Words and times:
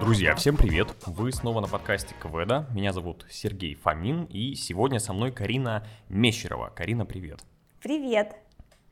Друзья, 0.00 0.34
всем 0.34 0.56
привет! 0.56 0.88
Вы 1.06 1.32
снова 1.32 1.60
на 1.60 1.68
подкасте 1.68 2.14
КВДа. 2.20 2.66
Меня 2.74 2.92
зовут 2.92 3.24
Сергей 3.30 3.74
Фомин, 3.76 4.24
и 4.24 4.54
сегодня 4.54 4.98
со 4.98 5.12
мной 5.12 5.32
Карина 5.32 5.86
Мещерова. 6.08 6.70
Карина, 6.74 7.06
привет! 7.06 7.40
Привет! 7.80 8.36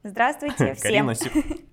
Здравствуйте 0.02 0.74
всем! 0.76 1.08
Карина, 1.08 1.14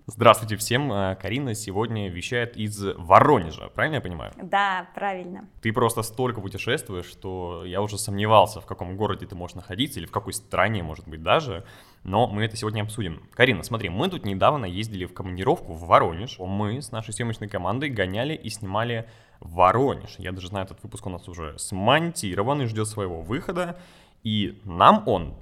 Здравствуйте 0.06 0.58
всем! 0.58 0.92
А, 0.92 1.16
Карина 1.16 1.54
сегодня 1.54 2.10
вещает 2.10 2.58
из 2.58 2.82
Воронежа, 2.98 3.70
правильно 3.70 3.96
я 3.96 4.02
понимаю? 4.02 4.34
Да, 4.42 4.90
правильно. 4.96 5.48
Ты 5.62 5.72
просто 5.72 6.02
столько 6.02 6.42
путешествуешь, 6.42 7.06
что 7.06 7.64
я 7.64 7.82
уже 7.82 7.98
сомневался, 7.98 8.60
в 8.60 8.66
каком 8.66 8.98
городе 8.98 9.28
ты 9.28 9.36
можешь 9.36 9.56
находиться, 9.56 10.00
или 10.00 10.08
в 10.08 10.12
какой 10.12 10.34
стране, 10.34 10.84
может 10.84 11.08
быть, 11.08 11.24
даже. 11.24 11.66
Но 12.04 12.28
мы 12.28 12.44
это 12.44 12.56
сегодня 12.56 12.82
обсудим. 12.82 13.22
Карина, 13.34 13.64
смотри, 13.64 13.90
мы 13.90 14.10
тут 14.10 14.26
недавно 14.26 14.66
ездили 14.66 15.06
в 15.06 15.14
командировку 15.14 15.74
в 15.74 15.88
Воронеж. 15.88 16.38
Мы 16.40 16.82
с 16.82 16.92
нашей 16.92 17.14
съемочной 17.14 17.50
командой 17.50 17.90
гоняли 17.90 18.34
и 18.34 18.50
снимали 18.50 19.10
Воронеж. 19.40 20.16
Я 20.18 20.32
даже 20.32 20.48
знаю, 20.48 20.66
этот 20.66 20.82
выпуск 20.84 21.06
у 21.06 21.10
нас 21.10 21.28
уже 21.28 21.58
смонтирован 21.60 22.62
и 22.62 22.66
ждет 22.66 22.88
своего 22.88 23.22
выхода. 23.22 23.78
И 24.24 24.62
нам 24.64 25.04
он, 25.06 25.36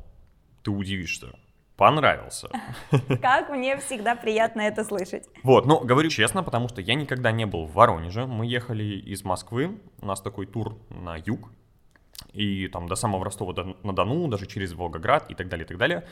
ты 0.63 0.71
удивишься, 0.71 1.27
понравился. 1.77 2.49
Как 3.21 3.49
мне 3.49 3.77
всегда 3.77 4.15
приятно 4.15 4.61
это 4.61 4.83
слышать. 4.83 5.27
Вот, 5.43 5.65
ну, 5.65 5.79
говорю 5.79 6.09
честно, 6.09 6.43
потому 6.43 6.67
что 6.67 6.81
я 6.81 6.95
никогда 6.95 7.31
не 7.31 7.45
был 7.45 7.65
в 7.65 7.73
Воронеже. 7.73 8.25
Мы 8.25 8.45
ехали 8.45 8.83
из 8.83 9.23
Москвы, 9.23 9.79
у 10.01 10.05
нас 10.05 10.21
такой 10.21 10.45
тур 10.45 10.77
на 10.89 11.15
юг, 11.17 11.49
и 12.33 12.67
там 12.67 12.87
до 12.87 12.95
самого 12.95 13.25
Ростова-на-Дону, 13.25 14.27
даже 14.27 14.45
через 14.45 14.73
Волгоград 14.73 15.29
и 15.29 15.35
так 15.35 15.47
далее, 15.47 15.65
и 15.65 15.67
так 15.67 15.77
далее. 15.77 16.05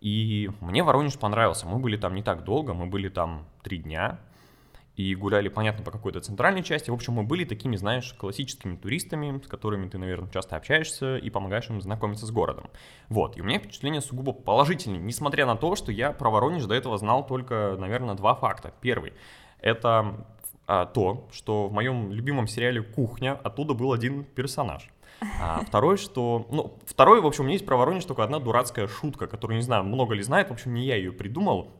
И 0.00 0.50
мне 0.60 0.82
Воронеж 0.82 1.18
понравился. 1.18 1.66
Мы 1.66 1.78
были 1.78 1.96
там 1.96 2.14
не 2.14 2.22
так 2.22 2.44
долго, 2.44 2.74
мы 2.74 2.86
были 2.86 3.08
там 3.08 3.46
три 3.62 3.78
дня, 3.78 4.20
и 4.98 5.14
гуляли, 5.14 5.48
понятно, 5.48 5.84
по 5.84 5.92
какой-то 5.92 6.20
центральной 6.20 6.64
части. 6.64 6.90
В 6.90 6.94
общем, 6.94 7.12
мы 7.12 7.22
были 7.22 7.44
такими, 7.44 7.76
знаешь, 7.76 8.12
классическими 8.14 8.74
туристами, 8.74 9.40
с 9.40 9.46
которыми 9.46 9.88
ты, 9.88 9.96
наверное, 9.96 10.28
часто 10.28 10.56
общаешься 10.56 11.16
и 11.16 11.30
помогаешь 11.30 11.70
им 11.70 11.80
знакомиться 11.80 12.26
с 12.26 12.32
городом. 12.32 12.68
Вот, 13.08 13.36
и 13.36 13.40
у 13.40 13.44
меня 13.44 13.60
впечатление 13.60 14.00
сугубо 14.00 14.32
положительное, 14.32 14.98
несмотря 14.98 15.46
на 15.46 15.54
то, 15.54 15.76
что 15.76 15.92
я 15.92 16.10
про 16.10 16.30
Воронеж 16.30 16.64
до 16.64 16.74
этого 16.74 16.98
знал 16.98 17.24
только, 17.24 17.76
наверное, 17.78 18.16
два 18.16 18.34
факта. 18.34 18.74
Первый— 18.80 19.12
это 19.60 20.26
а, 20.66 20.84
то, 20.84 21.28
что 21.30 21.68
в 21.68 21.72
моем 21.72 22.10
любимом 22.10 22.48
сериале 22.48 22.82
«Кухня» 22.82 23.34
оттуда 23.34 23.74
был 23.74 23.92
один 23.92 24.24
персонаж. 24.24 24.90
А 25.40 25.62
второй, 25.66 25.96
что... 25.96 26.46
Ну, 26.50 26.78
второй, 26.86 27.20
в 27.20 27.26
общем, 27.26 27.44
у 27.44 27.46
меня 27.46 27.54
есть 27.54 27.66
про 27.66 27.76
Воронеж 27.76 28.04
только 28.04 28.24
одна 28.24 28.38
дурацкая 28.38 28.88
шутка, 28.88 29.26
которую, 29.26 29.56
не 29.56 29.62
знаю, 29.62 29.84
много 29.84 30.14
ли 30.14 30.22
знает, 30.22 30.48
в 30.48 30.52
общем, 30.52 30.74
не 30.74 30.84
я 30.84 30.96
ее 30.96 31.12
придумал. 31.12 31.70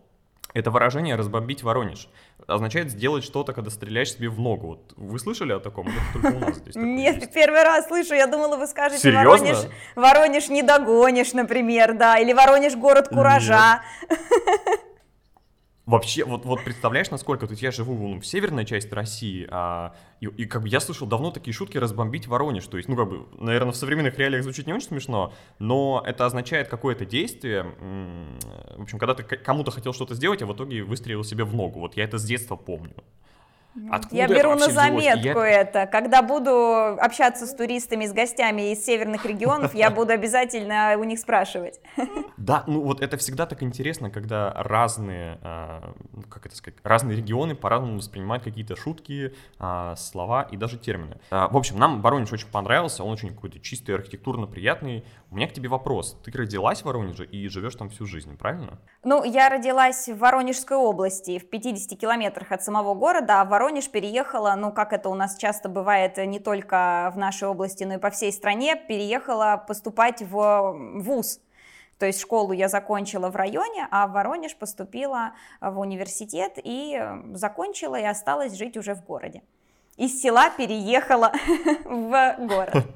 Это 0.55 0.71
выражение 0.71 1.15
«разбомбить 1.15 1.63
Воронеж» 1.63 2.09
означает 2.47 2.91
сделать 2.91 3.23
что-то, 3.23 3.53
когда 3.53 3.71
стреляешь 3.71 4.13
себе 4.13 4.31
в 4.31 4.41
ногу. 4.41 4.69
Вот 4.69 4.95
вы 4.97 5.19
слышали 5.19 5.53
о 5.53 5.61
таком? 5.61 5.89
только 6.15 6.35
у 6.35 6.39
нас 6.41 6.57
здесь 6.57 6.75
Нет, 6.75 7.17
есть. 7.17 7.33
первый 7.35 7.63
раз 7.63 7.87
слышу. 7.87 8.15
Я 8.15 8.27
думала, 8.27 8.57
вы 8.57 8.67
скажете 8.67 9.03
Серьезно? 9.03 9.29
Воронеж, 9.31 9.59
Воронеж 9.95 10.49
не 10.49 10.63
догонишь, 10.63 11.35
например, 11.35 11.95
да, 11.95 12.19
или 12.19 12.33
Воронеж 12.33 12.75
город 12.77 13.09
куража. 13.09 13.83
Нет. 14.09 14.81
Вообще, 15.89 16.23
вот, 16.27 16.45
вот 16.45 16.63
представляешь, 16.65 17.11
насколько 17.11 17.47
тут 17.47 17.61
я 17.61 17.71
живу 17.71 18.09
ну, 18.09 18.21
в 18.21 18.27
северной 18.27 18.67
части 18.67 18.93
России, 18.93 19.49
а, 19.51 19.95
и, 20.21 20.27
и 20.27 20.45
как 20.45 20.61
бы 20.61 20.69
я 20.69 20.81
слышал 20.81 21.07
давно 21.07 21.31
такие 21.31 21.55
шутки 21.55 21.79
разбомбить 21.79 22.27
Воронеж. 22.27 22.67
То 22.67 22.77
есть, 22.77 22.91
ну, 22.91 22.97
как 22.97 23.09
бы, 23.09 23.27
наверное, 23.43 23.73
в 23.73 23.77
современных 23.77 24.19
реалиях 24.19 24.43
звучит 24.43 24.67
не 24.67 24.75
очень 24.75 24.89
смешно, 24.89 25.33
но 25.59 26.03
это 26.05 26.27
означает 26.27 26.69
какое-то 26.69 27.07
действие. 27.07 27.63
В 28.77 28.83
общем, 28.83 28.99
когда 28.99 29.15
ты 29.15 29.23
кому-то 29.23 29.71
хотел 29.71 29.95
что-то 29.95 30.15
сделать, 30.15 30.43
а 30.43 30.47
в 30.47 30.53
итоге 30.53 30.83
выстрелил 30.83 31.25
себе 31.25 31.45
в 31.45 31.55
ногу. 31.55 31.81
Вот 31.81 31.97
я 31.97 32.05
это 32.05 32.19
с 32.19 32.25
детства 32.25 32.57
помню. 32.57 33.03
Откуда 33.91 34.17
я 34.17 34.29
беру 34.29 34.55
на 34.55 34.71
заметку 34.71 35.41
я... 35.41 35.63
это. 35.63 35.87
Когда 35.87 36.23
буду 36.23 36.97
общаться 37.01 37.47
с 37.47 37.55
туристами, 37.55 38.07
с 38.07 38.13
гостями 38.13 38.73
из 38.73 38.85
северных 38.85 39.25
регионов, 39.25 39.75
я 39.75 39.91
буду 39.91 40.13
обязательно 40.13 40.97
у 40.99 41.05
них 41.05 41.19
спрашивать. 41.19 41.81
Да, 42.37 42.65
ну 42.67 42.81
вот 42.83 43.03
это 43.03 43.17
всегда 43.17 43.47
так 43.47 43.63
интересно, 43.63 44.11
когда 44.11 44.53
разные, 44.55 45.39
а, 45.43 45.93
как 46.31 46.47
это 46.47 46.57
сказать, 46.57 46.79
разные 46.83 47.17
регионы 47.17 47.55
по-разному 47.55 47.97
воспринимают 47.97 48.45
какие-то 48.45 48.77
шутки, 48.77 49.35
а, 49.59 49.97
слова 49.97 50.43
и 50.43 50.57
даже 50.57 50.79
термины. 50.79 51.19
А, 51.31 51.49
в 51.49 51.57
общем, 51.57 51.79
нам 51.79 52.01
Воронеж 52.01 52.33
очень 52.33 52.49
понравился, 52.49 53.05
он 53.05 53.13
очень 53.13 53.31
какой-то 53.31 53.61
чистый, 53.61 53.95
архитектурно 53.95 54.47
приятный. 54.47 55.05
У 55.31 55.37
меня 55.37 55.47
к 55.47 55.53
тебе 55.53 55.69
вопрос. 55.69 56.17
Ты 56.25 56.33
родилась 56.33 56.81
в 56.81 56.87
Воронеже 56.87 57.27
и 57.27 57.49
живешь 57.49 57.75
там 57.75 57.91
всю 57.91 58.07
жизнь, 58.07 58.39
правильно? 58.39 58.79
Ну, 59.05 59.25
я 59.25 59.51
родилась 59.51 60.09
в 60.09 60.17
Воронежской 60.17 60.77
области, 60.77 61.39
в 61.39 61.51
50 61.51 61.99
километрах 61.99 62.51
от 62.51 62.63
самого 62.63 62.95
города, 62.95 63.43
а 63.43 63.45
в 63.45 63.51
Воронеж 63.51 63.91
переехала, 63.91 64.55
ну, 64.57 64.73
как 64.73 64.95
это 64.95 65.11
у 65.11 65.15
нас 65.15 65.37
часто 65.37 65.69
бывает 65.69 66.17
не 66.17 66.41
только 66.41 67.13
в 67.15 67.19
нашей 67.19 67.47
области, 67.47 67.85
но 67.85 67.95
и 67.95 67.99
по 67.99 68.09
всей 68.09 68.33
стране, 68.33 68.75
переехала 68.75 69.63
поступать 69.69 70.23
в 70.23 70.73
ВУЗ. 71.03 71.41
То 71.99 72.07
есть 72.07 72.21
школу 72.21 72.53
я 72.53 72.69
закончила 72.69 73.29
в 73.29 73.37
районе, 73.37 73.87
а 73.91 74.07
в 74.07 74.13
Воронеж 74.13 74.57
поступила 74.57 75.33
в 75.61 75.79
университет 75.79 76.53
и 76.57 77.03
закончила 77.35 77.97
и 77.97 78.05
осталась 78.05 78.55
жить 78.55 78.77
уже 78.77 78.95
в 78.95 79.05
городе. 79.05 79.43
Из 79.99 80.23
села 80.23 80.49
переехала 80.51 81.33
в 81.85 82.37
город. 82.39 82.87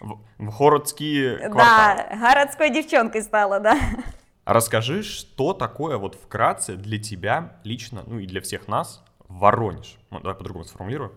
В 0.38 0.58
городские 0.58 1.36
кварталы. 1.36 2.08
Да, 2.10 2.16
городской 2.16 2.70
девчонкой 2.70 3.22
стала, 3.22 3.60
да. 3.60 3.78
Расскажи, 4.46 5.02
что 5.02 5.52
такое 5.52 5.98
вот 5.98 6.14
вкратце 6.14 6.76
для 6.76 6.98
тебя 6.98 7.60
лично, 7.64 8.02
ну 8.06 8.18
и 8.18 8.26
для 8.26 8.40
всех 8.40 8.66
нас, 8.66 9.04
Воронеж? 9.28 9.98
Ну, 10.10 10.18
давай 10.20 10.34
по-другому 10.34 10.64
сформулирую. 10.64 11.12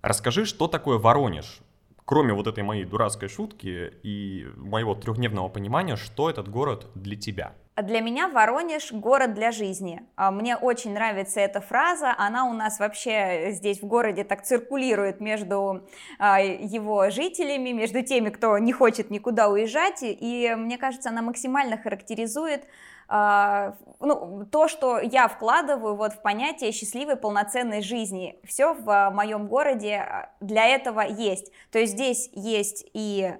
Расскажи, 0.00 0.46
что 0.46 0.66
такое 0.66 0.98
Воронеж? 0.98 1.60
Кроме 2.06 2.32
вот 2.32 2.46
этой 2.46 2.64
моей 2.64 2.84
дурацкой 2.84 3.28
шутки 3.28 3.92
и 4.02 4.48
моего 4.56 4.94
трехдневного 4.94 5.48
понимания, 5.48 5.96
что 5.96 6.30
этот 6.30 6.48
город 6.48 6.88
для 6.94 7.16
тебя? 7.16 7.52
Для 7.76 8.00
меня 8.00 8.28
Воронеж– 8.28 8.92
город 8.92 9.32
для 9.32 9.50
жизни. 9.50 10.02
А, 10.14 10.30
мне 10.30 10.56
очень 10.56 10.92
нравится 10.92 11.40
эта 11.40 11.62
фраза, 11.62 12.14
она 12.18 12.44
у 12.44 12.52
нас 12.52 12.78
вообще 12.78 13.52
здесь 13.52 13.80
в 13.80 13.86
городе 13.86 14.24
так 14.24 14.42
циркулирует 14.42 15.20
между 15.20 15.88
а, 16.18 16.42
его 16.42 17.08
жителями, 17.08 17.70
между 17.70 18.02
теми, 18.02 18.28
кто 18.28 18.58
не 18.58 18.72
хочет 18.74 19.08
никуда 19.08 19.48
уезжать, 19.48 20.00
и 20.02 20.54
мне 20.54 20.76
кажется, 20.76 21.08
она 21.08 21.22
максимально 21.22 21.78
характеризует 21.78 22.66
а, 23.08 23.74
ну, 24.00 24.44
то, 24.44 24.68
что 24.68 25.00
я 25.00 25.26
вкладываю 25.28 25.96
вот 25.96 26.12
в 26.12 26.20
понятие 26.20 26.72
счастливой 26.72 27.16
полноценной 27.16 27.80
жизни. 27.80 28.38
Все 28.44 28.74
в 28.74 29.10
моем 29.14 29.48
городе 29.48 30.28
для 30.40 30.66
этого 30.66 31.00
есть. 31.00 31.50
То 31.70 31.78
есть 31.78 31.94
здесь 31.94 32.28
есть 32.34 32.84
и 32.92 33.32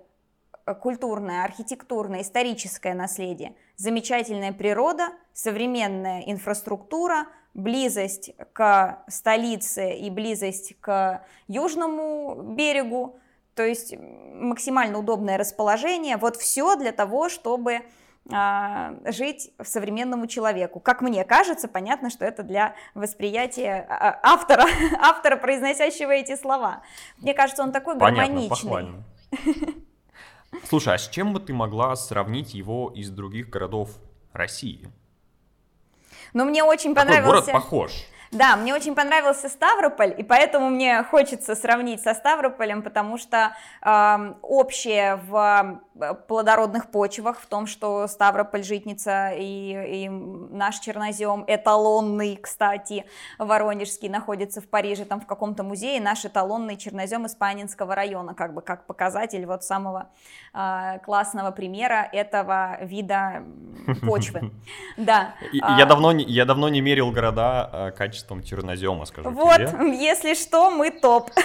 культурное, 0.80 1.44
архитектурное, 1.44 2.22
историческое 2.22 2.94
наследие, 2.94 3.54
замечательная 3.82 4.52
природа, 4.52 5.08
современная 5.32 6.22
инфраструктура, 6.26 7.26
близость 7.52 8.30
к 8.52 9.02
столице 9.08 9.94
и 9.94 10.08
близость 10.08 10.78
к 10.80 11.24
южному 11.48 12.54
берегу, 12.54 13.18
то 13.56 13.64
есть 13.64 13.94
максимально 13.98 15.00
удобное 15.00 15.36
расположение. 15.36 16.16
Вот 16.16 16.36
все 16.36 16.76
для 16.76 16.92
того, 16.92 17.28
чтобы 17.28 17.80
а, 18.30 18.94
жить 19.04 19.50
современному 19.60 20.28
человеку. 20.28 20.78
Как 20.78 21.02
мне 21.02 21.24
кажется, 21.24 21.66
понятно, 21.66 22.08
что 22.08 22.24
это 22.24 22.44
для 22.44 22.76
восприятия 22.94 23.84
а, 23.88 24.20
автора, 24.22 24.64
автора, 25.00 25.36
произносящего 25.36 26.12
эти 26.12 26.36
слова. 26.36 26.82
Мне 27.18 27.34
кажется, 27.34 27.64
он 27.64 27.72
такой 27.72 27.98
понятно, 27.98 28.26
гармоничный. 28.26 28.48
Похвально. 28.48 29.04
Слушай, 30.68 30.94
а 30.94 30.98
с 30.98 31.08
чем 31.08 31.32
бы 31.32 31.40
ты 31.40 31.52
могла 31.52 31.94
сравнить 31.96 32.54
его 32.54 32.92
из 32.94 33.10
других 33.10 33.50
городов 33.50 33.90
России? 34.32 34.88
Ну, 36.32 36.44
мне 36.44 36.62
очень 36.62 36.94
понравился... 36.94 37.22
Какой 37.22 37.42
город 37.42 37.52
похож? 37.52 37.92
Да, 38.32 38.56
мне 38.56 38.74
очень 38.74 38.94
понравился 38.94 39.50
Ставрополь, 39.50 40.14
и 40.16 40.22
поэтому 40.22 40.70
мне 40.70 41.02
хочется 41.02 41.54
сравнить 41.54 42.00
со 42.00 42.14
Ставрополем, 42.14 42.80
потому 42.82 43.18
что 43.18 43.52
э, 43.82 44.34
общее 44.40 45.16
в 45.16 45.82
э, 45.94 46.14
плодородных 46.26 46.90
почвах, 46.90 47.38
в 47.40 47.46
том, 47.46 47.66
что 47.66 48.06
Ставрополь, 48.06 48.64
Житница 48.64 49.32
и, 49.36 50.04
и 50.06 50.08
наш 50.08 50.78
чернозем, 50.78 51.44
эталонный, 51.46 52.36
кстати, 52.36 53.04
Воронежский, 53.36 54.08
находится 54.08 54.62
в 54.62 54.66
Париже, 54.66 55.04
там 55.04 55.20
в 55.20 55.26
каком-то 55.26 55.62
музее, 55.62 56.00
наш 56.00 56.24
эталонный 56.24 56.78
чернозем 56.78 57.26
Испанинского 57.26 57.94
района, 57.94 58.32
как 58.32 58.54
бы 58.54 58.62
как 58.62 58.86
показатель 58.86 59.44
вот 59.44 59.62
самого 59.62 60.08
э, 60.54 61.00
классного 61.04 61.50
примера 61.50 62.08
этого 62.10 62.78
вида 62.80 63.42
почвы. 64.06 64.52
Да. 64.96 65.34
Я 65.52 65.84
давно 65.84 66.12
я 66.12 66.46
давно 66.46 66.70
не 66.70 66.80
мерил 66.80 67.10
города 67.10 67.68
э, 67.70 67.90
качеством 67.90 68.21
качеством 68.22 68.42
чернозема, 68.42 69.04
скажу 69.04 69.30
Вот, 69.30 69.56
тебе. 69.56 69.98
если 70.00 70.34
что, 70.34 70.70
мы 70.70 70.90
топ. 70.90 71.30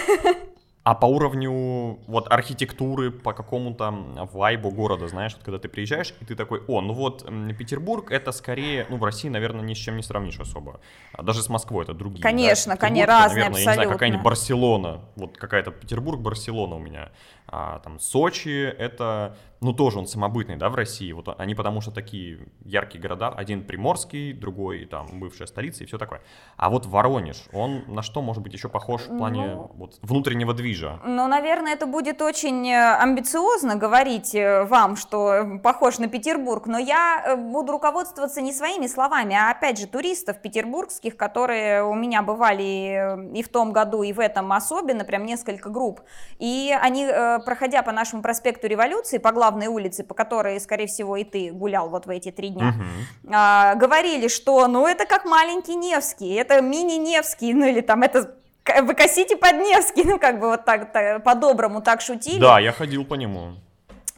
А 0.83 0.95
по 0.95 1.05
уровню 1.05 1.99
вот 2.07 2.31
архитектуры, 2.31 3.11
по 3.11 3.33
какому-то 3.33 3.91
вайбу 4.31 4.71
города, 4.71 5.09
знаешь, 5.09 5.33
вот 5.33 5.43
когда 5.43 5.59
ты 5.59 5.67
приезжаешь, 5.67 6.13
и 6.21 6.23
ты 6.23 6.33
такой, 6.33 6.61
о, 6.65 6.79
ну 6.79 6.93
вот 6.93 7.29
Петербург 7.59 8.09
это 8.09 8.31
скорее, 8.31 8.85
ну 8.89 8.95
в 8.95 9.03
России, 9.03 9.27
наверное, 9.27 9.65
ни 9.65 9.73
с 9.73 9.77
чем 9.77 9.97
не 9.97 10.01
сравнишь 10.01 10.39
особо. 10.39 10.79
А 11.11 11.23
даже 11.23 11.43
с 11.43 11.49
Москвой 11.49 11.83
это 11.83 11.93
другие. 11.93 12.23
Конечно, 12.23 12.75
да? 12.75 12.77
конечно, 12.77 13.05
разные 13.05 13.35
наверное, 13.35 13.47
абсолютно. 13.49 13.69
Я 13.69 13.71
не 13.71 13.75
знаю, 13.75 13.89
какая-нибудь 13.89 14.23
Барселона, 14.23 15.01
вот 15.17 15.37
какая-то 15.37 15.71
Петербург, 15.71 16.21
Барселона 16.21 16.75
у 16.75 16.79
меня. 16.79 17.09
А 17.47 17.79
там 17.79 17.99
Сочи 17.99 18.63
это 18.77 19.35
ну, 19.59 19.73
тоже 19.73 19.99
он 19.99 20.07
самобытный, 20.07 20.55
да, 20.55 20.69
в 20.69 20.75
России. 20.75 21.11
Вот 21.11 21.27
они 21.39 21.55
потому 21.55 21.81
что 21.81 21.91
такие 21.91 22.39
яркие 22.63 23.01
города. 23.01 23.29
Один 23.29 23.63
приморский, 23.63 24.33
другой 24.33 24.85
там 24.85 25.19
бывшая 25.19 25.47
столица 25.47 25.83
и 25.83 25.87
все 25.87 25.97
такое. 25.97 26.21
А 26.57 26.69
вот 26.69 26.85
Воронеж, 26.85 27.43
он 27.53 27.83
на 27.87 28.01
что 28.01 28.21
может 28.21 28.43
быть 28.43 28.53
еще 28.53 28.69
похож 28.69 29.01
в 29.01 29.17
плане 29.17 29.47
ну, 29.47 29.71
вот, 29.73 29.97
внутреннего 30.01 30.53
движа? 30.53 30.99
Ну, 31.05 31.27
наверное, 31.27 31.73
это 31.73 31.85
будет 31.85 32.21
очень 32.21 32.69
э, 32.69 32.97
амбициозно 32.97 33.75
говорить 33.75 34.35
э, 34.35 34.63
вам, 34.65 34.95
что 34.95 35.59
похож 35.63 35.97
на 35.97 36.07
Петербург, 36.07 36.67
но 36.67 36.77
я 36.77 37.23
э, 37.25 37.35
буду 37.35 37.71
руководствоваться 37.71 38.41
не 38.41 38.53
своими 38.53 38.87
словами, 38.87 39.35
а 39.35 39.51
опять 39.51 39.79
же 39.79 39.87
туристов 39.87 40.41
петербургских, 40.41 41.17
которые 41.17 41.83
у 41.83 41.95
меня 41.95 42.21
бывали 42.21 43.33
и 43.33 43.41
в 43.41 43.49
том 43.49 43.71
году, 43.71 44.03
и 44.03 44.13
в 44.13 44.19
этом 44.19 44.51
особенно, 44.53 45.03
прям 45.03 45.25
несколько 45.25 45.69
групп. 45.69 46.01
И 46.37 46.75
они, 46.79 47.07
проходя 47.39 47.81
по 47.83 47.91
нашему 47.91 48.21
проспекту 48.21 48.67
Революции, 48.67 49.17
по 49.17 49.31
главной 49.31 49.67
улице, 49.67 50.03
по 50.03 50.13
которой, 50.13 50.59
скорее 50.59 50.87
всего, 50.87 51.17
и 51.17 51.23
ты 51.23 51.51
гулял 51.51 51.89
вот 51.89 52.05
в 52.05 52.09
эти 52.09 52.31
три 52.31 52.49
дня, 52.49 52.69
угу. 52.69 53.33
а, 53.33 53.75
говорили, 53.75 54.27
что, 54.27 54.67
ну, 54.67 54.87
это 54.87 55.05
как 55.05 55.25
маленький 55.25 55.75
Невский, 55.75 56.33
это 56.33 56.61
мини-Невский, 56.61 57.53
ну, 57.53 57.65
или 57.65 57.81
там 57.81 58.03
это 58.03 58.35
вы 58.81 58.93
косите 58.95 59.37
под 59.37 59.53
Невский, 59.53 60.03
ну, 60.05 60.19
как 60.19 60.39
бы 60.39 60.47
вот 60.47 60.65
так, 60.65 60.91
так 60.91 61.23
по-доброму 61.23 61.81
так 61.81 62.01
шутили. 62.01 62.39
Да, 62.39 62.59
я 62.59 62.71
ходил 62.71 63.05
по 63.05 63.15
нему. 63.15 63.53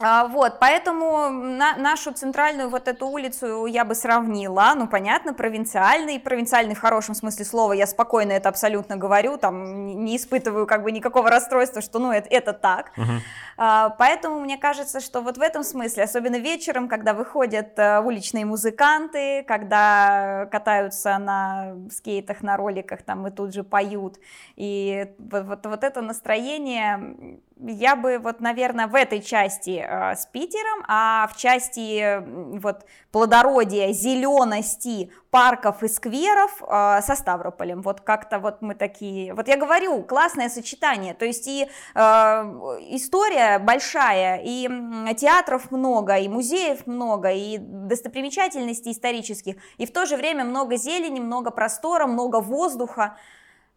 А, 0.02 0.28
вот, 0.28 0.58
поэтому 0.58 1.28
на, 1.28 1.76
нашу 1.76 2.12
центральную 2.12 2.70
вот 2.70 2.88
эту 2.88 3.06
улицу 3.06 3.66
я 3.66 3.84
бы 3.84 3.94
сравнила, 3.94 4.72
ну, 4.74 4.88
понятно, 4.88 5.34
провинциальный, 5.34 6.18
провинциальный 6.18 6.74
в 6.74 6.80
хорошем 6.80 7.14
смысле 7.14 7.44
слова, 7.44 7.74
я 7.74 7.86
спокойно 7.86 8.32
это 8.32 8.48
абсолютно 8.48 8.96
говорю, 8.96 9.36
там, 9.36 9.86
не 10.04 10.16
испытываю 10.16 10.66
как 10.66 10.84
бы 10.84 10.90
никакого 10.90 11.28
расстройства, 11.28 11.82
что, 11.82 11.98
ну, 11.98 12.12
это, 12.12 12.28
это 12.30 12.54
так, 12.54 12.92
uh-huh. 12.96 13.18
а, 13.58 13.90
поэтому 13.90 14.40
мне 14.40 14.56
кажется, 14.56 15.00
что 15.00 15.20
вот 15.20 15.36
в 15.36 15.42
этом 15.42 15.62
смысле, 15.62 16.04
особенно 16.04 16.36
вечером, 16.36 16.88
когда 16.88 17.12
выходят 17.12 17.78
а, 17.78 18.00
уличные 18.00 18.46
музыканты, 18.46 19.44
когда 19.46 20.48
катаются 20.50 21.18
на 21.18 21.74
скейтах, 21.90 22.42
на 22.42 22.56
роликах, 22.56 23.02
там, 23.02 23.26
и 23.26 23.30
тут 23.30 23.52
же 23.52 23.64
поют, 23.64 24.16
и 24.56 25.08
вот, 25.18 25.44
вот, 25.44 25.66
вот 25.66 25.84
это 25.84 26.00
настроение 26.00 27.38
я 27.66 27.96
бы 27.96 28.18
вот, 28.18 28.40
наверное, 28.40 28.86
в 28.86 28.94
этой 28.94 29.20
части 29.20 29.84
э, 29.86 30.14
с 30.16 30.26
Питером, 30.26 30.84
а 30.88 31.28
в 31.28 31.36
части 31.36 32.22
вот 32.58 32.86
плодородия, 33.12 33.92
зелености 33.92 35.10
парков 35.30 35.82
и 35.82 35.88
скверов 35.88 36.62
э, 36.62 37.00
со 37.02 37.14
Ставрополем. 37.14 37.82
Вот 37.82 38.00
как-то 38.00 38.38
вот 38.38 38.62
мы 38.62 38.74
такие... 38.74 39.34
Вот 39.34 39.48
я 39.48 39.56
говорю, 39.56 40.02
классное 40.02 40.48
сочетание. 40.48 41.14
То 41.14 41.24
есть 41.24 41.46
и 41.46 41.68
э, 41.94 41.98
история 42.00 43.58
большая, 43.58 44.40
и 44.44 44.68
театров 45.14 45.70
много, 45.70 46.16
и 46.16 46.28
музеев 46.28 46.86
много, 46.86 47.30
и 47.30 47.58
достопримечательностей 47.58 48.92
исторических, 48.92 49.56
и 49.78 49.86
в 49.86 49.92
то 49.92 50.06
же 50.06 50.16
время 50.16 50.44
много 50.44 50.76
зелени, 50.76 51.20
много 51.20 51.50
простора, 51.50 52.06
много 52.06 52.40
воздуха, 52.40 53.16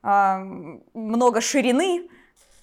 э, 0.04 0.38
много 0.94 1.42
ширины. 1.42 2.10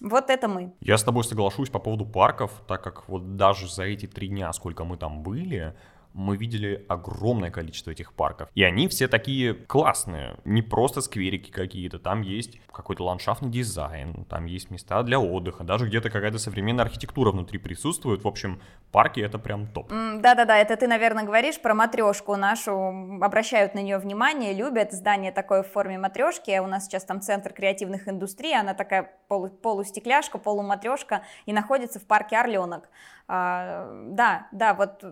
Вот 0.00 0.30
это 0.30 0.48
мы. 0.48 0.72
Я 0.80 0.96
с 0.96 1.04
тобой 1.04 1.24
соглашусь 1.24 1.68
по 1.68 1.78
поводу 1.78 2.06
парков, 2.06 2.50
так 2.66 2.82
как 2.82 3.08
вот 3.08 3.36
даже 3.36 3.68
за 3.68 3.84
эти 3.84 4.06
три 4.06 4.28
дня, 4.28 4.52
сколько 4.52 4.84
мы 4.84 4.96
там 4.96 5.22
были, 5.22 5.74
мы 6.12 6.36
видели 6.36 6.84
огромное 6.88 7.50
количество 7.50 7.90
этих 7.90 8.12
парков. 8.12 8.48
И 8.54 8.62
они 8.62 8.88
все 8.88 9.08
такие 9.08 9.54
классные. 9.54 10.36
Не 10.44 10.62
просто 10.62 11.00
скверики 11.00 11.50
какие-то. 11.50 11.98
Там 11.98 12.22
есть 12.22 12.60
какой-то 12.72 13.04
ландшафтный 13.04 13.50
дизайн, 13.50 14.24
там 14.24 14.46
есть 14.46 14.70
места 14.70 15.02
для 15.02 15.20
отдыха, 15.20 15.64
даже 15.64 15.86
где-то 15.86 16.10
какая-то 16.10 16.38
современная 16.38 16.84
архитектура 16.84 17.30
внутри 17.30 17.58
присутствует. 17.58 18.24
В 18.24 18.28
общем, 18.28 18.60
парки 18.90 19.20
это 19.20 19.38
прям 19.38 19.66
топ. 19.66 19.90
Да-да-да, 19.90 20.56
это 20.56 20.76
ты, 20.76 20.86
наверное, 20.86 21.24
говоришь 21.24 21.60
про 21.60 21.74
матрешку 21.74 22.36
нашу. 22.36 23.18
Обращают 23.20 23.74
на 23.74 23.80
нее 23.80 23.98
внимание, 23.98 24.52
любят. 24.52 24.92
Здание 24.92 25.32
такое 25.32 25.62
в 25.62 25.68
форме 25.70 25.98
матрешки. 25.98 26.58
У 26.58 26.66
нас 26.66 26.86
сейчас 26.86 27.04
там 27.04 27.20
центр 27.20 27.52
креативных 27.52 28.08
индустрий. 28.08 28.58
Она 28.58 28.74
такая 28.74 29.10
полу 29.28 29.48
полустекляшка, 29.48 30.38
полуматрешка 30.38 31.22
и 31.46 31.52
находится 31.52 32.00
в 32.00 32.06
парке 32.06 32.36
Орленок. 32.36 32.88
А, 33.28 33.88
да, 34.06 34.48
да, 34.52 34.74
вот 34.74 35.04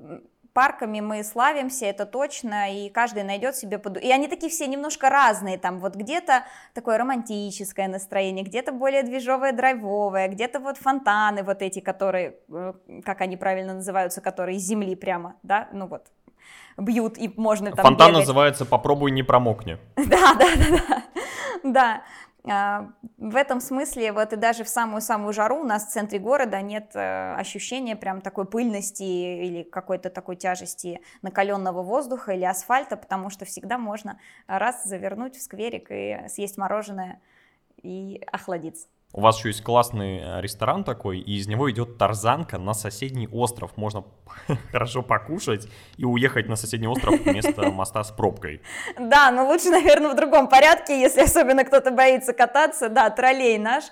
парками 0.58 1.00
мы 1.00 1.22
славимся, 1.22 1.86
это 1.86 2.04
точно, 2.04 2.74
и 2.74 2.90
каждый 2.90 3.22
найдет 3.22 3.54
себе 3.54 3.78
под... 3.78 3.96
И 3.98 4.10
они 4.10 4.26
такие 4.26 4.50
все 4.50 4.66
немножко 4.66 5.08
разные, 5.08 5.56
там 5.56 5.78
вот 5.78 5.94
где-то 5.94 6.42
такое 6.74 6.98
романтическое 6.98 7.86
настроение, 7.86 8.44
где-то 8.44 8.72
более 8.72 9.04
движовое, 9.04 9.52
драйвовое, 9.52 10.26
где-то 10.26 10.58
вот 10.58 10.76
фонтаны 10.76 11.44
вот 11.44 11.62
эти, 11.62 11.78
которые, 11.78 12.34
э, 12.52 12.72
как 13.04 13.20
они 13.20 13.36
правильно 13.36 13.74
называются, 13.74 14.20
которые 14.20 14.56
из 14.56 14.66
земли 14.66 14.96
прямо, 14.96 15.36
да, 15.44 15.68
ну 15.72 15.86
вот, 15.86 16.06
бьют, 16.76 17.18
и 17.18 17.32
можно 17.36 17.70
там 17.70 17.84
Фонтан 17.84 18.08
бегать. 18.08 18.22
называется 18.22 18.66
«Попробуй 18.66 19.12
не 19.12 19.22
промокни». 19.22 19.78
Да, 19.96 20.34
да, 20.34 20.48
да, 20.56 20.78
да, 20.88 21.02
да. 21.62 22.02
А, 22.44 22.92
в 23.16 23.36
этом 23.36 23.60
смысле 23.60 24.12
вот 24.12 24.32
и 24.32 24.36
даже 24.36 24.64
в 24.64 24.68
самую-самую 24.68 25.32
жару 25.32 25.60
у 25.60 25.64
нас 25.64 25.86
в 25.86 25.90
центре 25.90 26.18
города 26.18 26.60
нет 26.62 26.92
э, 26.94 27.34
ощущения 27.34 27.96
прям 27.96 28.20
такой 28.20 28.46
пыльности 28.46 29.02
или 29.02 29.62
какой-то 29.64 30.08
такой 30.08 30.36
тяжести 30.36 31.00
накаленного 31.22 31.82
воздуха 31.82 32.32
или 32.32 32.44
асфальта, 32.44 32.96
потому 32.96 33.30
что 33.30 33.44
всегда 33.44 33.76
можно 33.76 34.18
раз 34.46 34.84
завернуть 34.84 35.36
в 35.36 35.42
скверик 35.42 35.88
и 35.90 36.28
съесть 36.28 36.58
мороженое 36.58 37.20
и 37.82 38.22
охладиться. 38.30 38.86
У 39.14 39.22
вас 39.22 39.38
еще 39.38 39.48
есть 39.48 39.62
классный 39.62 40.18
э, 40.18 40.40
ресторан 40.42 40.84
такой, 40.84 41.18
и 41.18 41.38
из 41.38 41.48
него 41.48 41.70
идет 41.70 41.96
тарзанка 41.96 42.58
на 42.58 42.74
соседний 42.74 43.26
остров. 43.26 43.72
Можно 43.76 44.04
хорошо 44.70 45.02
покушать 45.02 45.66
и 45.96 46.04
уехать 46.04 46.46
на 46.46 46.56
соседний 46.56 46.88
остров 46.88 47.18
вместо 47.20 47.70
моста 47.70 48.04
с 48.04 48.10
пробкой. 48.10 48.60
Да, 48.98 49.30
но 49.30 49.46
лучше, 49.48 49.70
наверное, 49.70 50.10
в 50.12 50.14
другом 50.14 50.46
порядке, 50.48 51.00
если 51.00 51.22
особенно 51.22 51.64
кто-то 51.64 51.90
боится 51.90 52.34
кататься. 52.34 52.90
Да, 52.90 53.08
троллей 53.08 53.56
наш 53.56 53.84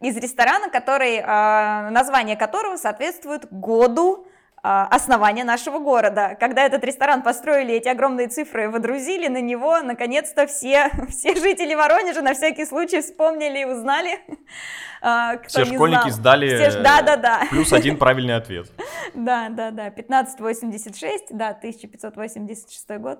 из 0.00 0.16
ресторана, 0.16 0.70
который, 0.70 1.16
э, 1.16 1.90
название 1.90 2.36
которого 2.36 2.78
соответствует 2.78 3.46
году 3.50 4.26
а, 4.26 4.31
основания 4.62 5.42
нашего 5.42 5.78
города. 5.78 6.36
Когда 6.38 6.64
этот 6.64 6.84
ресторан 6.84 7.22
построили, 7.22 7.74
эти 7.74 7.88
огромные 7.88 8.28
цифры 8.28 8.70
водрузили 8.70 9.26
на 9.26 9.40
него, 9.40 9.80
наконец-то 9.80 10.46
все, 10.46 10.90
все 11.08 11.34
жители 11.34 11.74
Воронежа 11.74 12.22
на 12.22 12.34
всякий 12.34 12.64
случай 12.64 13.00
вспомнили 13.00 13.60
и 13.60 13.64
узнали. 13.64 14.20
А, 15.04 15.36
кто 15.36 15.48
все 15.48 15.64
школьники 15.64 16.02
знал. 16.02 16.10
сдали 16.10 16.54
все, 16.54 16.80
да, 16.80 17.02
да, 17.02 17.16
да. 17.16 17.42
плюс 17.50 17.72
один 17.72 17.96
правильный 17.98 18.36
ответ. 18.36 18.70
Да, 19.14 19.48
да, 19.50 19.70
да, 19.72 19.86
1586, 19.88 21.26
да, 21.30 21.48
1586 21.50 22.98
год 22.98 23.18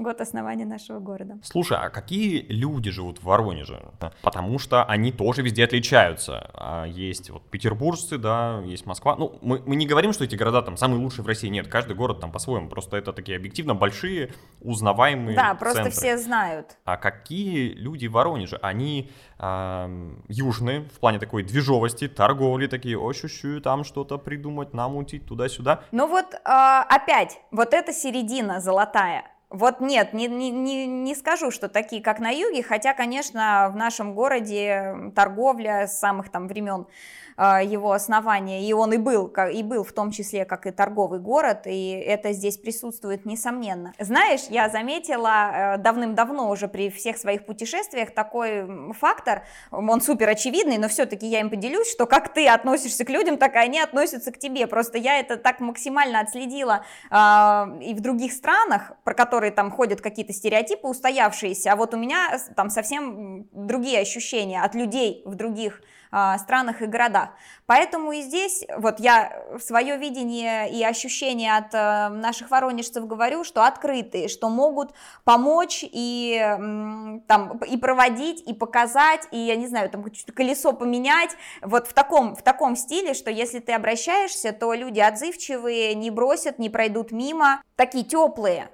год 0.00 0.20
основания 0.20 0.64
нашего 0.64 0.98
города. 0.98 1.38
Слушай, 1.42 1.78
а 1.80 1.90
какие 1.90 2.42
люди 2.48 2.90
живут 2.90 3.18
в 3.18 3.24
Воронеже? 3.24 3.82
Потому 4.22 4.58
что 4.58 4.84
они 4.84 5.12
тоже 5.12 5.42
везде 5.42 5.64
отличаются. 5.64 6.50
А 6.54 6.84
есть 6.86 7.30
вот 7.30 7.48
петербуржцы, 7.50 8.18
да, 8.18 8.60
есть 8.64 8.86
Москва. 8.86 9.16
Ну, 9.16 9.38
мы, 9.42 9.62
мы 9.66 9.76
не 9.76 9.86
говорим, 9.86 10.12
что 10.12 10.24
эти 10.24 10.36
города 10.36 10.62
там 10.62 10.76
самые 10.76 11.00
лучшие 11.00 11.24
в 11.24 11.26
России. 11.26 11.48
Нет, 11.48 11.68
каждый 11.68 11.94
город 11.94 12.20
там 12.20 12.32
по-своему. 12.32 12.68
Просто 12.68 12.96
это 12.96 13.12
такие 13.12 13.36
объективно 13.36 13.74
большие, 13.74 14.32
узнаваемые 14.60 15.36
Да, 15.36 15.54
просто 15.54 15.84
центры. 15.84 15.92
все 15.92 16.18
знают. 16.18 16.76
А 16.84 16.96
какие 16.96 17.72
люди 17.74 18.06
в 18.06 18.12
Воронеже? 18.12 18.58
Они 18.62 19.10
э, 19.38 20.10
южные, 20.28 20.80
в 20.82 21.00
плане 21.00 21.18
такой 21.18 21.42
движовости, 21.42 22.08
торговли, 22.08 22.66
такие, 22.66 22.98
ощущу, 22.98 23.60
там 23.60 23.84
что-то 23.84 24.18
придумать, 24.18 24.74
намутить 24.74 25.26
туда-сюда. 25.26 25.82
Ну 25.92 26.06
вот 26.06 26.34
э, 26.34 26.38
опять, 26.44 27.40
вот 27.50 27.74
эта 27.74 27.92
середина 27.92 28.60
золотая 28.60 29.24
вот 29.50 29.80
нет, 29.80 30.12
не, 30.12 30.28
не, 30.28 30.50
не, 30.50 30.86
не 30.86 31.14
скажу, 31.16 31.50
что 31.50 31.68
такие, 31.68 32.00
как 32.00 32.20
на 32.20 32.30
юге, 32.30 32.62
хотя, 32.62 32.94
конечно, 32.94 33.68
в 33.72 33.76
нашем 33.76 34.14
городе 34.14 35.12
торговля 35.16 35.88
с 35.88 35.98
самых 35.98 36.30
там 36.30 36.46
времен 36.46 36.86
а, 37.42 37.62
его 37.62 37.92
основания, 37.92 38.68
и 38.68 38.70
он 38.74 38.92
и 38.92 38.98
был, 38.98 39.32
и 39.50 39.62
был 39.62 39.82
в 39.82 39.92
том 39.92 40.10
числе, 40.10 40.44
как 40.44 40.66
и 40.66 40.72
торговый 40.72 41.20
город, 41.20 41.62
и 41.64 41.92
это 41.92 42.34
здесь 42.34 42.58
присутствует 42.58 43.24
несомненно. 43.24 43.94
Знаешь, 43.98 44.42
я 44.50 44.68
заметила 44.68 45.50
э, 45.50 45.78
давным-давно 45.78 46.50
уже 46.50 46.68
при 46.68 46.90
всех 46.90 47.16
своих 47.16 47.46
путешествиях 47.46 48.10
такой 48.10 48.92
фактор, 48.92 49.44
он 49.70 50.02
супер 50.02 50.28
очевидный, 50.28 50.76
но 50.76 50.88
все-таки 50.88 51.26
я 51.26 51.40
им 51.40 51.48
поделюсь, 51.48 51.90
что 51.90 52.04
как 52.04 52.30
ты 52.34 52.46
относишься 52.46 53.06
к 53.06 53.08
людям, 53.08 53.38
так 53.38 53.54
и 53.54 53.58
они 53.58 53.80
относятся 53.80 54.32
к 54.32 54.38
тебе. 54.38 54.66
Просто 54.66 54.98
я 54.98 55.18
это 55.18 55.38
так 55.38 55.60
максимально 55.60 56.20
отследила 56.20 56.84
э, 57.10 57.16
и 57.80 57.94
в 57.94 58.02
других 58.02 58.34
странах, 58.34 58.92
про 59.02 59.14
которые 59.14 59.39
которые 59.40 59.52
там 59.52 59.70
ходят 59.70 60.02
какие-то 60.02 60.34
стереотипы 60.34 60.86
устоявшиеся, 60.86 61.72
а 61.72 61.76
вот 61.76 61.94
у 61.94 61.96
меня 61.96 62.38
там 62.56 62.68
совсем 62.68 63.48
другие 63.52 64.00
ощущения 64.00 64.60
от 64.60 64.74
людей 64.74 65.22
в 65.24 65.34
других 65.34 65.80
а, 66.12 66.36
странах 66.36 66.82
и 66.82 66.86
городах. 66.86 67.30
Поэтому 67.64 68.12
и 68.12 68.20
здесь 68.20 68.66
вот 68.76 69.00
я 69.00 69.42
свое 69.58 69.96
видение 69.96 70.70
и 70.70 70.84
ощущение 70.84 71.56
от 71.56 71.74
а, 71.74 72.10
наших 72.10 72.50
воронежцев 72.50 73.06
говорю, 73.06 73.44
что 73.44 73.64
открытые, 73.64 74.28
что 74.28 74.50
могут 74.50 74.92
помочь 75.24 75.84
и 75.84 76.38
там 77.26 77.58
и 77.66 77.78
проводить, 77.78 78.42
и 78.46 78.52
показать, 78.52 79.26
и 79.30 79.38
я 79.38 79.56
не 79.56 79.68
знаю, 79.68 79.88
там 79.88 80.04
колесо 80.34 80.74
поменять, 80.74 81.30
вот 81.62 81.86
в 81.86 81.94
таком, 81.94 82.36
в 82.36 82.42
таком 82.42 82.76
стиле, 82.76 83.14
что 83.14 83.30
если 83.30 83.60
ты 83.60 83.72
обращаешься, 83.72 84.52
то 84.52 84.74
люди 84.74 85.00
отзывчивые, 85.00 85.94
не 85.94 86.10
бросят, 86.10 86.58
не 86.58 86.68
пройдут 86.68 87.10
мимо, 87.10 87.62
такие 87.76 88.04
теплые, 88.04 88.68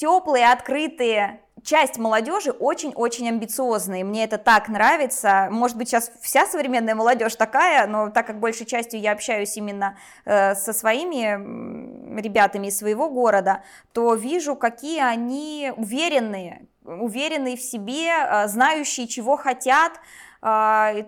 теплые, 0.00 0.50
открытые, 0.50 1.42
часть 1.62 1.98
молодежи 1.98 2.52
очень-очень 2.52 3.28
амбициозные. 3.28 4.02
Мне 4.02 4.24
это 4.24 4.38
так 4.38 4.70
нравится. 4.70 5.48
Может 5.50 5.76
быть, 5.76 5.90
сейчас 5.90 6.10
вся 6.22 6.46
современная 6.46 6.94
молодежь 6.94 7.36
такая, 7.36 7.86
но 7.86 8.08
так 8.08 8.26
как 8.26 8.40
большей 8.40 8.64
частью 8.64 8.98
я 8.98 9.12
общаюсь 9.12 9.54
именно 9.58 9.98
э, 10.24 10.54
со 10.54 10.72
своими 10.72 12.18
ребятами 12.18 12.68
из 12.68 12.78
своего 12.78 13.10
города, 13.10 13.62
то 13.92 14.14
вижу, 14.14 14.56
какие 14.56 15.02
они 15.02 15.70
уверенные, 15.76 16.66
уверенные 16.82 17.58
в 17.58 17.60
себе, 17.60 18.08
э, 18.08 18.48
знающие, 18.48 19.06
чего 19.06 19.36
хотят, 19.36 19.92
э, 20.40 21.04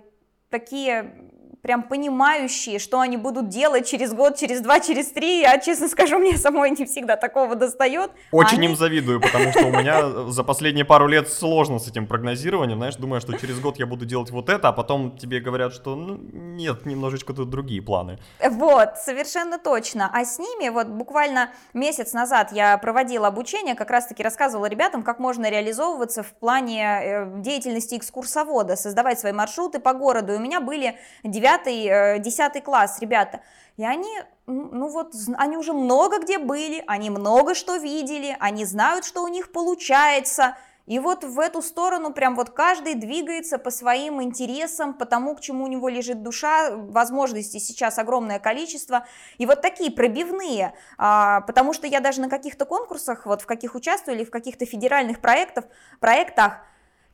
такие 0.51 1.32
прям 1.63 1.85
понимающие, 1.85 2.81
что 2.81 3.01
они 3.01 3.17
будут 3.17 3.49
делать 3.49 3.89
через 3.89 4.13
год, 4.13 4.37
через 4.37 4.61
два, 4.61 4.81
через 4.81 5.13
три. 5.13 5.41
Я, 5.41 5.59
честно 5.59 5.89
скажу, 5.89 6.19
мне 6.19 6.37
самой 6.37 6.71
не 6.71 6.85
всегда 6.85 7.17
такого 7.17 7.55
достает. 7.55 8.11
Очень 8.33 8.59
они... 8.59 8.67
им 8.67 8.77
завидую, 8.77 9.21
потому 9.21 9.53
что 9.53 9.67
у 9.67 9.71
меня 9.71 10.09
за 10.29 10.43
последние 10.43 10.85
пару 10.85 11.07
лет 11.07 11.29
сложно 11.29 11.79
с 11.79 11.87
этим 11.87 12.09
прогнозированием. 12.09 12.79
Знаешь, 12.79 12.97
думаю, 12.97 13.21
что 13.21 13.39
через 13.39 13.61
год 13.61 13.79
я 13.79 13.87
буду 13.87 14.05
делать 14.05 14.31
вот 14.31 14.49
это, 14.49 14.69
а 14.69 14.73
потом 14.73 15.17
тебе 15.17 15.41
говорят, 15.41 15.73
что 15.73 15.95
ну, 15.95 16.19
нет, 16.19 16.85
немножечко 16.85 17.33
тут 17.33 17.49
другие 17.49 17.81
планы. 17.81 18.19
Вот, 18.45 18.99
совершенно 18.99 19.59
точно. 19.59 20.11
А 20.13 20.25
с 20.25 20.41
ними 20.41 20.69
вот 20.69 20.89
буквально 20.89 21.51
месяц 21.75 22.13
назад 22.13 22.51
я 22.53 22.77
проводила 22.77 23.29
обучение, 23.29 23.77
как 23.77 23.91
раз-таки 23.91 24.25
рассказывала 24.25 24.67
ребятам, 24.67 25.05
как 25.05 25.21
можно 25.21 25.49
реализовываться 25.49 26.25
в 26.25 26.33
плане 26.33 26.83
э, 26.83 27.41
деятельности 27.41 27.97
экскурсовода, 27.97 28.75
создавать 28.75 29.21
свои 29.21 29.33
маршруты 29.33 29.79
по 29.79 29.93
городу. 29.93 30.33
И 30.33 30.37
у 30.37 30.41
меня 30.41 30.61
были 30.61 30.97
9 31.23 31.52
9, 31.59 32.23
10 32.23 32.57
э, 32.57 32.61
класс, 32.61 32.99
ребята. 33.01 33.41
И 33.77 33.85
они, 33.85 34.11
ну 34.47 34.89
вот, 34.89 35.15
они 35.37 35.57
уже 35.57 35.73
много 35.73 36.19
где 36.19 36.39
были, 36.39 36.85
они 36.87 37.11
много 37.11 37.55
что 37.55 37.77
видели, 37.77 38.37
они 38.39 38.65
знают, 38.65 39.05
что 39.05 39.23
у 39.23 39.29
них 39.29 39.53
получается. 39.53 40.57
И 40.87 40.99
вот 40.99 41.23
в 41.23 41.39
эту 41.39 41.63
сторону 41.63 42.13
прям 42.13 42.35
вот 42.35 42.51
каждый 42.51 42.95
двигается 42.95 43.59
по 43.59 43.71
своим 43.71 44.21
интересам, 44.21 44.95
по 44.95 45.07
тому, 45.07 45.37
к 45.37 45.41
чему 45.41 45.65
у 45.65 45.69
него 45.69 45.89
лежит 45.89 46.23
душа, 46.23 46.71
возможностей 46.77 47.61
сейчас 47.61 47.99
огромное 47.99 48.41
количество. 48.41 49.07
И 49.39 49.47
вот 49.47 49.63
такие 49.63 49.93
пробивные, 49.93 50.75
а, 50.99 51.43
потому 51.43 51.73
что 51.73 51.87
я 51.87 52.01
даже 52.01 52.21
на 52.21 52.29
каких-то 52.29 52.65
конкурсах, 52.65 53.27
вот 53.27 53.43
в 53.43 53.47
каких 53.47 53.77
участвую 53.77 54.17
или 54.17 54.25
в 54.25 54.31
каких-то 54.31 54.67
федеральных 54.67 55.21
проектах, 55.21 55.67
проектах, 56.01 56.59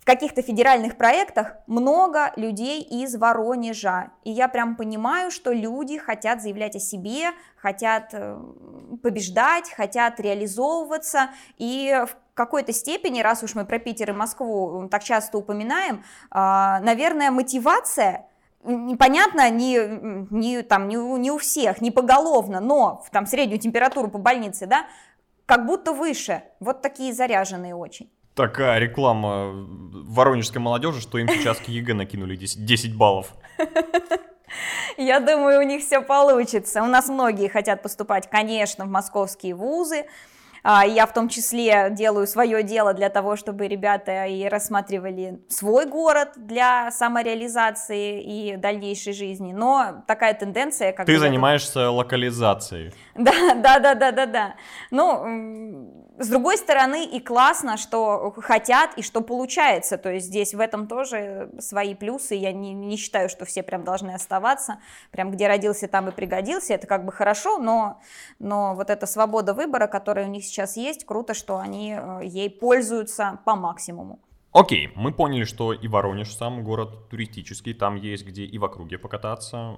каких-то 0.09 0.41
федеральных 0.41 0.97
проектах 0.97 1.57
много 1.67 2.33
людей 2.37 2.81
из 2.81 3.15
Воронежа. 3.15 4.11
И 4.25 4.31
я 4.31 4.49
прям 4.49 4.75
понимаю, 4.75 5.31
что 5.31 5.53
люди 5.53 5.99
хотят 5.99 6.41
заявлять 6.41 6.77
о 6.77 6.81
себе, 6.81 7.33
хотят 7.57 8.15
э, 8.15 8.41
побеждать, 9.03 9.71
хотят 9.71 10.19
реализовываться. 10.19 11.29
И 11.59 12.05
в 12.09 12.17
какой-то 12.33 12.73
степени, 12.73 13.21
раз 13.21 13.43
уж 13.43 13.55
мы 13.55 13.67
про 13.67 13.79
Питер 13.79 14.09
и 14.09 14.13
Москву 14.15 14.89
так 14.91 15.05
часто 15.05 15.37
упоминаем, 15.37 16.03
а, 16.31 16.81
наверное, 16.81 17.31
мотивация 17.31 18.31
непонятно 18.65 19.51
не, 19.51 19.77
не, 20.31 20.63
там, 20.63 20.89
не, 20.89 20.97
не 20.97 21.31
у 21.31 21.37
всех, 21.37 21.83
не 21.83 21.91
поголовно, 21.91 22.61
но 22.61 23.05
там 23.13 23.27
среднюю 23.27 23.61
температуру 23.61 24.09
по 24.09 24.17
больнице, 24.17 24.65
да, 24.65 24.87
как 25.45 25.67
будто 25.67 25.93
выше. 25.93 26.45
Вот 26.61 26.81
такие 26.81 27.13
заряженные 27.13 27.75
очень 27.75 28.11
такая 28.39 28.79
реклама 28.79 29.51
воронежской 29.51 30.61
молодежи, 30.61 31.01
что 31.01 31.19
им 31.19 31.29
сейчас 31.29 31.59
к 31.59 31.69
ЕГЭ 31.69 31.95
накинули 31.95 32.37
10, 32.37 32.65
10 32.65 32.97
баллов. 32.97 33.35
Я 34.97 35.19
думаю, 35.19 35.61
у 35.61 35.63
них 35.63 35.83
все 35.83 36.01
получится. 36.01 36.83
У 36.83 36.87
нас 36.87 37.09
многие 37.09 37.49
хотят 37.49 37.83
поступать, 37.83 38.31
конечно, 38.31 38.85
в 38.85 38.89
московские 38.89 39.55
вузы. 39.55 40.07
А, 40.63 40.87
я 40.87 41.07
в 41.07 41.13
том 41.13 41.29
числе 41.29 41.89
делаю 41.91 42.27
свое 42.27 42.63
дело 42.63 42.95
для 42.95 43.09
того, 43.09 43.37
чтобы 43.37 43.69
ребята 43.69 44.27
и 44.27 44.45
рассматривали 44.45 45.41
свой 45.49 45.87
город 45.87 46.31
для 46.37 46.91
самореализации 46.91 48.23
и 48.23 48.57
дальнейшей 48.57 49.13
жизни. 49.13 49.53
Но 49.53 50.05
такая 50.07 50.35
тенденция... 50.35 50.93
Как 50.93 51.07
Ты 51.07 51.19
занимаешься 51.19 51.91
локализацией. 51.91 52.93
Да, 53.15 53.33
да, 53.55 53.79
да, 53.79 53.95
да, 53.95 54.13
да, 54.13 54.27
да. 54.27 54.55
Ну, 54.91 56.07
с 56.19 56.29
другой 56.29 56.59
стороны, 56.59 57.07
и 57.07 57.21
классно, 57.21 57.77
что 57.77 58.35
хотят 58.39 58.97
и 58.97 59.03
что 59.03 59.21
получается. 59.21 59.99
То 59.99 60.13
есть 60.13 60.27
здесь 60.27 60.55
в 60.55 60.61
этом 60.61 60.87
тоже 60.87 61.51
свои 61.59 61.95
плюсы. 61.95 62.35
Я 62.35 62.53
не, 62.53 62.73
не 62.73 62.97
считаю, 62.97 63.29
что 63.29 63.45
все 63.45 63.63
прям 63.63 63.85
должны 63.85 64.11
оставаться. 64.11 64.81
Прям 65.11 65.31
где 65.31 65.47
родился, 65.47 65.89
там 65.89 66.09
и 66.09 66.13
пригодился. 66.13 66.75
Это 66.75 66.87
как 66.87 67.05
бы 67.05 67.13
хорошо, 67.13 67.59
но, 67.59 68.01
но 68.39 68.75
вот 68.75 68.91
эта 68.91 69.07
свобода 69.07 69.55
выбора, 69.55 69.87
которая 69.87 70.27
у 70.27 70.31
них 70.31 70.45
сейчас 70.45 70.77
есть, 70.77 71.05
круто, 71.05 71.35
что 71.35 71.59
они 71.59 71.97
э, 71.97 72.21
ей 72.25 72.51
пользуются 72.51 73.39
по 73.45 73.55
максимуму. 73.55 74.19
Окей, 74.53 74.91
мы 74.97 75.13
поняли, 75.13 75.45
что 75.45 75.73
и 75.73 75.87
Воронеж 75.89 76.35
сам 76.35 76.65
город 76.65 77.09
туристический, 77.11 77.75
там 77.75 77.97
есть 77.97 78.27
где 78.27 78.45
и 78.45 78.59
в 78.59 78.65
округе 78.65 78.99
покататься. 78.99 79.77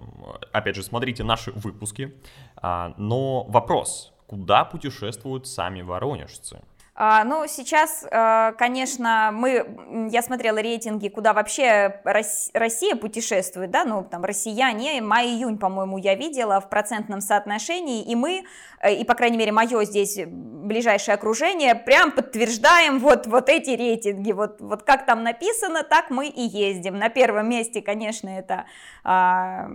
Опять 0.53 0.77
же, 0.77 0.83
смотрите 0.83 1.25
наши 1.25 1.51
выпуски. 1.53 2.15
А, 2.57 2.95
но 2.97 3.45
вопрос, 3.45 4.15
куда 4.31 4.65
путешествуют 4.65 5.49
сами 5.49 5.83
воронежцы? 5.83 6.61
А, 6.95 7.25
ну, 7.25 7.47
сейчас, 7.49 8.07
э, 8.09 8.53
конечно, 8.57 9.31
мы, 9.33 10.09
я 10.13 10.23
смотрела 10.23 10.59
рейтинги, 10.59 11.09
куда 11.09 11.33
вообще 11.33 12.01
Россия 12.05 12.95
путешествует, 12.95 13.73
да, 13.73 13.85
ну, 13.85 14.05
там, 14.05 14.23
россияне, 14.23 15.03
май-июнь, 15.03 15.59
по-моему, 15.59 15.99
я 15.99 16.15
видела 16.15 16.61
в 16.61 16.69
процентном 16.69 17.21
соотношении, 17.21 18.05
и 18.05 18.15
мы, 18.15 18.45
э, 18.81 18.95
и, 18.95 19.05
по 19.05 19.15
крайней 19.15 19.37
мере, 19.37 19.51
мое 19.51 19.83
здесь 19.85 20.21
ближайшее 20.27 21.17
окружение, 21.17 21.75
прям 21.75 22.13
подтверждаем 22.13 23.01
вот, 23.01 23.27
вот 23.27 23.49
эти 23.49 23.71
рейтинги, 23.71 24.31
вот, 24.31 24.61
вот 24.61 24.85
как 24.85 25.07
там 25.07 25.25
написано, 25.25 25.83
так 25.83 26.11
мы 26.11 26.29
и 26.29 26.43
ездим. 26.43 26.99
На 26.99 27.09
первом 27.09 27.49
месте, 27.49 27.83
конечно, 27.83 28.29
это 28.29 28.67
а, 29.03 29.69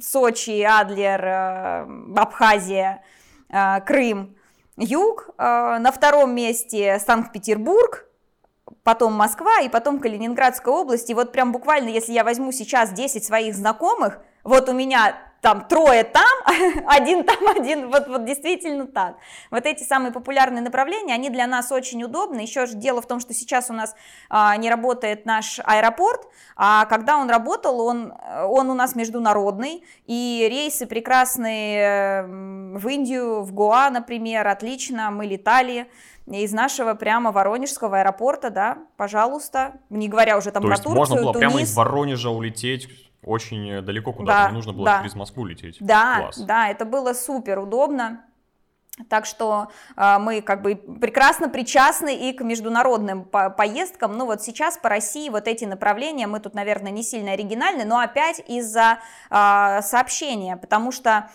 Сочи, 0.00 0.62
Адлер, 0.62 1.24
а, 1.24 1.88
Абхазия, 2.16 3.02
Крым, 3.50 4.36
Юг, 4.76 5.30
а, 5.38 5.78
на 5.78 5.90
втором 5.90 6.34
месте 6.34 7.00
Санкт-Петербург, 7.04 8.06
потом 8.84 9.12
Москва 9.12 9.60
и 9.60 9.68
потом 9.68 9.98
Калининградская 9.98 10.72
область. 10.72 11.10
И 11.10 11.14
вот 11.14 11.32
прям 11.32 11.52
буквально, 11.52 11.88
если 11.88 12.12
я 12.12 12.24
возьму 12.24 12.52
сейчас 12.52 12.92
10 12.92 13.24
своих 13.24 13.54
знакомых, 13.54 14.20
вот 14.44 14.68
у 14.68 14.72
меня 14.72 15.16
там 15.40 15.66
трое 15.68 16.04
там, 16.04 16.24
один 16.86 17.24
там, 17.24 17.36
один, 17.48 17.90
вот, 17.90 18.08
вот 18.08 18.24
действительно 18.24 18.86
так. 18.86 19.16
Вот 19.50 19.66
эти 19.66 19.82
самые 19.84 20.12
популярные 20.12 20.62
направления, 20.62 21.14
они 21.14 21.30
для 21.30 21.46
нас 21.46 21.70
очень 21.70 22.02
удобны. 22.02 22.40
Еще 22.40 22.66
же 22.66 22.74
дело 22.74 23.00
в 23.00 23.06
том, 23.06 23.20
что 23.20 23.34
сейчас 23.34 23.70
у 23.70 23.72
нас 23.72 23.94
а, 24.28 24.56
не 24.56 24.68
работает 24.68 25.26
наш 25.26 25.60
аэропорт, 25.64 26.26
а 26.56 26.86
когда 26.86 27.18
он 27.18 27.30
работал, 27.30 27.80
он, 27.80 28.12
он 28.44 28.70
у 28.70 28.74
нас 28.74 28.94
международный, 28.94 29.84
и 30.06 30.46
рейсы 30.50 30.86
прекрасные 30.86 32.24
в 32.24 32.88
Индию, 32.88 33.42
в 33.42 33.52
Гоа, 33.52 33.90
например, 33.90 34.46
отлично, 34.46 35.10
мы 35.10 35.26
летали 35.26 35.88
из 36.26 36.52
нашего 36.52 36.94
прямо 36.94 37.32
Воронежского 37.32 38.00
аэропорта, 38.00 38.50
да, 38.50 38.78
пожалуйста, 38.96 39.80
не 39.88 40.08
говоря 40.08 40.36
уже 40.36 40.50
там 40.50 40.62
То 40.62 40.68
про 40.68 40.74
есть 40.74 40.84
Турцию, 40.84 40.98
можно 40.98 41.16
было 41.16 41.32
Тунис. 41.32 41.48
прямо 41.48 41.62
из 41.62 41.74
Воронежа 41.74 42.30
улететь 42.30 42.88
очень 43.24 43.82
далеко 43.82 44.12
куда-то, 44.12 44.44
да, 44.44 44.48
не 44.48 44.54
нужно 44.54 44.72
было 44.72 44.84
да. 44.84 44.98
через 44.98 45.14
Москву 45.14 45.44
лететь. 45.44 45.76
Да, 45.80 46.20
Класс. 46.20 46.38
да, 46.38 46.68
это 46.68 46.84
было 46.84 47.12
супер 47.12 47.58
удобно. 47.58 48.24
Так 49.08 49.26
что 49.26 49.68
э, 49.96 50.18
мы 50.18 50.40
как 50.40 50.62
бы 50.62 50.74
прекрасно 50.74 51.48
причастны 51.48 52.16
и 52.16 52.32
к 52.32 52.42
международным 52.42 53.24
по 53.24 53.50
поездкам. 53.50 54.16
Ну 54.16 54.26
вот 54.26 54.42
сейчас 54.42 54.76
по 54.76 54.88
России 54.88 55.28
вот 55.28 55.46
эти 55.46 55.64
направления, 55.64 56.26
мы 56.26 56.40
тут, 56.40 56.54
наверное, 56.54 56.90
не 56.90 57.02
сильно 57.02 57.32
оригинальны, 57.32 57.84
но 57.84 57.98
опять 57.98 58.42
из-за 58.48 58.98
э, 59.30 59.82
сообщения, 59.82 60.56
потому 60.56 60.90
что 60.90 61.30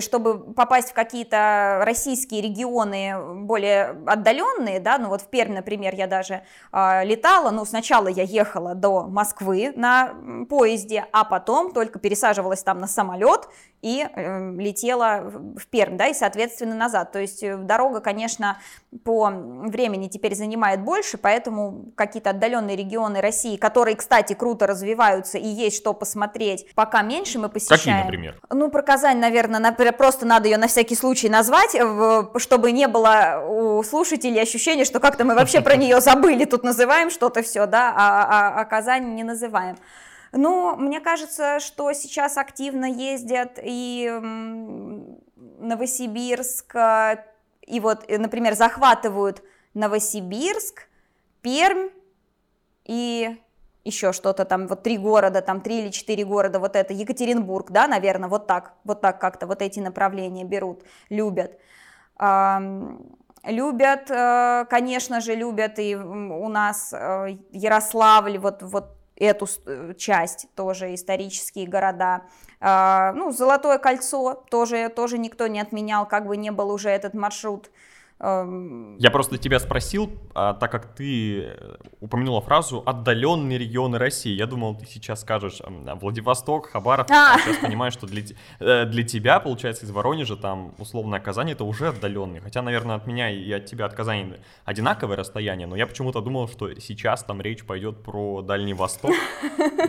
чтобы 0.00 0.52
попасть 0.52 0.90
в 0.90 0.94
какие-то 0.94 1.80
российские 1.84 2.42
регионы 2.42 3.44
более 3.44 3.96
отдаленные, 4.06 4.78
да, 4.78 4.98
ну 4.98 5.08
вот 5.08 5.22
в 5.22 5.28
Пермь, 5.28 5.54
например, 5.54 5.94
я 5.94 6.06
даже 6.06 6.42
э, 6.72 7.04
летала, 7.04 7.50
ну 7.50 7.64
сначала 7.64 8.08
я 8.08 8.24
ехала 8.24 8.74
до 8.74 9.06
Москвы 9.06 9.72
на 9.74 10.14
поезде, 10.50 11.06
а 11.12 11.24
потом 11.24 11.72
только 11.72 11.98
пересаживалась 11.98 12.62
там 12.62 12.78
на 12.78 12.86
самолет 12.86 13.48
и 13.84 14.02
э, 14.02 14.52
летела 14.56 15.30
в 15.30 15.66
Пермь, 15.66 15.98
да, 15.98 16.06
и, 16.06 16.14
соответственно, 16.14 16.74
назад. 16.74 17.12
То 17.12 17.18
есть 17.18 17.42
э, 17.42 17.56
дорога, 17.56 18.00
конечно, 18.00 18.58
по 19.04 19.30
времени 19.30 20.08
теперь 20.08 20.34
занимает 20.34 20.82
больше, 20.82 21.18
поэтому 21.18 21.92
какие-то 21.94 22.30
отдаленные 22.30 22.76
регионы 22.76 23.20
России, 23.20 23.56
которые, 23.56 23.96
кстати, 23.96 24.32
круто 24.32 24.66
развиваются 24.66 25.36
и 25.36 25.46
есть 25.46 25.76
что 25.76 25.92
посмотреть, 25.92 26.66
пока 26.74 27.02
меньше 27.02 27.38
мы 27.38 27.50
посещаем. 27.50 27.78
Какие, 27.78 28.02
например? 28.04 28.40
Ну, 28.50 28.70
про 28.70 28.82
Казань, 28.82 29.18
наверное, 29.18 29.53
просто 29.92 30.26
надо 30.26 30.48
ее 30.48 30.58
на 30.58 30.68
всякий 30.68 30.94
случай 30.94 31.28
назвать, 31.28 31.76
чтобы 32.36 32.72
не 32.72 32.88
было 32.88 33.44
у 33.48 33.82
слушателей 33.82 34.40
ощущения, 34.42 34.84
что 34.84 35.00
как-то 35.00 35.24
мы 35.24 35.34
вообще 35.34 35.60
про 35.60 35.76
нее 35.76 36.00
забыли, 36.00 36.44
тут 36.44 36.64
называем 36.64 37.10
что-то 37.10 37.42
все, 37.42 37.66
да, 37.66 37.92
а, 37.96 38.24
а, 38.24 38.60
а 38.60 38.64
Казань 38.64 39.14
не 39.14 39.24
называем. 39.24 39.76
Ну, 40.32 40.74
мне 40.76 41.00
кажется, 41.00 41.60
что 41.60 41.92
сейчас 41.92 42.36
активно 42.36 42.86
ездят 42.86 43.58
и 43.62 44.10
Новосибирск, 45.60 46.74
и 47.62 47.80
вот, 47.80 48.04
э, 48.08 48.18
например, 48.18 48.54
захватывают 48.54 49.42
Новосибирск, 49.74 50.88
Пермь 51.40 51.90
и 52.84 53.36
еще 53.84 54.12
что-то 54.12 54.44
там, 54.44 54.66
вот 54.66 54.82
три 54.82 54.98
города, 54.98 55.42
там 55.42 55.60
три 55.60 55.80
или 55.82 55.90
четыре 55.90 56.24
города, 56.24 56.58
вот 56.58 56.76
это, 56.76 56.92
Екатеринбург, 56.92 57.70
да, 57.70 57.86
наверное, 57.86 58.28
вот 58.28 58.46
так, 58.46 58.74
вот 58.84 59.00
так 59.00 59.20
как-то 59.20 59.46
вот 59.46 59.62
эти 59.62 59.80
направления 59.80 60.44
берут, 60.44 60.82
любят. 61.10 61.58
Любят, 63.46 64.10
э, 64.10 64.64
конечно 64.70 65.20
же, 65.20 65.34
любят 65.34 65.78
и 65.78 65.94
у 65.94 66.48
нас 66.48 66.94
э, 66.94 67.36
Ярославль, 67.50 68.38
вот, 68.38 68.62
вот 68.62 68.96
эту 69.16 69.46
э, 69.66 69.92
часть, 69.98 70.48
тоже 70.54 70.94
исторические 70.94 71.66
города. 71.66 72.22
А, 72.60 73.12
ну, 73.12 73.32
Золотое 73.32 73.76
кольцо 73.76 74.44
тоже, 74.50 74.88
тоже 74.88 75.18
никто 75.18 75.46
не 75.46 75.60
отменял, 75.60 76.08
как 76.08 76.26
бы 76.26 76.38
не 76.38 76.50
был 76.50 76.70
уже 76.70 76.88
этот 76.88 77.12
маршрут 77.12 77.70
я 78.20 79.10
просто 79.10 79.38
тебя 79.38 79.58
спросил, 79.58 80.10
а, 80.34 80.54
так 80.54 80.70
как 80.70 80.94
ты 80.94 81.40
э, 81.40 81.76
упомянула 82.00 82.40
фразу 82.40 82.82
«отдаленные 82.86 83.58
регионы 83.58 83.98
России». 83.98 84.32
Я 84.32 84.46
думал, 84.46 84.76
ты 84.76 84.86
сейчас 84.86 85.20
скажешь 85.22 85.60
Владивосток, 86.00 86.70
Хабаров. 86.70 87.08
А. 87.10 87.38
Сейчас 87.38 87.58
понимаю, 87.58 87.90
что 87.90 88.06
для, 88.06 88.22
э, 88.60 88.84
для 88.86 89.02
тебя, 89.02 89.40
получается, 89.40 89.84
из 89.84 89.90
Воронежа, 89.90 90.36
там, 90.36 90.74
условно, 90.78 91.18
Казань— 91.18 91.50
это 91.52 91.64
уже 91.64 91.88
отдаленные. 91.88 92.40
Хотя, 92.40 92.62
наверное, 92.62 92.96
от 92.96 93.06
меня 93.06 93.30
и 93.30 93.50
от 93.52 93.66
тебя, 93.66 93.84
от 93.86 93.94
Казани 93.94 94.34
одинаковое 94.64 95.16
расстояние, 95.16 95.66
но 95.66 95.74
я 95.74 95.86
почему-то 95.86 96.20
думал, 96.20 96.48
что 96.48 96.72
сейчас 96.80 97.24
там 97.24 97.40
речь 97.40 97.64
пойдет 97.64 98.02
про 98.02 98.42
Дальний 98.42 98.74
Восток, 98.74 99.12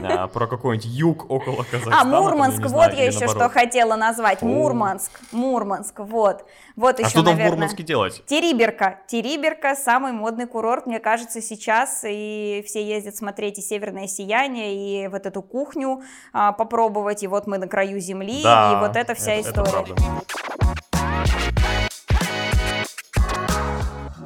а, 0.02 0.28
про 0.28 0.48
какой-нибудь 0.48 0.90
юг 0.90 1.30
около 1.30 1.64
Казахстана. 1.64 2.02
А, 2.02 2.04
Мурманск, 2.06 2.66
вот 2.66 2.94
я 2.94 3.06
еще 3.06 3.28
что 3.28 3.50
хотела 3.50 3.96
назвать. 3.96 4.42
Мурманск, 4.42 5.12
Мурманск, 5.32 6.00
вот. 6.00 6.44
Вот 6.76 7.00
еще, 7.00 7.08
а 7.08 7.10
что 7.10 7.24
там 7.24 7.38
в 7.38 7.40
Мурманске 7.40 7.84
делать? 7.84 8.15
Териберка. 8.26 9.00
Териберка 9.08 9.76
самый 9.76 10.12
модный 10.12 10.48
курорт, 10.48 10.86
мне 10.86 11.00
кажется, 11.00 11.42
сейчас. 11.42 12.04
И 12.08 12.64
все 12.68 12.84
ездят 12.84 13.16
смотреть 13.16 13.60
и 13.60 13.62
«Северное 13.62 14.08
сияние», 14.08 15.06
и 15.06 15.08
вот 15.08 15.26
эту 15.26 15.42
кухню 15.42 16.02
а, 16.34 16.52
попробовать. 16.52 17.24
И 17.24 17.28
вот 17.28 17.48
мы 17.48 17.58
на 17.58 17.68
краю 17.68 18.00
земли, 18.00 18.42
да, 18.44 18.74
и 18.74 18.88
вот 18.88 18.96
эта 18.96 19.14
вся 19.16 19.34
это, 19.34 19.50
история. 19.50 19.94
Это 19.94 20.45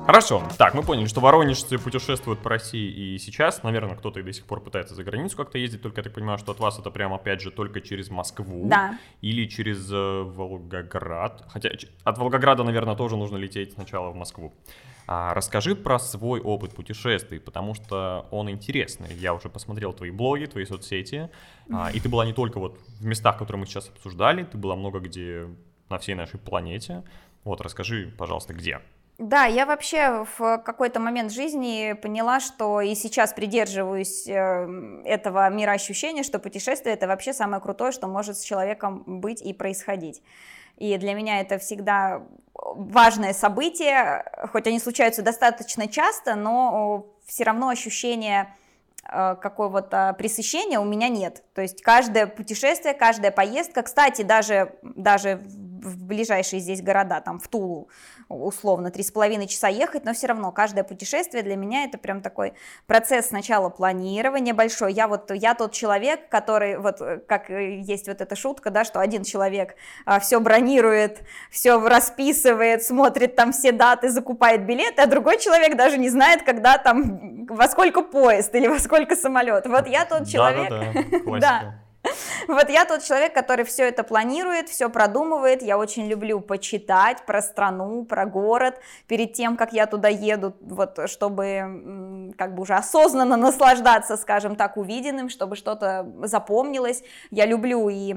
Хорошо. 0.10 0.42
Так, 0.58 0.74
мы 0.74 0.82
поняли, 0.82 1.06
что 1.06 1.22
воронежцы 1.22 1.78
путешествуют 1.78 2.40
по 2.40 2.50
России 2.50 3.14
и 3.14 3.20
сейчас. 3.20 3.62
Наверное, 3.62 3.96
кто-то 3.96 4.20
и 4.20 4.24
до 4.24 4.34
сих 4.34 4.44
пор 4.46 4.60
пытается 4.60 4.96
за 4.96 5.04
границу 5.04 5.38
как-то 5.38 5.60
ездить. 5.60 5.84
Только 5.84 6.00
я 6.00 6.04
так 6.04 6.14
понимаю, 6.14 6.40
что 6.40 6.52
от 6.52 6.60
вас 6.60 6.80
это 6.80 6.90
прям, 6.90 7.14
опять 7.14 7.42
же, 7.42 7.52
только 7.52 7.80
через 7.80 8.10
Москву. 8.10 8.68
Да. 8.68 8.98
Или 9.22 9.46
через 9.46 9.88
э, 9.92 10.24
Волгоград. 10.24 11.46
Хотя 11.50 11.70
от 12.04 12.18
Волгограда, 12.18 12.64
наверное, 12.64 12.96
тоже 12.96 13.18
нужно 13.18 13.38
лететь 13.38 13.74
сначала 13.74 14.10
в 14.10 14.16
Москву. 14.16 14.52
А, 15.06 15.36
расскажи 15.36 15.76
про 15.76 16.00
свой 16.00 16.40
опыт 16.40 16.74
путешествий, 16.74 17.40
потому 17.40 17.76
что 17.76 18.26
он 18.32 18.50
интересный. 18.50 19.14
Я 19.14 19.36
уже 19.36 19.48
посмотрел 19.48 19.94
твои 19.94 20.10
блоги, 20.10 20.46
твои 20.46 20.66
соцсети. 20.66 21.30
А, 21.72 21.92
и 21.92 22.00
ты 22.00 22.10
была 22.10 22.26
не 22.26 22.34
только 22.34 22.60
вот 22.60 22.80
в 23.00 23.06
местах, 23.06 23.38
которые 23.38 23.60
мы 23.60 23.68
сейчас 23.68 23.90
обсуждали, 23.90 24.44
ты 24.44 24.58
была 24.58 24.76
много 24.76 25.02
где 25.02 25.48
на 25.88 26.00
всей 26.00 26.16
нашей 26.16 26.40
планете. 26.40 27.04
Вот, 27.44 27.62
расскажи, 27.62 28.12
пожалуйста, 28.18 28.56
где. 28.56 28.80
Да, 29.20 29.44
я 29.44 29.66
вообще 29.66 30.26
в 30.38 30.60
какой-то 30.60 31.02
момент 31.02 31.34
жизни 31.34 31.92
поняла, 31.92 32.40
что 32.40 32.80
и 32.80 32.96
сейчас 32.96 33.34
придерживаюсь 33.34 34.26
э, 34.26 35.02
этого 35.04 35.50
мироощущения, 35.50 36.24
что 36.24 36.40
путешествие 36.40 36.96
это 36.96 37.06
вообще 37.06 37.34
самое 37.34 37.62
крутое, 37.62 37.92
что 37.92 38.08
может 38.08 38.38
с 38.38 38.44
человеком 38.44 39.04
быть 39.06 39.42
и 39.42 39.52
происходить. 39.52 40.24
И 40.78 40.98
для 40.98 41.16
меня 41.16 41.42
это 41.42 41.58
всегда 41.58 42.24
важное 42.54 43.34
событие, 43.34 44.24
хоть 44.54 44.68
они 44.68 44.80
случаются 44.80 45.22
достаточно 45.22 45.90
часто, 45.90 46.36
но 46.36 47.06
все 47.26 47.44
равно 47.44 47.68
ощущение 47.68 48.56
э, 49.04 49.36
какого-то 49.36 50.16
пресыщения 50.18 50.80
у 50.80 50.86
меня 50.86 51.10
нет. 51.10 51.44
То 51.54 51.62
есть 51.62 51.82
каждое 51.82 52.26
путешествие, 52.26 52.94
каждая 52.94 53.32
поездка, 53.32 53.82
кстати, 53.82 54.22
даже, 54.22 54.76
даже 54.82 55.42
в 55.44 55.69
ближайшие 55.80 56.60
здесь 56.60 56.82
города, 56.82 57.22
там 57.22 57.40
в 57.40 57.48
Тулу, 57.48 57.90
условно, 58.28 58.92
три 58.92 59.04
с 59.04 59.12
половиной 59.12 59.48
часа 59.48 59.68
ехать, 59.68 60.06
но 60.06 60.14
все 60.14 60.28
равно 60.28 60.52
каждое 60.52 60.84
путешествие 60.84 61.44
для 61.44 61.56
меня 61.56 61.86
это 61.86 61.98
прям 61.98 62.22
такой 62.22 62.54
процесс 62.88 63.28
сначала 63.28 63.70
планирования 63.70 64.54
большой. 64.54 64.94
Я 64.94 65.08
вот, 65.08 65.32
я 65.32 65.56
тот 65.56 65.72
человек, 65.72 66.30
который, 66.30 66.78
вот 66.78 67.02
как 67.28 67.50
есть 67.50 68.08
вот 68.08 68.22
эта 68.22 68.36
шутка, 68.36 68.70
да, 68.70 68.84
что 68.84 69.00
один 69.00 69.24
человек 69.24 69.76
а, 70.06 70.20
все 70.20 70.40
бронирует, 70.40 71.22
все 71.50 71.80
расписывает, 71.80 72.84
смотрит 72.84 73.36
там 73.36 73.52
все 73.52 73.72
даты, 73.72 74.10
закупает 74.10 74.66
билеты, 74.66 75.02
а 75.02 75.08
другой 75.08 75.40
человек 75.40 75.76
даже 75.76 75.98
не 75.98 76.10
знает, 76.10 76.44
когда 76.44 76.78
там, 76.78 77.46
во 77.48 77.68
сколько 77.68 78.02
поезд 78.02 78.54
или 78.56 78.68
во 78.68 78.80
сколько 78.80 79.16
самолет. 79.16 79.66
Вот 79.68 79.88
я 79.88 80.06
тот 80.06 80.28
человек. 80.28 80.70
Да-да-да, 80.70 81.40
да. 81.40 81.89
Вот 82.48 82.70
я 82.70 82.86
тот 82.86 83.04
человек, 83.04 83.34
который 83.34 83.66
все 83.66 83.88
это 83.88 84.04
планирует, 84.04 84.70
все 84.70 84.90
продумывает. 84.90 85.62
Я 85.62 85.78
очень 85.78 86.08
люблю 86.08 86.40
почитать 86.40 87.26
про 87.26 87.42
страну, 87.42 88.06
про 88.06 88.26
город 88.26 88.80
перед 89.08 89.34
тем, 89.34 89.58
как 89.58 89.74
я 89.74 89.86
туда 89.86 90.08
еду, 90.08 90.56
вот 90.62 91.00
чтобы 91.10 92.34
как 92.38 92.56
бы 92.56 92.64
уже 92.64 92.76
осознанно 92.76 93.38
наслаждаться, 93.38 94.18
скажем 94.18 94.56
так, 94.56 94.78
увиденным, 94.78 95.30
чтобы 95.30 95.56
что-то 95.56 96.08
запомнилось. 96.24 97.04
Я 97.32 97.46
люблю 97.46 97.90
и 97.90 98.14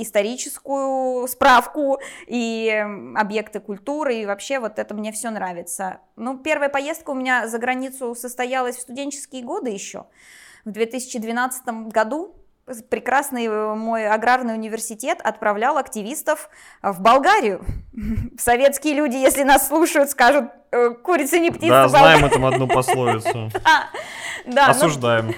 историческую 0.00 1.26
справку, 1.28 2.00
и 2.26 2.84
объекты 3.16 3.60
культуры, 3.60 4.16
и 4.16 4.26
вообще 4.26 4.58
вот 4.58 4.78
это 4.78 4.94
мне 4.94 5.12
все 5.12 5.30
нравится. 5.30 5.98
Ну, 6.16 6.38
первая 6.38 6.68
поездка 6.68 7.10
у 7.10 7.14
меня 7.14 7.46
за 7.48 7.58
границу 7.58 8.14
состоялась 8.14 8.76
в 8.76 8.80
студенческие 8.80 9.42
годы 9.42 9.70
еще. 9.70 10.06
В 10.64 10.70
2012 10.70 11.66
году 11.92 12.34
прекрасный 12.88 13.46
э, 13.46 13.74
мой 13.74 14.06
аграрный 14.08 14.54
университет 14.54 15.20
отправлял 15.22 15.76
активистов 15.76 16.48
в 16.82 17.00
Болгарию. 17.00 17.64
Советские 18.38 18.94
люди, 18.94 19.16
если 19.16 19.42
нас 19.42 19.68
слушают, 19.68 20.10
скажут, 20.10 20.46
э, 20.46 20.63
курица 21.02 21.38
не 21.38 21.50
птица. 21.50 21.68
Да, 21.68 21.88
знаем 21.88 22.24
эту 22.24 22.46
одну 22.46 22.68
пословицу. 22.68 23.50
Да, 24.46 24.66
ну, 24.66 24.70
Осуждаем. 24.72 25.34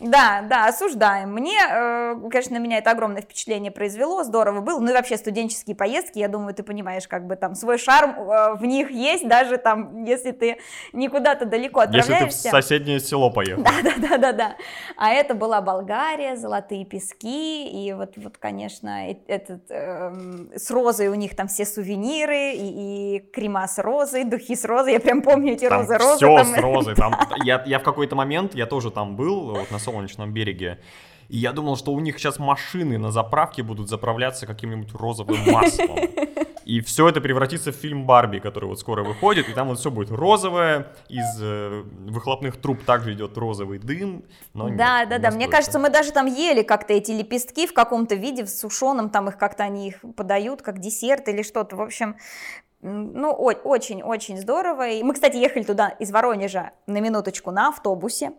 Да, 0.00 0.42
да, 0.48 0.66
осуждаем. 0.68 1.32
Мне, 1.32 1.58
э, 1.58 2.14
конечно, 2.30 2.56
на 2.58 2.62
меня 2.62 2.78
это 2.78 2.92
огромное 2.92 3.20
впечатление 3.20 3.72
произвело, 3.72 4.22
здорово 4.22 4.60
было. 4.60 4.78
Ну 4.78 4.90
и 4.90 4.92
вообще 4.92 5.16
студенческие 5.16 5.74
поездки, 5.74 6.18
я 6.18 6.28
думаю, 6.28 6.54
ты 6.54 6.62
понимаешь, 6.62 7.08
как 7.08 7.26
бы 7.26 7.34
там 7.34 7.56
свой 7.56 7.78
шарм 7.78 8.10
э, 8.12 8.54
в 8.54 8.64
них 8.64 8.90
есть, 8.90 9.26
даже 9.26 9.58
там, 9.58 10.04
если 10.04 10.30
ты 10.30 10.58
не 10.92 11.08
куда-то 11.08 11.46
далеко 11.46 11.80
отправляешься. 11.80 12.24
Если 12.24 12.42
ты 12.42 12.48
в 12.48 12.52
соседнее 12.52 13.00
село 13.00 13.30
поехал. 13.30 13.64
Да, 13.64 13.72
да, 13.82 13.94
да, 13.96 14.18
да, 14.18 14.32
да. 14.32 14.56
А 14.96 15.10
это 15.10 15.34
была 15.34 15.60
Болгария, 15.60 16.36
золотые 16.36 16.84
пески, 16.84 17.66
и 17.68 17.92
вот, 17.92 18.12
вот 18.16 18.38
конечно, 18.38 19.10
этот, 19.26 19.62
э, 19.68 20.12
с 20.54 20.70
розой 20.70 21.08
у 21.08 21.14
них 21.14 21.34
там 21.34 21.48
все 21.48 21.66
сувениры, 21.66 22.52
и, 22.52 23.16
и 23.16 23.18
крема 23.32 23.66
с 23.66 23.78
розой, 23.78 24.24
духи 24.24 24.54
с 24.54 24.64
розой, 24.68 24.92
я 24.92 25.00
прям 25.00 25.22
помню 25.22 25.54
эти 25.54 25.64
розы, 25.64 25.98
розы. 25.98 26.16
Все 26.16 26.36
там... 26.36 26.46
с 26.46 26.58
розой, 26.58 26.94
там, 26.94 27.16
я, 27.44 27.62
я 27.66 27.78
в 27.78 27.82
какой-то 27.82 28.14
момент, 28.14 28.54
я 28.54 28.66
тоже 28.66 28.90
там 28.90 29.16
был, 29.16 29.50
вот 29.50 29.70
на 29.70 29.78
солнечном 29.78 30.32
береге. 30.32 30.78
И 31.28 31.36
я 31.36 31.52
думал, 31.52 31.76
что 31.76 31.92
у 31.92 32.00
них 32.00 32.18
сейчас 32.18 32.38
машины 32.38 32.98
на 32.98 33.10
заправке 33.10 33.62
будут 33.62 33.88
заправляться 33.88 34.46
каким-нибудь 34.46 34.94
розовым 34.94 35.38
маслом. 35.50 35.98
И 36.64 36.82
все 36.82 37.08
это 37.08 37.22
превратится 37.22 37.72
в 37.72 37.76
фильм 37.76 38.04
Барби, 38.04 38.40
который 38.40 38.66
вот 38.66 38.78
скоро 38.78 39.02
выходит, 39.02 39.48
и 39.48 39.54
там 39.54 39.68
вот 39.68 39.78
все 39.78 39.90
будет 39.90 40.10
розовое, 40.10 40.88
из 41.08 41.40
э, 41.40 41.82
выхлопных 42.06 42.58
труб 42.58 42.84
также 42.84 43.14
идет 43.14 43.38
розовый 43.38 43.78
дым. 43.78 44.22
Но 44.52 44.68
да, 44.68 45.00
нет, 45.00 45.08
да, 45.08 45.18
да. 45.18 45.30
Мне 45.30 45.48
кажется, 45.48 45.78
мы 45.78 45.88
даже 45.88 46.12
там 46.12 46.26
ели 46.26 46.62
как-то 46.62 46.92
эти 46.92 47.12
лепестки 47.12 47.66
в 47.66 47.72
каком-то 47.72 48.16
виде, 48.16 48.44
в 48.44 48.50
сушеном, 48.50 49.08
там 49.08 49.30
их 49.30 49.38
как-то 49.38 49.64
они 49.64 49.88
их 49.88 50.04
подают, 50.14 50.60
как 50.60 50.78
десерт 50.78 51.28
или 51.28 51.42
что-то. 51.42 51.74
В 51.74 51.80
общем, 51.80 52.16
ну, 52.80 53.30
очень-очень 53.32 54.38
здорово. 54.38 54.88
И 54.88 55.02
мы, 55.02 55.14
кстати, 55.14 55.36
ехали 55.36 55.62
туда 55.62 55.88
из 55.88 56.10
Воронежа 56.10 56.72
на 56.86 56.98
минуточку 56.98 57.50
на 57.50 57.68
автобусе, 57.68 58.32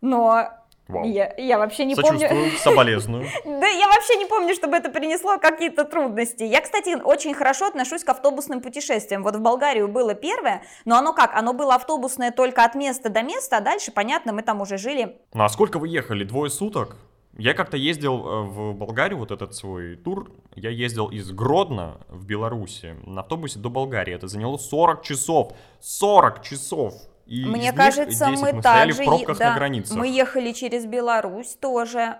но 0.00 0.48
Вау. 0.86 1.04
Я, 1.04 1.32
я 1.38 1.58
вообще 1.58 1.86
не 1.86 1.96
помню... 1.96 2.28
соболезную. 2.58 3.24
да, 3.44 3.66
я 3.66 3.88
вообще 3.88 4.16
не 4.16 4.26
помню, 4.26 4.54
чтобы 4.54 4.76
это 4.76 4.90
принесло 4.90 5.38
какие-то 5.38 5.84
трудности. 5.84 6.42
Я, 6.42 6.60
кстати, 6.60 7.00
очень 7.02 7.32
хорошо 7.32 7.66
отношусь 7.66 8.04
к 8.04 8.08
автобусным 8.10 8.60
путешествиям. 8.60 9.22
Вот 9.22 9.34
в 9.34 9.40
Болгарию 9.40 9.88
было 9.88 10.14
первое, 10.14 10.62
но 10.84 10.96
оно 10.96 11.14
как? 11.14 11.34
Оно 11.34 11.54
было 11.54 11.74
автобусное 11.74 12.32
только 12.32 12.64
от 12.64 12.74
места 12.74 13.08
до 13.08 13.22
места, 13.22 13.56
а 13.56 13.60
дальше, 13.60 13.92
понятно, 13.92 14.34
мы 14.34 14.42
там 14.42 14.60
уже 14.60 14.76
жили. 14.76 15.18
Ну 15.32 15.44
а 15.44 15.48
сколько 15.48 15.78
вы 15.78 15.88
ехали? 15.88 16.24
Двое 16.24 16.50
суток? 16.50 16.96
Я 17.36 17.54
как-то 17.54 17.76
ездил 17.76 18.26
э, 18.26 18.42
в 18.44 18.74
Болгарию, 18.74 19.18
вот 19.18 19.30
этот 19.30 19.54
свой 19.54 19.96
тур, 19.96 20.30
я 20.54 20.70
ездил 20.70 21.08
из 21.08 21.30
Гродно 21.32 22.00
в 22.08 22.24
Беларуси 22.26 22.96
на 23.04 23.22
автобусе 23.22 23.58
до 23.58 23.70
Болгарии. 23.70 24.14
Это 24.14 24.28
заняло 24.28 24.56
40 24.56 25.02
часов. 25.02 25.52
40 25.80 26.42
часов! 26.42 26.94
И 27.26 27.44
Мне 27.44 27.72
кажется, 27.72 28.28
мы, 28.30 28.52
мы 28.52 28.62
также... 28.62 29.02
В 29.02 29.06
пробках 29.06 29.38
да, 29.38 29.50
на 29.50 29.56
границах. 29.56 29.96
Мы 29.96 30.08
ехали 30.08 30.52
через 30.52 30.84
Беларусь 30.84 31.56
тоже 31.58 32.18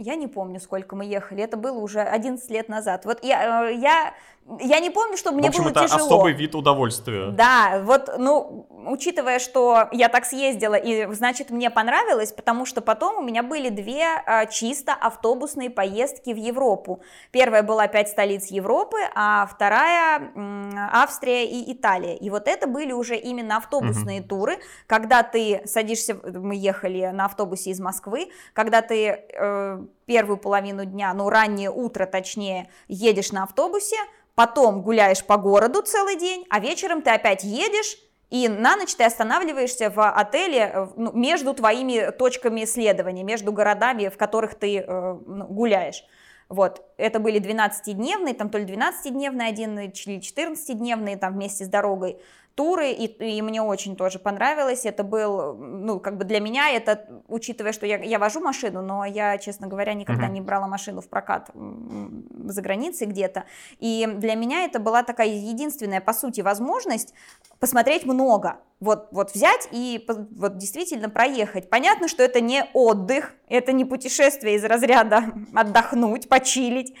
я 0.00 0.14
не 0.16 0.26
помню, 0.26 0.60
сколько 0.60 0.96
мы 0.96 1.04
ехали, 1.04 1.42
это 1.42 1.56
было 1.56 1.78
уже 1.78 2.00
11 2.00 2.50
лет 2.50 2.68
назад. 2.68 3.04
Вот 3.04 3.22
я, 3.22 3.68
э, 3.68 3.74
я, 3.74 4.14
я 4.58 4.80
не 4.80 4.90
помню, 4.90 5.16
чтобы 5.16 5.38
мне 5.38 5.48
в 5.48 5.50
общем, 5.50 5.64
было 5.64 5.70
это 5.70 5.84
тяжело. 5.84 6.06
особый 6.06 6.32
вид 6.32 6.54
удовольствия. 6.54 7.30
Да, 7.30 7.80
вот, 7.84 8.10
ну, 8.18 8.66
учитывая, 8.86 9.38
что 9.38 9.88
я 9.92 10.08
так 10.08 10.24
съездила, 10.24 10.74
и, 10.74 11.06
значит, 11.12 11.50
мне 11.50 11.70
понравилось, 11.70 12.32
потому 12.32 12.64
что 12.64 12.80
потом 12.80 13.18
у 13.18 13.22
меня 13.22 13.42
были 13.42 13.68
две 13.68 14.06
а, 14.06 14.46
чисто 14.46 14.94
автобусные 14.94 15.68
поездки 15.68 16.30
в 16.32 16.36
Европу. 16.36 17.02
Первая 17.30 17.62
была 17.62 17.86
пять 17.86 18.08
столиц 18.08 18.46
Европы, 18.46 18.96
а 19.14 19.46
вторая 19.46 20.32
м, 20.34 20.72
Австрия 20.92 21.44
и 21.44 21.72
Италия. 21.72 22.16
И 22.16 22.30
вот 22.30 22.48
это 22.48 22.66
были 22.66 22.92
уже 22.92 23.16
именно 23.16 23.58
автобусные 23.58 24.20
угу. 24.20 24.28
туры, 24.28 24.58
когда 24.86 25.22
ты 25.22 25.60
садишься, 25.66 26.14
мы 26.14 26.56
ехали 26.56 27.10
на 27.12 27.26
автобусе 27.26 27.70
из 27.70 27.80
Москвы, 27.80 28.30
когда 28.54 28.80
ты 28.80 29.24
э, 29.32 29.84
первую 30.06 30.36
половину 30.36 30.84
дня, 30.84 31.12
ну 31.14 31.28
раннее 31.28 31.70
утро 31.70 32.06
точнее, 32.06 32.68
едешь 32.88 33.32
на 33.32 33.44
автобусе, 33.44 33.96
потом 34.34 34.82
гуляешь 34.82 35.24
по 35.24 35.36
городу 35.36 35.82
целый 35.82 36.16
день, 36.16 36.46
а 36.50 36.60
вечером 36.60 37.02
ты 37.02 37.10
опять 37.10 37.44
едешь, 37.44 37.98
и 38.30 38.48
на 38.48 38.76
ночь 38.76 38.94
ты 38.94 39.04
останавливаешься 39.04 39.90
в 39.90 40.08
отеле 40.08 40.70
э, 40.72 40.86
ну, 40.96 41.12
между 41.12 41.52
твоими 41.52 42.10
точками 42.12 42.64
исследования, 42.64 43.24
между 43.24 43.52
городами, 43.52 44.08
в 44.08 44.16
которых 44.16 44.54
ты 44.54 44.78
э, 44.78 45.18
ну, 45.26 45.46
гуляешь. 45.46 46.04
Вот, 46.48 46.84
это 46.96 47.20
были 47.20 47.40
12-дневные, 47.40 48.34
там 48.34 48.50
то 48.50 48.58
ли 48.58 48.64
12-дневный 48.64 49.46
один, 49.46 49.78
или 49.78 49.90
14-дневные, 49.90 51.16
там 51.16 51.34
вместе 51.34 51.64
с 51.64 51.68
дорогой 51.68 52.20
туры, 52.54 52.90
и, 52.90 53.06
и 53.06 53.42
мне 53.42 53.62
очень 53.62 53.96
тоже 53.96 54.18
понравилось. 54.18 54.84
Это 54.84 55.04
был, 55.04 55.54
ну, 55.54 56.00
как 56.00 56.16
бы 56.16 56.24
для 56.24 56.40
меня 56.40 56.70
это, 56.70 57.22
учитывая, 57.28 57.72
что 57.72 57.86
я, 57.86 57.98
я 57.98 58.18
вожу 58.18 58.40
машину, 58.40 58.82
но 58.82 59.04
я, 59.04 59.38
честно 59.38 59.66
говоря, 59.66 59.94
никогда 59.94 60.26
uh-huh. 60.26 60.32
не 60.32 60.40
брала 60.40 60.66
машину 60.66 61.00
в 61.00 61.08
прокат 61.08 61.50
за 61.54 62.62
границей 62.62 63.06
где-то. 63.06 63.44
И 63.78 64.06
для 64.16 64.34
меня 64.34 64.64
это 64.64 64.78
была 64.78 65.02
такая 65.02 65.28
единственная, 65.28 66.00
по 66.00 66.12
сути, 66.12 66.40
возможность 66.40 67.14
посмотреть 67.58 68.04
много. 68.04 68.58
Вот, 68.80 69.08
вот 69.10 69.34
взять 69.34 69.68
и 69.72 70.06
вот 70.08 70.56
действительно 70.56 71.10
проехать. 71.10 71.68
Понятно, 71.68 72.08
что 72.08 72.22
это 72.22 72.40
не 72.40 72.64
отдых, 72.72 73.34
это 73.48 73.72
не 73.72 73.84
путешествие 73.84 74.56
из 74.56 74.64
разряда 74.64 75.24
отдохнуть, 75.54 76.28
почилить. 76.28 76.94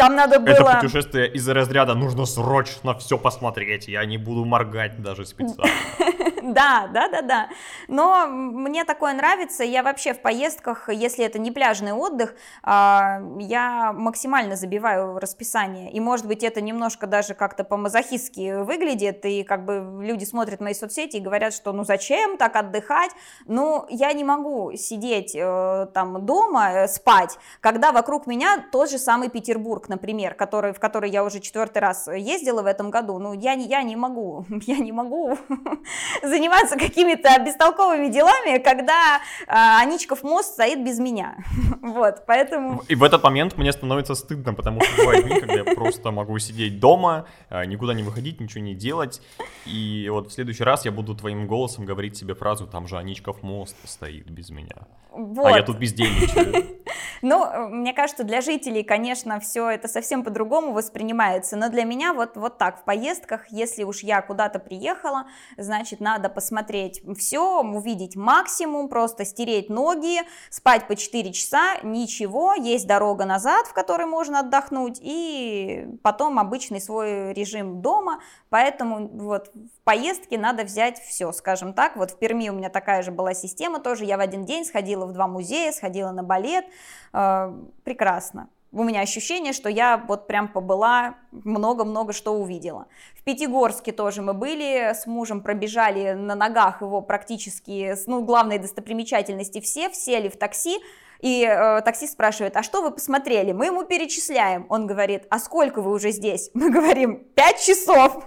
Там 0.00 0.14
надо 0.14 0.40
было... 0.40 0.52
Это 0.52 0.80
путешествие 0.80 1.32
из 1.32 1.48
разряда 1.48 1.94
нужно 1.94 2.26
срочно 2.26 2.94
все 2.94 3.18
посмотреть, 3.18 3.88
я 3.88 4.04
не 4.04 4.18
буду 4.18 4.44
моргать 4.44 5.00
даже 5.02 5.26
специально. 5.26 5.70
Да, 6.42 6.88
да, 6.92 7.08
да, 7.08 7.22
да. 7.22 7.48
Но 7.88 8.26
мне 8.26 8.84
такое 8.84 9.12
нравится. 9.12 9.62
Я 9.62 9.82
вообще 9.82 10.14
в 10.14 10.20
поездках, 10.20 10.88
если 10.88 11.24
это 11.24 11.38
не 11.38 11.50
пляжный 11.50 11.92
отдых, 11.92 12.34
а, 12.62 13.20
я 13.38 13.92
максимально 13.92 14.56
забиваю 14.56 15.18
расписание. 15.18 15.92
И, 15.92 16.00
может 16.00 16.26
быть, 16.26 16.42
это 16.42 16.60
немножко 16.60 17.06
даже 17.06 17.34
как-то 17.34 17.62
по-мазохистски 17.64 18.62
выглядит. 18.62 19.24
И 19.26 19.42
как 19.44 19.64
бы 19.64 20.00
люди 20.02 20.24
смотрят 20.24 20.60
мои 20.60 20.74
соцсети 20.74 21.18
и 21.18 21.20
говорят, 21.20 21.54
что 21.54 21.72
ну 21.72 21.84
зачем 21.84 22.36
так 22.36 22.56
отдыхать? 22.56 23.12
Ну, 23.46 23.86
я 23.88 24.12
не 24.12 24.24
могу 24.24 24.72
сидеть 24.76 25.34
э, 25.34 25.86
там 25.92 26.24
дома, 26.24 26.72
э, 26.72 26.88
спать, 26.88 27.38
когда 27.60 27.92
вокруг 27.92 28.26
меня 28.26 28.64
тот 28.72 28.90
же 28.90 28.98
самый 28.98 29.28
Петербург, 29.28 29.88
например, 29.90 30.34
который, 30.34 30.72
в 30.72 30.80
который 30.80 31.10
я 31.10 31.22
уже 31.22 31.40
четвертый 31.40 31.78
раз 31.78 32.08
ездила 32.08 32.62
в 32.62 32.66
этом 32.66 32.90
году. 32.90 33.18
Ну, 33.18 33.34
я, 33.34 33.52
я 33.52 33.82
не 33.82 33.96
могу, 33.96 34.46
я 34.66 34.78
не 34.78 34.92
могу 34.92 35.36
заниматься 36.22 36.78
какими-то 36.78 37.28
бестолковыми 37.44 38.08
делами, 38.08 38.58
когда 38.58 39.20
а, 39.46 39.80
Аничков 39.82 40.22
мост 40.22 40.54
стоит 40.54 40.82
без 40.82 40.98
меня. 40.98 41.36
Вот, 41.82 42.24
поэтому... 42.26 42.82
И 42.88 42.94
в 42.94 43.02
этот 43.02 43.24
момент 43.24 43.56
мне 43.56 43.72
становится 43.72 44.14
стыдно, 44.14 44.54
потому 44.54 44.80
что 44.82 44.96
бывают 44.98 45.26
дни, 45.26 45.40
когда 45.40 45.54
я 45.54 45.64
просто 45.64 46.10
могу 46.10 46.38
сидеть 46.38 46.78
дома, 46.78 47.26
а, 47.48 47.64
никуда 47.64 47.94
не 47.94 48.02
выходить, 48.02 48.38
ничего 48.40 48.62
не 48.62 48.74
делать. 48.74 49.20
И 49.66 50.08
вот 50.10 50.28
в 50.28 50.32
следующий 50.32 50.62
раз 50.62 50.84
я 50.84 50.92
буду 50.92 51.14
твоим 51.14 51.46
голосом 51.46 51.84
говорить 51.86 52.16
себе 52.16 52.34
фразу 52.34 52.66
«Там 52.66 52.86
же 52.86 52.96
Аничков 52.96 53.42
мост 53.42 53.76
стоит 53.84 54.30
без 54.30 54.50
меня». 54.50 54.86
Вот. 55.12 55.46
А 55.46 55.56
я 55.56 55.62
тут 55.62 55.78
бездельничаю. 55.78 56.78
Ну, 57.22 57.68
мне 57.68 57.92
кажется, 57.92 58.24
для 58.24 58.40
жителей, 58.40 58.82
конечно, 58.82 59.40
все 59.40 59.68
это 59.68 59.88
совсем 59.88 60.24
по-другому 60.24 60.72
воспринимается, 60.72 61.56
но 61.56 61.68
для 61.68 61.84
меня 61.84 62.14
вот, 62.14 62.36
вот 62.36 62.56
так, 62.58 62.80
в 62.80 62.84
поездках, 62.84 63.48
если 63.50 63.84
уж 63.84 64.00
я 64.00 64.22
куда-то 64.22 64.58
приехала, 64.58 65.26
значит, 65.58 66.00
надо 66.00 66.30
посмотреть 66.30 67.02
все, 67.18 67.60
увидеть 67.60 68.16
максимум, 68.16 68.88
просто 68.88 69.24
стереть 69.24 69.68
ноги, 69.68 70.20
спать 70.48 70.86
по 70.88 70.96
4 70.96 71.32
часа, 71.32 71.76
ничего, 71.82 72.54
есть 72.54 72.86
дорога 72.86 73.26
назад, 73.26 73.66
в 73.66 73.74
которой 73.74 74.06
можно 74.06 74.40
отдохнуть, 74.40 74.98
и 75.02 75.86
потом 76.02 76.38
обычный 76.38 76.80
свой 76.80 77.34
режим 77.34 77.82
дома, 77.82 78.20
поэтому 78.48 79.08
вот 79.08 79.48
в 79.54 79.84
поездке 79.84 80.38
надо 80.38 80.64
взять 80.64 80.98
все, 80.98 81.32
скажем 81.32 81.74
так, 81.74 81.96
вот 81.96 82.12
в 82.12 82.18
Перми 82.18 82.48
у 82.48 82.54
меня 82.54 82.70
такая 82.70 83.02
же 83.02 83.10
была 83.10 83.34
система 83.34 83.80
тоже, 83.80 84.04
я 84.04 84.16
в 84.16 84.20
один 84.20 84.44
день 84.44 84.64
сходила 84.64 85.04
в 85.04 85.12
два 85.12 85.26
музея, 85.26 85.72
сходила 85.72 86.12
на 86.12 86.22
балет, 86.22 86.64
э, 87.09 87.09
прекрасно 87.10 88.48
у 88.72 88.84
меня 88.84 89.00
ощущение, 89.00 89.52
что 89.52 89.68
я 89.68 90.02
вот 90.08 90.26
прям 90.26 90.48
побыла, 90.48 91.16
много-много 91.32 92.12
что 92.12 92.34
увидела. 92.34 92.86
В 93.18 93.22
Пятигорске 93.22 93.92
тоже 93.92 94.22
мы 94.22 94.32
были, 94.32 94.92
с 94.94 95.06
мужем 95.06 95.40
пробежали 95.40 96.12
на 96.12 96.34
ногах 96.34 96.80
его 96.80 97.00
практически, 97.00 97.94
ну, 98.06 98.22
главной 98.22 98.58
достопримечательности 98.58 99.60
все, 99.60 99.92
сели 99.92 100.28
в 100.28 100.36
такси, 100.36 100.78
и 101.20 101.44
э, 101.44 101.82
таксист 101.82 102.14
спрашивает, 102.14 102.56
а 102.56 102.62
что 102.62 102.80
вы 102.80 102.92
посмотрели? 102.92 103.52
Мы 103.52 103.66
ему 103.66 103.84
перечисляем. 103.84 104.64
Он 104.70 104.86
говорит, 104.86 105.26
а 105.28 105.38
сколько 105.38 105.82
вы 105.82 105.92
уже 105.92 106.12
здесь? 106.12 106.50
Мы 106.54 106.70
говорим, 106.70 107.24
пять 107.34 107.60
часов. 107.60 108.24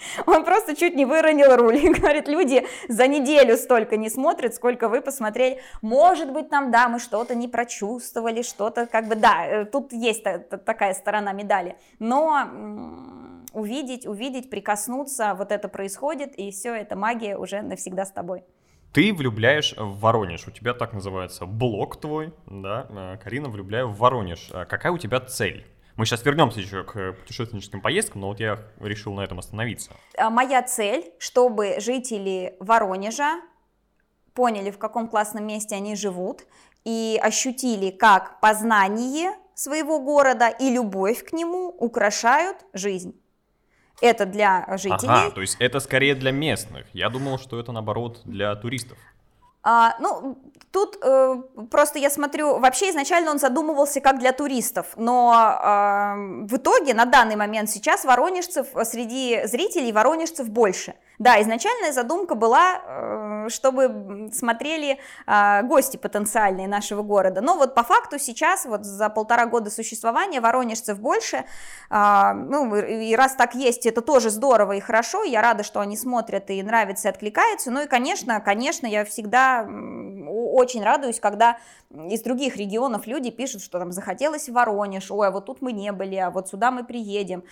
Он 0.26 0.44
просто 0.44 0.76
чуть 0.76 0.94
не 0.94 1.04
выронил 1.04 1.56
руль 1.56 1.76
и 1.76 1.88
говорит, 1.88 2.28
люди 2.28 2.66
за 2.88 3.06
неделю 3.06 3.56
столько 3.56 3.96
не 3.96 4.10
смотрят, 4.10 4.54
сколько 4.54 4.88
вы 4.88 5.00
посмотрели. 5.00 5.60
Может 5.82 6.32
быть, 6.32 6.48
там, 6.48 6.70
да, 6.70 6.88
мы 6.88 6.98
что-то 6.98 7.34
не 7.34 7.48
прочувствовали, 7.48 8.42
что-то 8.42 8.86
как 8.86 9.06
бы, 9.08 9.14
да, 9.14 9.46
э, 9.46 9.64
тут 9.64 9.92
есть 9.92 10.22
такая 10.22 10.94
сторона 10.94 11.32
медали, 11.32 11.76
но 11.98 12.48
увидеть, 13.52 14.06
увидеть, 14.06 14.50
прикоснуться, 14.50 15.34
вот 15.34 15.52
это 15.52 15.68
происходит, 15.68 16.34
и 16.36 16.50
все, 16.50 16.74
эта 16.74 16.96
магия 16.96 17.36
уже 17.36 17.62
навсегда 17.62 18.04
с 18.04 18.12
тобой. 18.12 18.44
Ты 18.92 19.12
влюбляешь 19.14 19.74
в 19.76 20.00
Воронеж, 20.00 20.48
у 20.48 20.50
тебя 20.50 20.74
так 20.74 20.92
называется 20.92 21.46
блог 21.46 22.00
твой, 22.00 22.32
да, 22.46 22.86
э, 22.88 23.18
Карина, 23.22 23.48
влюбляю 23.48 23.88
в 23.88 23.98
Воронеж. 23.98 24.50
А 24.52 24.64
какая 24.64 24.92
у 24.92 24.98
тебя 24.98 25.20
цель? 25.20 25.64
Мы 25.96 26.06
сейчас 26.06 26.24
вернемся 26.24 26.60
еще 26.60 26.84
к 26.84 27.12
путешественническим 27.12 27.80
поездкам, 27.80 28.22
но 28.22 28.28
вот 28.28 28.40
я 28.40 28.58
решил 28.80 29.12
на 29.14 29.22
этом 29.22 29.38
остановиться. 29.38 29.92
А, 30.16 30.30
моя 30.30 30.62
цель, 30.62 31.12
чтобы 31.18 31.76
жители 31.78 32.56
Воронежа 32.60 33.40
поняли, 34.34 34.70
в 34.70 34.78
каком 34.78 35.08
классном 35.08 35.46
месте 35.46 35.74
они 35.74 35.96
живут, 35.96 36.46
и 36.84 37.20
ощутили, 37.22 37.90
как 37.90 38.40
познание 38.40 39.32
своего 39.54 40.00
города 40.00 40.48
и 40.48 40.70
любовь 40.70 41.22
к 41.24 41.32
нему 41.32 41.68
украшают 41.68 42.56
жизнь. 42.72 43.20
Это 44.00 44.24
для 44.24 44.66
жителей. 44.78 45.10
Ага, 45.10 45.30
то 45.30 45.42
есть 45.42 45.56
это 45.58 45.80
скорее 45.80 46.14
для 46.14 46.32
местных. 46.32 46.86
Я 46.94 47.10
думал, 47.10 47.38
что 47.38 47.60
это 47.60 47.70
наоборот 47.72 48.22
для 48.24 48.54
туристов. 48.54 48.96
А, 49.62 49.94
ну, 50.00 50.38
тут 50.70 50.98
э, 51.02 51.42
просто 51.70 51.98
я 51.98 52.08
смотрю, 52.08 52.58
вообще 52.58 52.90
изначально 52.90 53.30
он 53.30 53.38
задумывался 53.38 54.00
как 54.00 54.18
для 54.18 54.32
туристов, 54.32 54.86
но 54.96 55.32
э, 55.34 56.46
в 56.46 56.56
итоге 56.56 56.94
на 56.94 57.04
данный 57.04 57.36
момент 57.36 57.68
сейчас 57.68 58.04
воронежцев 58.04 58.68
среди 58.84 59.42
зрителей 59.44 59.92
воронежцев 59.92 60.48
больше. 60.48 60.94
Да, 61.18 61.40
изначальная 61.42 61.92
задумка 61.92 62.34
была, 62.34 62.80
э, 62.82 63.29
чтобы 63.48 64.30
смотрели 64.32 64.98
э, 65.26 65.62
гости 65.62 65.96
потенциальные 65.96 66.68
нашего 66.68 67.02
города. 67.02 67.40
Но 67.40 67.56
вот 67.56 67.74
по 67.74 67.82
факту 67.82 68.18
сейчас, 68.18 68.64
вот 68.64 68.84
за 68.84 69.08
полтора 69.08 69.46
года 69.46 69.70
существования, 69.70 70.40
воронежцев 70.40 70.98
больше. 71.00 71.44
Э, 71.90 72.32
ну, 72.34 72.76
и 72.76 73.14
раз 73.14 73.34
так 73.34 73.54
есть, 73.54 73.86
это 73.86 74.00
тоже 74.02 74.30
здорово 74.30 74.72
и 74.72 74.80
хорошо. 74.80 75.24
Я 75.24 75.42
рада, 75.42 75.62
что 75.62 75.80
они 75.80 75.96
смотрят 75.96 76.50
и 76.50 76.62
нравится, 76.62 77.08
и 77.08 77.10
откликаются. 77.10 77.70
Ну 77.70 77.82
и, 77.82 77.86
конечно, 77.86 78.40
конечно, 78.40 78.86
я 78.86 79.04
всегда 79.04 79.66
очень 80.30 80.82
радуюсь, 80.82 81.20
когда 81.20 81.58
из 81.90 82.22
других 82.22 82.56
регионов 82.56 83.06
люди 83.06 83.30
пишут, 83.30 83.62
что 83.62 83.78
там 83.78 83.90
захотелось 83.90 84.48
в 84.48 84.52
Воронеж, 84.52 85.10
ой, 85.10 85.28
а 85.28 85.30
вот 85.30 85.46
тут 85.46 85.60
мы 85.60 85.72
не 85.72 85.90
были, 85.92 86.16
а 86.16 86.30
вот 86.30 86.48
сюда 86.48 86.70
мы 86.70 86.84
приедем. 86.84 87.42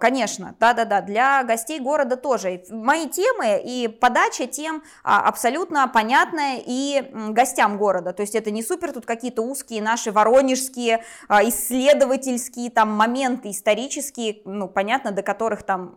Конечно, 0.00 0.54
да-да-да, 0.60 1.00
для 1.00 1.44
гостей 1.44 1.80
города 1.80 2.16
тоже. 2.16 2.62
Мои 2.70 3.08
темы 3.08 3.60
и 3.64 3.88
подача 3.88 4.46
тем 4.46 4.82
а, 5.02 5.20
абсолютно 5.46 5.86
понятная 5.86 6.60
и 6.64 7.08
гостям 7.30 7.78
города. 7.78 8.12
То 8.12 8.22
есть 8.22 8.34
это 8.34 8.50
не 8.50 8.64
супер 8.64 8.92
тут 8.92 9.06
какие-то 9.06 9.42
узкие 9.42 9.80
наши 9.80 10.10
воронежские 10.10 11.04
а, 11.28 11.44
исследовательские 11.48 12.68
там 12.70 12.90
моменты 12.90 13.50
исторические, 13.50 14.40
ну, 14.44 14.66
понятно, 14.66 15.12
до 15.12 15.22
которых 15.22 15.62
там 15.62 15.94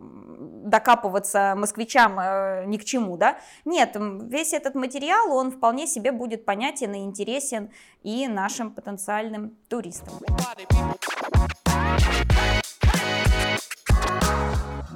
докапываться 0.70 1.54
москвичам 1.56 2.20
э, 2.20 2.64
ни 2.66 2.76
к 2.76 2.84
чему, 2.84 3.16
да? 3.16 3.38
Нет, 3.64 3.96
весь 3.96 4.52
этот 4.52 4.76
материал, 4.76 5.32
он 5.32 5.50
вполне 5.50 5.88
себе 5.88 6.12
будет 6.12 6.44
понятен 6.44 6.94
и 6.94 6.98
интересен 6.98 7.70
и 8.04 8.28
нашим 8.28 8.70
потенциальным 8.70 9.56
туристам. 9.68 10.14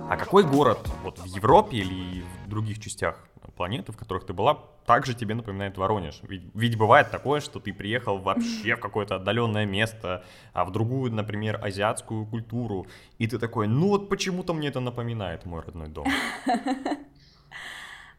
А 0.08 0.16
какой 0.16 0.44
город 0.44 0.78
вот 1.02 1.18
в 1.18 1.24
Европе 1.24 1.78
или 1.78 2.22
других 2.48 2.78
частях 2.78 3.16
планеты, 3.56 3.92
в 3.92 3.96
которых 3.96 4.24
ты 4.24 4.32
была, 4.32 4.58
также 4.86 5.14
тебе 5.14 5.34
напоминает 5.34 5.78
Воронеж? 5.78 6.20
Ведь, 6.22 6.42
ведь 6.54 6.76
бывает 6.76 7.10
такое, 7.10 7.40
что 7.40 7.60
ты 7.60 7.72
приехал 7.72 8.18
вообще 8.18 8.76
в 8.76 8.80
какое-то 8.80 9.16
отдаленное 9.16 9.66
место, 9.66 10.24
а 10.52 10.64
в 10.64 10.72
другую, 10.72 11.12
например, 11.12 11.60
азиатскую 11.62 12.26
культуру, 12.26 12.86
и 13.18 13.26
ты 13.26 13.38
такой, 13.38 13.66
ну 13.66 13.88
вот 13.88 14.08
почему-то 14.08 14.54
мне 14.54 14.68
это 14.68 14.80
напоминает 14.80 15.44
мой 15.44 15.62
родной 15.62 15.88
дом. 15.88 16.06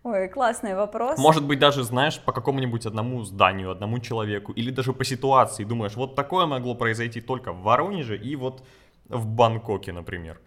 Ой, 0.03 0.29
классный 0.29 0.75
вопрос. 0.75 1.17
Может 1.17 1.43
быть, 1.43 1.57
даже, 1.57 1.83
знаешь, 1.83 2.19
по 2.19 2.31
какому-нибудь 2.31 2.85
одному 2.85 3.23
зданию, 3.23 3.71
одному 3.71 3.97
человеку, 3.97 4.51
или 4.51 4.69
даже 4.69 4.93
по 4.93 5.03
ситуации 5.03 5.63
думаешь, 5.63 5.95
вот 5.95 6.15
такое 6.15 6.45
могло 6.45 6.75
произойти 6.75 7.21
только 7.21 7.51
в 7.51 7.63
Воронеже 7.63 8.15
и 8.15 8.35
вот 8.35 8.63
в 9.09 9.25
Бангкоке, 9.25 9.93
например. 9.93 10.39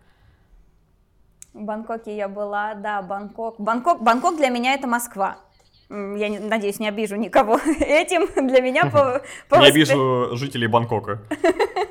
В 1.58 1.64
Бангкоке 1.64 2.16
я 2.16 2.28
была, 2.28 2.74
да, 2.74 3.02
Бангкок. 3.02 3.56
Бангкок, 3.58 4.00
Бангкок 4.00 4.36
для 4.36 4.48
меня 4.48 4.74
это 4.74 4.86
Москва. 4.86 5.38
Я 5.90 6.28
не, 6.28 6.38
надеюсь, 6.38 6.78
не 6.78 6.88
обижу 6.88 7.16
никого 7.16 7.58
этим. 7.80 8.46
Для 8.46 8.60
меня 8.60 8.84
по, 8.84 9.20
по 9.48 9.56
Не 9.56 9.66
обижу 9.66 10.36
жителей 10.36 10.68
Бангкока. 10.68 11.18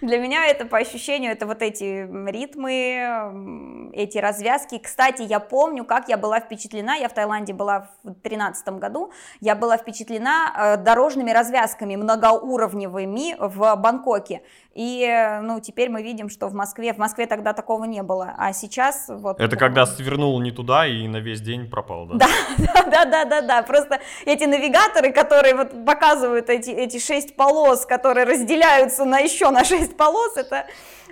Для 0.00 0.18
меня 0.18 0.46
это 0.46 0.64
по 0.64 0.78
ощущению, 0.78 1.32
это 1.32 1.46
вот 1.46 1.62
эти 1.62 2.08
ритмы, 2.30 3.90
эти 3.92 4.18
развязки. 4.18 4.78
Кстати, 4.78 5.22
я 5.22 5.40
помню, 5.40 5.84
как 5.84 6.08
я 6.08 6.16
была 6.16 6.40
впечатлена, 6.40 6.96
я 6.96 7.08
в 7.08 7.14
Таиланде 7.14 7.52
была 7.52 7.90
в 8.02 8.08
2013 8.08 8.68
году, 8.80 9.12
я 9.40 9.54
была 9.54 9.76
впечатлена 9.76 10.52
э, 10.54 10.76
дорожными 10.76 11.30
развязками 11.30 11.96
многоуровневыми 11.96 13.36
в 13.38 13.76
Бангкоке. 13.76 14.42
И, 14.74 15.40
ну, 15.42 15.58
теперь 15.60 15.90
мы 15.90 16.02
видим, 16.02 16.28
что 16.28 16.46
в 16.46 16.54
Москве, 16.54 16.92
в 16.92 16.98
Москве 16.98 17.26
тогда 17.26 17.52
такого 17.52 17.84
не 17.84 18.02
было, 18.04 18.34
а 18.38 18.52
сейчас 18.52 19.06
вот... 19.08 19.40
Это 19.40 19.56
когда 19.56 19.86
свернул 19.86 20.40
не 20.40 20.52
туда 20.52 20.86
и 20.86 21.08
на 21.08 21.16
весь 21.16 21.40
день 21.40 21.68
пропал, 21.68 22.06
да? 22.06 22.26
Да, 22.58 22.84
да, 22.84 23.04
да, 23.04 23.24
да, 23.24 23.42
да, 23.42 23.62
просто 23.62 23.98
эти 24.24 24.44
навигаторы, 24.44 25.12
которые 25.12 25.56
вот 25.56 25.84
показывают 25.84 26.48
эти, 26.48 26.70
эти 26.70 26.98
шесть 26.98 27.34
полос, 27.34 27.86
которые 27.86 28.24
разделяются 28.24 29.04
на 29.04 29.18
еще 29.18 29.50
на 29.50 29.64
шесть 29.64 29.87
полос, 29.96 30.36
это 30.36 30.66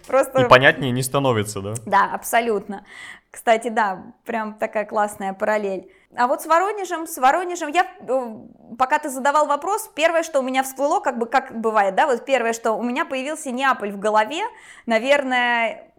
просто... 0.07 0.43
И 0.43 0.49
понятнее 0.49 0.91
не 0.91 1.03
становится, 1.03 1.61
да? 1.61 1.75
Да, 1.87 2.11
абсолютно. 2.13 2.85
Кстати, 3.31 3.69
да, 3.69 4.03
прям 4.25 4.55
такая 4.55 4.87
классная 4.87 5.35
параллель. 5.35 5.93
А 6.17 6.27
вот 6.27 6.43
с 6.43 6.47
Воронежем, 6.47 7.07
с 7.07 7.19
Воронежем, 7.19 7.69
я, 7.69 7.87
э, 8.01 8.37
пока 8.79 8.99
ты 8.99 9.11
задавал 9.11 9.47
вопрос, 9.47 9.91
первое, 9.95 10.23
что 10.23 10.41
у 10.41 10.43
меня 10.43 10.63
всплыло, 10.63 11.01
как 11.01 11.19
бы, 11.19 11.27
как 11.27 11.61
бывает, 11.61 11.95
да, 11.95 12.07
вот 12.07 12.25
первое, 12.25 12.55
что 12.55 12.73
у 12.73 12.83
меня 12.83 13.05
появился 13.05 13.51
Неаполь 13.51 13.93
в 13.93 13.99
голове, 13.99 14.43
наверное, 14.87 15.93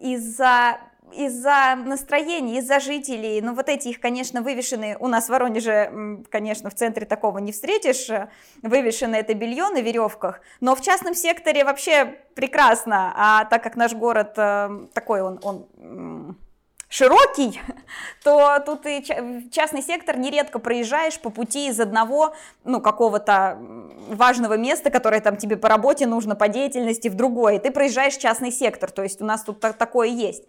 из-за 0.00 0.78
из-за 1.12 1.74
настроения, 1.76 2.58
из-за 2.58 2.80
жителей, 2.80 3.40
ну 3.40 3.54
вот 3.54 3.68
эти 3.68 3.88
их, 3.88 4.00
конечно, 4.00 4.42
вывешенные, 4.42 4.96
у 4.98 5.08
нас 5.08 5.26
в 5.26 5.28
Воронеже, 5.28 6.22
конечно, 6.30 6.70
в 6.70 6.74
центре 6.74 7.06
такого 7.06 7.38
не 7.38 7.52
встретишь, 7.52 8.10
э, 8.10 8.28
вывешенное 8.62 9.20
это 9.20 9.34
белье 9.34 9.68
на 9.68 9.80
веревках, 9.80 10.40
но 10.60 10.74
в 10.74 10.80
частном 10.80 11.14
секторе 11.14 11.64
вообще 11.64 12.18
прекрасно, 12.34 13.12
а 13.16 13.44
так 13.44 13.62
как 13.62 13.76
наш 13.76 13.92
город 13.94 14.34
э, 14.36 14.86
такой, 14.94 15.22
он, 15.22 15.40
он 15.42 16.36
широкий, 16.92 17.58
то 18.22 18.60
тут 18.64 18.86
и 18.86 19.02
частный 19.50 19.82
сектор 19.82 20.18
нередко 20.18 20.58
проезжаешь 20.58 21.18
по 21.18 21.30
пути 21.30 21.68
из 21.68 21.80
одного, 21.80 22.34
ну, 22.64 22.80
какого-то 22.80 23.58
важного 24.08 24.56
места, 24.58 24.90
которое 24.90 25.20
там 25.20 25.36
тебе 25.36 25.56
по 25.56 25.68
работе 25.68 26.06
нужно, 26.06 26.36
по 26.36 26.48
деятельности, 26.48 27.08
в 27.08 27.14
другое, 27.14 27.58
ты 27.58 27.70
проезжаешь 27.70 28.16
частный 28.16 28.52
сектор, 28.52 28.90
то 28.90 29.02
есть 29.02 29.22
у 29.22 29.24
нас 29.24 29.42
тут 29.42 29.60
такое 29.60 30.08
есть. 30.08 30.44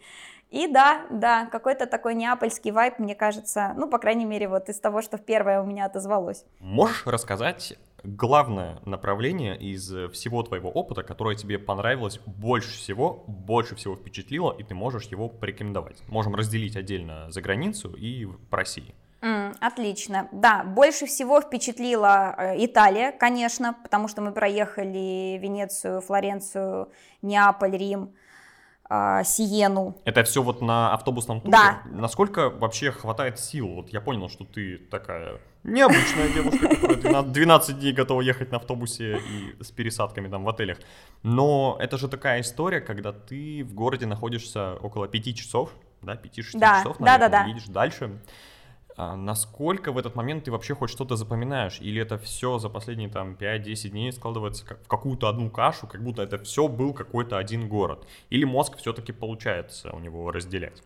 И 0.53 0.67
да, 0.67 1.01
да, 1.09 1.47
какой-то 1.47 1.87
такой 1.87 2.13
неапольский 2.13 2.69
вайп, 2.69 2.99
мне 2.99 3.15
кажется, 3.15 3.73
ну, 3.75 3.89
по 3.89 3.97
крайней 3.97 4.25
мере, 4.25 4.47
вот 4.47 4.69
из 4.69 4.79
того, 4.79 5.01
что 5.01 5.17
в 5.17 5.25
первое 5.25 5.59
у 5.59 5.65
меня 5.65 5.85
отозвалось. 5.85 6.45
Можешь 6.59 7.07
рассказать 7.07 7.73
главное 8.03 8.79
направление 8.85 9.57
из 9.57 9.87
всего 10.11 10.43
твоего 10.43 10.69
опыта, 10.69 11.01
которое 11.01 11.35
тебе 11.35 11.57
понравилось 11.57 12.19
больше 12.27 12.77
всего, 12.77 13.23
больше 13.25 13.75
всего 13.75 13.95
впечатлило, 13.95 14.55
и 14.55 14.61
ты 14.61 14.75
можешь 14.75 15.05
его 15.05 15.27
порекомендовать? 15.27 16.03
Можем 16.07 16.35
разделить 16.35 16.75
отдельно 16.75 17.31
за 17.31 17.41
границу 17.41 17.91
и 17.91 18.27
по 18.51 18.57
России. 18.57 18.93
Mm, 19.21 19.55
отлично. 19.59 20.27
Да, 20.31 20.63
больше 20.63 21.07
всего 21.07 21.41
впечатлила 21.41 22.35
э, 22.37 22.65
Италия, 22.65 23.11
конечно, 23.11 23.75
потому 23.81 24.07
что 24.07 24.21
мы 24.21 24.33
проехали 24.33 25.39
Венецию, 25.41 26.01
Флоренцию, 26.01 26.89
Неаполь, 27.23 27.75
Рим. 27.75 28.13
А, 28.89 29.23
Сиену. 29.23 29.97
Это 30.05 30.23
все 30.23 30.43
вот 30.43 30.61
на 30.61 30.93
автобусном 30.93 31.41
туре? 31.41 31.51
Да. 31.51 31.81
Насколько 31.85 32.49
вообще 32.49 32.91
хватает 32.91 33.39
сил? 33.39 33.67
Вот 33.67 33.89
я 33.89 34.01
понял, 34.01 34.29
что 34.29 34.43
ты 34.43 34.77
такая 34.77 35.39
необычная 35.63 36.29
девушка, 36.29 36.67
которая 36.67 37.23
12 37.23 37.79
дней 37.79 37.93
готова 37.93 38.21
ехать 38.21 38.51
на 38.51 38.57
автобусе 38.57 39.17
и 39.19 39.63
с 39.63 39.71
пересадками 39.71 40.27
там 40.27 40.43
в 40.43 40.49
отелях. 40.49 40.77
Но 41.23 41.77
это 41.79 41.97
же 41.97 42.07
такая 42.07 42.41
история, 42.41 42.81
когда 42.81 43.13
ты 43.13 43.63
в 43.63 43.73
городе 43.73 44.05
находишься 44.05 44.75
около 44.75 45.07
5 45.07 45.35
часов, 45.35 45.71
да, 46.01 46.15
5-6 46.15 46.43
да, 46.53 46.79
часов, 46.79 46.99
наверное, 46.99 47.29
да, 47.29 47.29
да, 47.29 47.43
да. 47.43 47.45
едешь 47.45 47.67
дальше. 47.67 48.19
А 48.95 49.15
насколько 49.15 49.91
в 49.91 49.97
этот 49.97 50.15
момент 50.15 50.43
ты 50.43 50.51
вообще 50.51 50.75
хоть 50.75 50.91
что-то 50.91 51.15
запоминаешь? 51.15 51.79
Или 51.81 52.01
это 52.01 52.17
все 52.17 52.59
за 52.59 52.69
последние 52.69 53.09
там 53.09 53.33
5-10 53.33 53.89
дней 53.89 54.11
складывается 54.11 54.65
в 54.65 54.87
какую-то 54.87 55.27
одну 55.29 55.49
кашу, 55.49 55.87
как 55.87 56.03
будто 56.03 56.21
это 56.21 56.37
все 56.37 56.67
был 56.67 56.93
какой-то 56.93 57.37
один 57.37 57.67
город? 57.67 58.05
Или 58.29 58.43
мозг 58.43 58.77
все-таки 58.77 59.11
получается 59.11 59.91
у 59.93 59.99
него 59.99 60.31
разделять? 60.31 60.83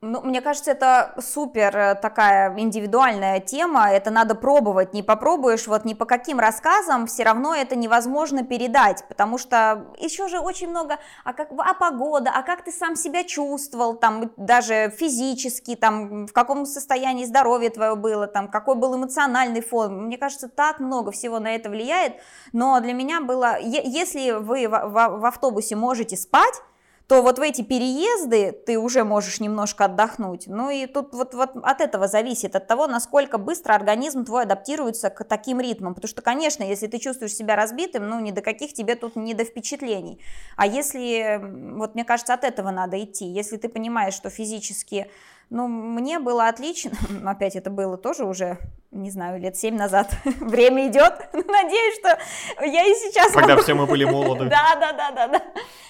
Ну, 0.00 0.20
мне 0.20 0.40
кажется, 0.40 0.70
это 0.70 1.12
супер 1.18 1.76
э, 1.76 1.94
такая 1.96 2.56
индивидуальная 2.56 3.40
тема, 3.40 3.90
это 3.90 4.10
надо 4.10 4.36
пробовать, 4.36 4.94
не 4.94 5.02
попробуешь, 5.02 5.66
вот 5.66 5.84
ни 5.84 5.92
по 5.92 6.04
каким 6.04 6.38
рассказам 6.38 7.08
все 7.08 7.24
равно 7.24 7.52
это 7.52 7.74
невозможно 7.74 8.44
передать, 8.44 9.04
потому 9.08 9.38
что 9.38 9.86
еще 9.98 10.28
же 10.28 10.38
очень 10.38 10.68
много, 10.68 10.98
а 11.24 11.32
как, 11.32 11.48
а 11.58 11.74
погода, 11.74 12.30
а 12.32 12.42
как 12.42 12.62
ты 12.62 12.70
сам 12.70 12.94
себя 12.94 13.24
чувствовал, 13.24 13.94
там, 13.94 14.30
даже 14.36 14.94
физически, 14.96 15.74
там, 15.74 16.28
в 16.28 16.32
каком 16.32 16.64
состоянии 16.64 17.24
здоровья 17.24 17.70
твое 17.70 17.96
было, 17.96 18.28
там, 18.28 18.46
какой 18.46 18.76
был 18.76 18.94
эмоциональный 18.94 19.62
фон, 19.62 20.04
мне 20.04 20.16
кажется, 20.16 20.48
так 20.48 20.78
много 20.78 21.10
всего 21.10 21.40
на 21.40 21.56
это 21.56 21.70
влияет, 21.70 22.14
но 22.52 22.78
для 22.78 22.92
меня 22.92 23.20
было, 23.20 23.58
если 23.58 24.30
вы 24.30 24.68
в, 24.68 24.70
в, 24.70 25.18
в 25.18 25.24
автобусе 25.24 25.74
можете 25.74 26.16
спать, 26.16 26.62
то 27.08 27.22
вот 27.22 27.38
в 27.38 27.42
эти 27.42 27.62
переезды 27.62 28.52
ты 28.52 28.78
уже 28.78 29.02
можешь 29.02 29.40
немножко 29.40 29.86
отдохнуть. 29.86 30.46
Ну 30.46 30.68
и 30.68 30.84
тут 30.86 31.14
вот, 31.14 31.32
вот 31.32 31.56
от 31.62 31.80
этого 31.80 32.06
зависит, 32.06 32.54
от 32.54 32.66
того, 32.66 32.86
насколько 32.86 33.38
быстро 33.38 33.72
организм 33.72 34.26
твой 34.26 34.42
адаптируется 34.42 35.08
к 35.08 35.24
таким 35.24 35.58
ритмам. 35.58 35.94
Потому 35.94 36.10
что, 36.10 36.20
конечно, 36.20 36.62
если 36.62 36.86
ты 36.86 36.98
чувствуешь 36.98 37.34
себя 37.34 37.56
разбитым, 37.56 38.06
ну 38.10 38.20
ни 38.20 38.30
до 38.30 38.42
каких 38.42 38.74
тебе 38.74 38.94
тут 38.94 39.16
не 39.16 39.32
до 39.32 39.44
впечатлений. 39.44 40.20
А 40.56 40.66
если, 40.66 41.40
вот 41.76 41.94
мне 41.94 42.04
кажется, 42.04 42.34
от 42.34 42.44
этого 42.44 42.70
надо 42.70 43.02
идти. 43.02 43.24
Если 43.24 43.56
ты 43.56 43.70
понимаешь, 43.70 44.12
что 44.12 44.28
физически 44.28 45.10
Ну, 45.50 45.66
мне 45.66 46.18
было 46.18 46.48
отлично. 46.48 46.92
Опять 47.24 47.56
это 47.56 47.70
было 47.70 47.96
тоже 47.96 48.24
уже, 48.24 48.58
не 48.90 49.10
знаю, 49.10 49.40
лет 49.40 49.56
семь 49.56 49.76
назад. 49.76 50.14
Время 50.24 50.88
идет. 50.88 51.14
Надеюсь, 51.32 51.98
что 51.98 52.18
я 52.64 52.84
и 52.84 52.94
сейчас... 52.94 53.32
Когда 53.32 53.54
могу... 53.54 53.62
все 53.62 53.74
мы 53.74 53.86
были 53.86 54.04
молоды. 54.04 54.46
Да, 54.46 54.76
да, 54.78 54.92
да, 54.92 55.10
да, 55.10 55.28
да. 55.28 55.42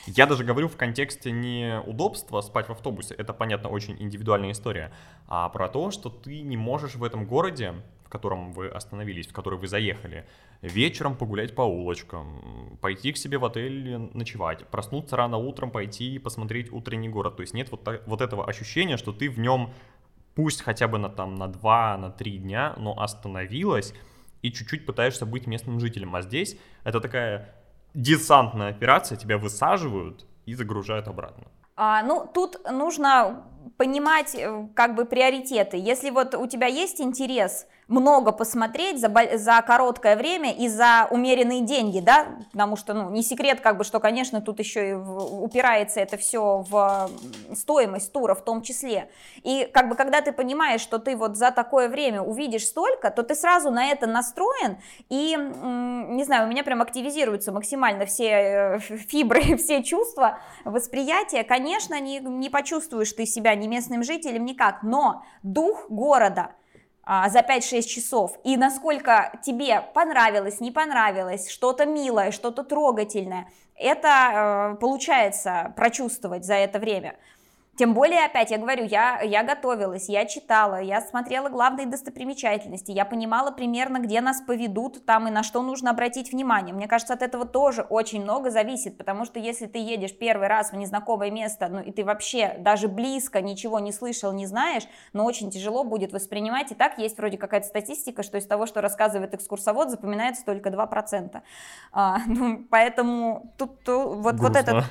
Я 0.06 0.26
даже 0.26 0.44
говорю 0.44 0.68
в 0.68 0.76
контексте 0.76 1.32
не 1.32 1.80
удобства 1.86 2.40
спать 2.40 2.68
в 2.68 2.72
автобусе, 2.72 3.14
это, 3.14 3.34
понятно, 3.34 3.68
очень 3.68 4.00
индивидуальная 4.00 4.52
история, 4.52 4.92
а 5.26 5.48
про 5.50 5.68
то, 5.68 5.90
что 5.90 6.08
ты 6.08 6.40
не 6.40 6.56
можешь 6.56 6.94
в 6.94 7.04
этом 7.04 7.26
городе, 7.26 7.74
в 8.08 8.10
котором 8.10 8.52
вы 8.52 8.68
остановились, 8.68 9.26
в 9.26 9.34
который 9.34 9.58
вы 9.58 9.68
заехали, 9.68 10.26
вечером 10.62 11.14
погулять 11.14 11.54
по 11.54 11.60
улочкам, 11.60 12.78
пойти 12.80 13.12
к 13.12 13.18
себе 13.18 13.36
в 13.36 13.44
отель 13.44 13.98
ночевать, 14.14 14.66
проснуться 14.68 15.14
рано 15.16 15.36
утром, 15.36 15.70
пойти 15.70 16.14
и 16.14 16.18
посмотреть 16.18 16.72
утренний 16.72 17.10
город. 17.10 17.36
То 17.36 17.42
есть 17.42 17.52
нет 17.52 17.70
вот, 17.70 17.84
так, 17.84 18.06
вот 18.06 18.22
этого 18.22 18.48
ощущения, 18.48 18.96
что 18.96 19.12
ты 19.12 19.28
в 19.28 19.38
нем 19.38 19.74
пусть 20.34 20.62
хотя 20.62 20.88
бы 20.88 20.96
на, 20.96 21.10
там, 21.10 21.34
на 21.34 21.48
2, 21.48 21.98
на 21.98 22.10
3 22.10 22.38
дня, 22.38 22.74
но 22.78 22.98
остановилась 22.98 23.92
и 24.40 24.50
чуть-чуть 24.50 24.86
пытаешься 24.86 25.26
быть 25.26 25.46
местным 25.46 25.78
жителем. 25.78 26.16
А 26.16 26.22
здесь 26.22 26.56
это 26.84 27.00
такая 27.00 27.54
десантная 27.92 28.70
операция, 28.70 29.18
тебя 29.18 29.36
высаживают 29.36 30.24
и 30.46 30.54
загружают 30.54 31.08
обратно. 31.08 31.44
А, 31.76 32.02
ну, 32.02 32.26
тут 32.32 32.56
нужно 32.70 33.44
понимать 33.76 34.34
э, 34.34 34.66
как 34.74 34.94
бы 34.94 35.04
приоритеты. 35.04 35.76
Если 35.76 36.10
вот 36.10 36.34
у 36.34 36.46
тебя 36.46 36.66
есть 36.66 37.00
интерес 37.00 37.66
много 37.88 38.32
посмотреть 38.32 39.00
за, 39.00 39.10
за 39.38 39.62
короткое 39.66 40.14
время 40.14 40.52
и 40.52 40.68
за 40.68 41.08
умеренные 41.10 41.62
деньги, 41.62 42.00
да, 42.00 42.26
потому 42.52 42.76
что, 42.76 42.92
ну, 42.92 43.10
не 43.10 43.22
секрет, 43.22 43.60
как 43.60 43.78
бы, 43.78 43.84
что, 43.84 43.98
конечно, 43.98 44.42
тут 44.42 44.58
еще 44.58 44.90
и 44.90 44.92
в, 44.92 45.42
упирается 45.42 46.00
это 46.00 46.18
все 46.18 46.64
в 46.68 47.10
стоимость 47.54 48.12
тура 48.12 48.34
в 48.34 48.44
том 48.44 48.60
числе. 48.60 49.08
И, 49.42 49.68
как 49.72 49.88
бы, 49.88 49.94
когда 49.94 50.20
ты 50.20 50.32
понимаешь, 50.32 50.82
что 50.82 50.98
ты 50.98 51.16
вот 51.16 51.36
за 51.38 51.50
такое 51.50 51.88
время 51.88 52.20
увидишь 52.20 52.66
столько, 52.66 53.10
то 53.10 53.22
ты 53.22 53.34
сразу 53.34 53.70
на 53.70 53.86
это 53.86 54.06
настроен, 54.06 54.76
и, 55.08 55.34
не 55.34 56.24
знаю, 56.24 56.46
у 56.46 56.50
меня 56.50 56.64
прям 56.64 56.82
активизируются 56.82 57.52
максимально 57.52 58.04
все 58.04 58.28
э, 58.28 58.78
фибры, 58.80 59.56
все 59.56 59.82
чувства, 59.82 60.40
восприятия, 60.64 61.42
конечно, 61.42 61.98
не, 61.98 62.18
не 62.18 62.50
почувствуешь 62.50 63.14
ты 63.14 63.24
себя 63.24 63.54
ни 63.58 63.66
местным 63.66 64.02
жителем 64.02 64.44
никак, 64.44 64.82
но 64.82 65.24
дух 65.42 65.86
города– 65.90 66.52
а, 67.10 67.30
за 67.30 67.38
5-6 67.38 67.82
часов, 67.84 68.38
и 68.44 68.58
насколько 68.58 69.32
тебе 69.42 69.80
понравилось, 69.94 70.60
не 70.60 70.70
понравилось, 70.70 71.48
что-то 71.48 71.86
милое, 71.86 72.32
что-то 72.32 72.64
трогательное, 72.64 73.48
это 73.74 74.74
э, 74.74 74.76
получается 74.78 75.72
прочувствовать 75.74 76.44
за 76.44 76.56
это 76.56 76.78
время. 76.78 77.16
Тем 77.78 77.94
более, 77.94 78.24
опять, 78.24 78.50
я 78.50 78.58
говорю, 78.58 78.84
я, 78.86 79.20
я 79.20 79.44
готовилась, 79.44 80.08
я 80.08 80.26
читала, 80.26 80.80
я 80.80 81.00
смотрела 81.00 81.48
главные 81.48 81.86
достопримечательности, 81.86 82.90
я 82.90 83.04
понимала 83.04 83.52
примерно, 83.52 83.98
где 83.98 84.20
нас 84.20 84.40
поведут 84.40 85.06
там 85.06 85.28
и 85.28 85.30
на 85.30 85.44
что 85.44 85.62
нужно 85.62 85.90
обратить 85.90 86.32
внимание. 86.32 86.74
Мне 86.74 86.88
кажется, 86.88 87.14
от 87.14 87.22
этого 87.22 87.44
тоже 87.44 87.82
очень 87.82 88.20
много 88.20 88.50
зависит, 88.50 88.98
потому 88.98 89.24
что 89.24 89.38
если 89.38 89.66
ты 89.66 89.78
едешь 89.78 90.12
первый 90.18 90.48
раз 90.48 90.72
в 90.72 90.76
незнакомое 90.76 91.30
место, 91.30 91.68
ну 91.68 91.80
и 91.80 91.92
ты 91.92 92.04
вообще 92.04 92.56
даже 92.58 92.88
близко 92.88 93.40
ничего 93.40 93.78
не 93.78 93.92
слышал, 93.92 94.32
не 94.32 94.46
знаешь, 94.46 94.82
но 95.12 95.24
очень 95.24 95.48
тяжело 95.48 95.84
будет 95.84 96.12
воспринимать. 96.12 96.72
И 96.72 96.74
так 96.74 96.98
есть 96.98 97.16
вроде 97.16 97.38
какая-то 97.38 97.68
статистика, 97.68 98.24
что 98.24 98.38
из 98.38 98.46
того, 98.46 98.66
что 98.66 98.80
рассказывает 98.80 99.34
экскурсовод, 99.34 99.90
запоминается 99.90 100.44
только 100.44 100.70
2%. 100.70 101.40
А, 101.92 102.18
ну, 102.26 102.64
поэтому 102.68 103.54
тут, 103.56 103.84
тут 103.84 104.16
вот, 104.16 104.34
вот 104.40 104.56
это... 104.56 104.82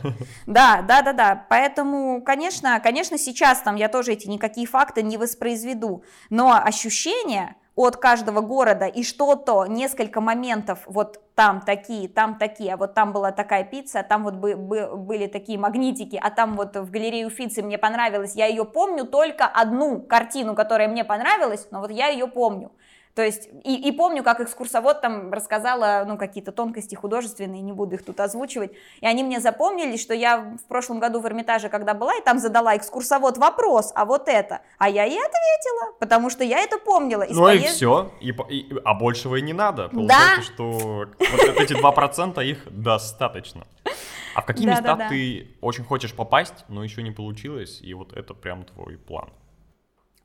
Да, 0.46 0.82
да, 0.88 1.02
да, 1.02 1.12
да. 1.12 1.46
Поэтому, 1.50 2.22
конечно, 2.22 2.77
конечно, 2.80 3.18
сейчас 3.18 3.62
там 3.62 3.76
я 3.76 3.90
тоже 3.90 4.14
эти 4.14 4.28
никакие 4.28 4.68
факты 4.68 5.04
не 5.04 5.18
воспроизведу, 5.18 6.04
но 6.30 6.54
ощущения 6.54 7.56
от 7.78 7.96
каждого 7.98 8.42
города 8.42 8.88
и 8.88 9.04
что-то, 9.04 9.68
несколько 9.68 10.20
моментов, 10.20 10.80
вот 10.88 11.22
там 11.36 11.62
такие, 11.62 12.10
там 12.10 12.40
такие, 12.40 12.74
а 12.74 12.78
вот 12.78 12.96
там 12.96 13.14
была 13.14 13.32
такая 13.32 13.64
пицца, 13.64 14.00
а 14.00 14.04
там 14.04 14.24
вот 14.24 14.34
бы, 14.34 14.56
бы, 14.56 14.98
были 14.98 15.28
такие 15.28 15.60
магнитики, 15.60 16.20
а 16.22 16.32
там 16.32 16.56
вот 16.56 16.76
в 16.76 16.90
галерее 16.90 17.28
Уфицы 17.28 17.62
мне 17.62 17.78
понравилось, 17.78 18.34
я 18.36 18.48
ее 18.48 18.66
помню 18.66 19.06
только 19.06 19.46
одну 19.46 20.02
картину, 20.02 20.56
которая 20.56 20.88
мне 20.88 21.06
понравилась, 21.06 21.68
но 21.70 21.80
вот 21.80 21.92
я 21.92 22.08
ее 22.08 22.26
помню. 22.28 22.72
То 23.18 23.24
есть, 23.24 23.50
и, 23.64 23.74
и 23.74 23.92
помню, 23.92 24.22
как 24.22 24.42
экскурсовод 24.42 25.02
там 25.02 25.34
рассказала, 25.34 26.04
ну, 26.06 26.20
какие-то 26.20 26.52
тонкости 26.52 26.94
художественные, 26.94 27.64
не 27.64 27.72
буду 27.72 27.96
их 27.96 28.06
тут 28.06 28.20
озвучивать, 28.20 28.74
и 29.02 29.08
они 29.08 29.24
мне 29.24 29.40
запомнили, 29.40 29.98
что 29.98 30.14
я 30.14 30.38
в 30.38 30.68
прошлом 30.68 31.00
году 31.00 31.20
в 31.20 31.26
Эрмитаже, 31.26 31.70
когда 31.70 31.96
была, 31.96 32.14
и 32.14 32.22
там 32.24 32.38
задала 32.38 32.78
экскурсовод 32.78 33.40
вопрос, 33.40 33.92
а 33.96 34.06
вот 34.06 34.28
это, 34.28 34.62
а 34.78 34.88
я 34.88 35.06
ей 35.06 35.18
ответила, 35.18 35.94
потому 36.00 36.30
что 36.30 36.44
я 36.44 36.60
это 36.60 36.78
помнила. 36.78 37.26
ну 37.28 37.42
поезд... 37.42 37.66
и 37.66 37.68
все, 37.70 38.12
и, 38.22 38.36
и, 38.50 38.76
а 38.86 38.94
большего 38.94 39.38
и 39.38 39.42
не 39.42 39.54
надо. 39.54 39.90
Получается, 39.90 40.36
да. 40.38 40.42
что 40.44 40.72
вот 41.18 41.60
эти 41.60 41.74
2% 41.74 42.46
их 42.46 42.68
достаточно. 42.70 43.66
А 44.36 44.44
в 44.44 44.46
какие 44.46 44.68
места 44.68 45.08
ты 45.10 45.58
очень 45.62 45.86
хочешь 45.86 46.14
попасть, 46.14 46.66
но 46.68 46.84
еще 46.84 47.02
не 47.02 47.10
получилось, 47.10 47.80
и 47.82 47.96
вот 47.96 48.14
это 48.14 48.36
прям 48.36 48.64
твой 48.64 48.96
план? 49.00 49.32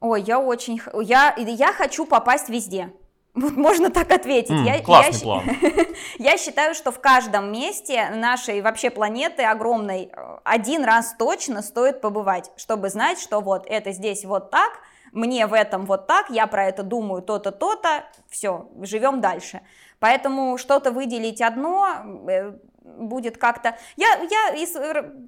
Ой, 0.02 0.20
я 0.22 0.40
очень... 0.40 0.80
Я, 1.02 1.34
я 1.36 1.72
хочу 1.72 2.06
попасть 2.06 2.48
везде. 2.48 2.92
Вот 3.34 3.56
можно 3.56 3.88
так 3.90 4.10
ответить. 4.10 4.50
Mm, 4.50 4.64
я, 4.64 4.82
классный 4.82 5.18
я, 5.18 5.24
план. 5.24 5.44
я 6.18 6.36
считаю, 6.36 6.74
что 6.74 6.90
в 6.92 7.00
каждом 7.00 7.50
месте 7.50 8.10
нашей 8.10 8.60
вообще 8.60 8.90
планеты 8.90 9.44
огромной 9.44 10.10
э, 10.12 10.38
один 10.44 10.84
раз 10.84 11.14
точно 11.18 11.62
стоит 11.62 12.02
побывать, 12.02 12.50
чтобы 12.56 12.90
знать, 12.90 13.18
что 13.18 13.40
вот 13.40 13.64
это 13.66 13.92
здесь 13.92 14.26
вот 14.26 14.50
так, 14.50 14.80
мне 15.12 15.46
в 15.46 15.54
этом 15.54 15.86
вот 15.86 16.06
так, 16.06 16.28
я 16.28 16.46
про 16.46 16.66
это 16.66 16.82
думаю 16.82 17.22
то-то, 17.22 17.52
то-то, 17.52 18.04
все, 18.28 18.68
живем 18.82 19.22
дальше. 19.22 19.62
Поэтому 19.98 20.58
что-то 20.58 20.90
выделить 20.90 21.40
одно, 21.40 21.88
э, 22.28 22.52
будет 22.84 23.38
как-то... 23.38 23.76
Я, 23.96 24.06
я 24.30 24.54
из, 24.54 24.72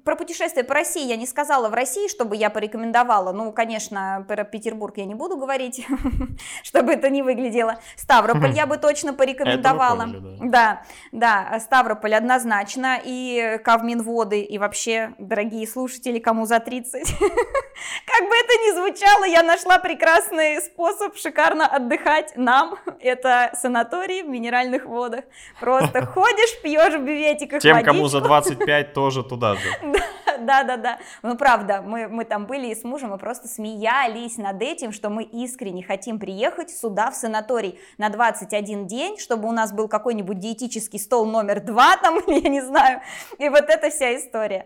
про 0.03 0.15
путешествие 0.15 0.63
по 0.63 0.73
России 0.73 1.05
я 1.05 1.15
не 1.15 1.25
сказала 1.25 1.69
в 1.69 1.73
России, 1.73 2.07
чтобы 2.07 2.35
я 2.35 2.49
порекомендовала. 2.49 3.31
Ну, 3.31 3.51
конечно, 3.51 4.25
про 4.27 4.43
Петербург 4.43 4.97
я 4.97 5.05
не 5.05 5.15
буду 5.15 5.37
говорить, 5.37 5.85
чтобы 6.63 6.93
это 6.93 7.09
не 7.09 7.21
выглядело. 7.23 7.79
Ставрополь 7.95 8.51
я 8.51 8.65
бы 8.65 8.77
точно 8.77 9.13
порекомендовала. 9.15 10.07
да. 10.41 10.81
да, 11.11 11.59
Ставрополь 11.59 12.15
однозначно. 12.15 12.99
И 13.03 13.59
Кавминводы, 13.63 14.41
и 14.41 14.57
вообще, 14.57 15.13
дорогие 15.17 15.67
слушатели, 15.67 16.19
кому 16.19 16.45
за 16.45 16.59
30. 16.59 17.03
как 17.19 18.29
бы 18.29 18.35
это 18.35 18.53
ни 18.63 18.75
звучало, 18.75 19.25
я 19.25 19.43
нашла 19.43 19.79
прекрасный 19.79 20.61
способ 20.61 21.15
шикарно 21.17 21.67
отдыхать 21.67 22.33
нам. 22.35 22.75
Это 22.99 23.51
санаторий 23.53 24.23
в 24.23 24.27
минеральных 24.27 24.85
водах. 24.85 25.25
Просто 25.59 26.05
ходишь, 26.05 26.61
пьешь 26.61 26.93
в 26.93 27.03
бюветик 27.03 27.44
пакетиках 27.45 27.61
Тем, 27.61 27.73
водичку. 27.73 27.93
кому 27.93 28.07
за 28.07 28.21
25, 28.21 28.93
тоже 28.93 29.23
туда 29.23 29.55
же. 29.55 29.69
Да, 30.37 30.63
да, 30.63 30.75
да. 30.75 30.99
Ну, 31.23 31.37
правда, 31.37 31.81
мы, 31.81 32.09
мы 32.09 32.25
там 32.25 32.45
были 32.45 32.67
и 32.67 32.75
с 32.75 32.83
мужем, 32.83 33.11
мы 33.11 33.17
просто 33.17 33.47
смеялись 33.47 34.37
над 34.37 34.61
этим, 34.61 34.91
что 34.91 35.09
мы 35.09 35.23
искренне 35.23 35.81
хотим 35.81 36.19
приехать 36.19 36.69
сюда, 36.69 37.09
в 37.09 37.15
санаторий, 37.15 37.79
на 37.97 38.09
21 38.09 38.85
день, 38.85 39.17
чтобы 39.17 39.47
у 39.47 39.53
нас 39.53 39.71
был 39.71 39.87
какой-нибудь 39.87 40.37
диетический 40.37 40.99
стол 40.99 41.25
номер 41.25 41.61
два 41.61 41.95
там, 42.01 42.19
я 42.27 42.49
не 42.49 42.61
знаю, 42.61 42.99
и 43.39 43.47
вот 43.47 43.69
эта 43.69 43.89
вся 43.89 44.13
история. 44.15 44.65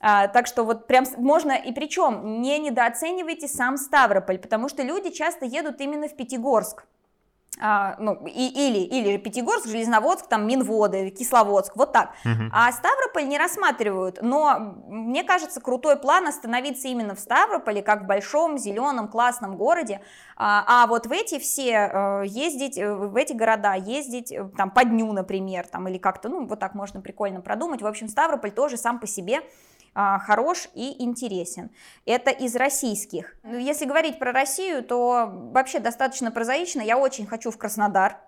А, 0.00 0.28
так 0.28 0.46
что 0.46 0.62
вот 0.62 0.86
прям 0.86 1.04
можно, 1.16 1.52
и 1.52 1.72
причем 1.72 2.40
не 2.40 2.58
недооценивайте 2.60 3.48
сам 3.48 3.76
Ставрополь, 3.76 4.38
потому 4.38 4.68
что 4.68 4.84
люди 4.84 5.10
часто 5.10 5.44
едут 5.44 5.80
именно 5.80 6.06
в 6.06 6.16
Пятигорск 6.16 6.86
а, 7.60 7.96
ну, 7.98 8.14
и, 8.26 8.48
или, 8.48 8.78
или 8.78 9.16
Пятигорск, 9.16 9.66
Железноводск, 9.66 10.28
там, 10.28 10.46
Минводы, 10.46 11.10
Кисловодск, 11.10 11.76
вот 11.76 11.92
так. 11.92 12.10
Угу. 12.24 12.50
А 12.52 12.70
Ставрополь 12.72 13.26
не 13.26 13.38
рассматривают, 13.38 14.18
но 14.22 14.76
мне 14.86 15.24
кажется, 15.24 15.60
крутой 15.60 15.96
план 15.96 16.28
остановиться 16.28 16.88
именно 16.88 17.14
в 17.14 17.20
Ставрополе, 17.20 17.82
как 17.82 18.02
в 18.02 18.06
большом, 18.06 18.58
зеленом, 18.58 19.08
классном 19.08 19.56
городе, 19.56 20.00
а, 20.36 20.64
а 20.66 20.86
вот 20.86 21.06
в 21.06 21.12
эти 21.12 21.38
все 21.40 21.90
э, 21.92 22.22
ездить, 22.26 22.78
э, 22.78 22.94
в 22.94 23.16
эти 23.16 23.32
города 23.32 23.74
ездить, 23.74 24.30
э, 24.30 24.48
там, 24.56 24.70
по 24.70 24.84
дню, 24.84 25.12
например, 25.12 25.66
там, 25.66 25.88
или 25.88 25.98
как-то, 25.98 26.28
ну, 26.28 26.46
вот 26.46 26.60
так 26.60 26.74
можно 26.74 27.00
прикольно 27.00 27.40
продумать. 27.40 27.82
В 27.82 27.86
общем, 27.86 28.08
Ставрополь 28.08 28.52
тоже 28.52 28.76
сам 28.76 29.00
по 29.00 29.08
себе 29.08 29.40
хорош 29.94 30.68
и 30.74 31.02
интересен. 31.02 31.70
Это 32.06 32.30
из 32.30 32.54
российских. 32.56 33.34
Ну, 33.42 33.58
если 33.58 33.84
говорить 33.84 34.18
про 34.18 34.32
Россию, 34.32 34.82
то 34.82 35.30
вообще 35.52 35.78
достаточно 35.78 36.30
прозаично. 36.30 36.80
Я 36.80 36.98
очень 36.98 37.26
хочу 37.26 37.50
в 37.50 37.58
Краснодар, 37.58 38.18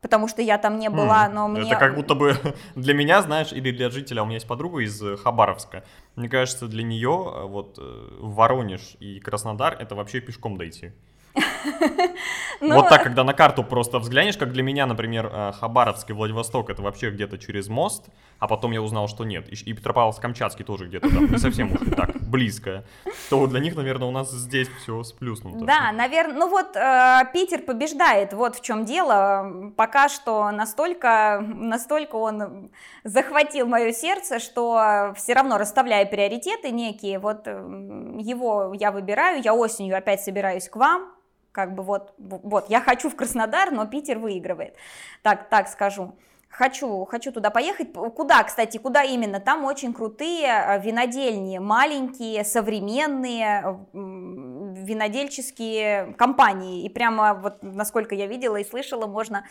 потому 0.00 0.28
что 0.28 0.42
я 0.42 0.58
там 0.58 0.78
не 0.78 0.88
была, 0.88 1.28
но 1.28 1.48
мне... 1.48 1.70
Это 1.70 1.80
как 1.80 1.94
будто 1.94 2.14
бы 2.14 2.36
для 2.74 2.94
меня, 2.94 3.22
знаешь, 3.22 3.52
или 3.52 3.70
для 3.70 3.90
жителя, 3.90 4.22
у 4.22 4.26
меня 4.26 4.36
есть 4.36 4.48
подруга 4.48 4.80
из 4.80 5.02
Хабаровска, 5.22 5.84
мне 6.14 6.28
кажется, 6.28 6.68
для 6.68 6.82
нее 6.82 7.46
вот 7.46 7.78
Воронеж 8.20 8.96
и 9.00 9.20
Краснодар 9.20 9.76
это 9.78 9.94
вообще 9.94 10.20
пешком 10.20 10.56
дойти. 10.56 10.92
Ну, 12.60 12.76
вот 12.76 12.88
так, 12.88 13.02
когда 13.02 13.22
на 13.24 13.34
карту 13.34 13.62
просто 13.62 13.98
взглянешь, 13.98 14.36
как 14.36 14.52
для 14.52 14.62
меня, 14.62 14.86
например, 14.86 15.30
э, 15.30 15.52
Хабаровск 15.52 16.08
и 16.08 16.12
Владивосток, 16.12 16.70
это 16.70 16.80
вообще 16.80 17.10
где-то 17.10 17.36
через 17.36 17.68
мост, 17.68 18.06
а 18.38 18.48
потом 18.48 18.72
я 18.72 18.80
узнал, 18.80 19.08
что 19.08 19.24
нет. 19.24 19.48
И, 19.48 19.72
Петропавловск-Камчатский 19.74 20.64
тоже 20.64 20.86
где-то 20.86 21.08
там, 21.10 21.30
не 21.30 21.38
совсем 21.38 21.72
уж 21.72 21.80
так. 21.94 22.16
близко, 22.22 22.84
то 23.28 23.46
для 23.46 23.60
них, 23.60 23.76
наверное, 23.76 24.08
у 24.08 24.10
нас 24.10 24.30
здесь 24.30 24.68
все 24.80 25.02
сплюснуто. 25.02 25.64
Да, 25.64 25.92
наверное, 25.92 26.38
ну 26.38 26.48
вот 26.48 26.76
э, 26.76 27.24
Питер 27.32 27.60
побеждает, 27.60 28.32
вот 28.32 28.56
в 28.56 28.62
чем 28.62 28.84
дело. 28.84 29.72
Пока 29.76 30.08
что 30.08 30.50
настолько, 30.50 31.44
настолько 31.46 32.16
он 32.16 32.70
захватил 33.04 33.66
мое 33.66 33.92
сердце, 33.92 34.38
что 34.38 35.12
все 35.16 35.34
равно 35.34 35.58
расставляя 35.58 36.06
приоритеты 36.06 36.70
некие, 36.70 37.18
вот 37.18 37.46
его 37.46 38.74
я 38.74 38.90
выбираю, 38.90 39.42
я 39.42 39.54
осенью 39.54 39.96
опять 39.96 40.22
собираюсь 40.22 40.68
к 40.68 40.76
вам, 40.76 41.15
как 41.56 41.74
бы 41.74 41.82
вот, 41.82 42.12
вот, 42.18 42.68
я 42.68 42.82
хочу 42.82 43.08
в 43.08 43.16
Краснодар, 43.16 43.70
но 43.70 43.86
Питер 43.86 44.18
выигрывает, 44.18 44.76
так, 45.22 45.48
так 45.48 45.68
скажу. 45.68 46.14
Хочу, 46.48 47.04
хочу 47.04 47.32
туда 47.32 47.50
поехать. 47.50 47.92
Куда, 47.92 48.42
кстати, 48.42 48.78
куда 48.78 49.02
именно? 49.02 49.40
Там 49.40 49.64
очень 49.64 49.92
крутые 49.92 50.46
э, 50.46 50.80
винодельни, 50.80 51.58
маленькие, 51.58 52.44
современные, 52.44 53.78
винодельческие 53.92 56.14
компании. 56.16 56.84
И 56.84 56.88
прямо 56.88 57.34
вот, 57.34 57.62
насколько 57.62 58.14
я 58.14 58.26
видела 58.26 58.56
и 58.56 58.64
слышала, 58.64 59.06
можно 59.06 59.44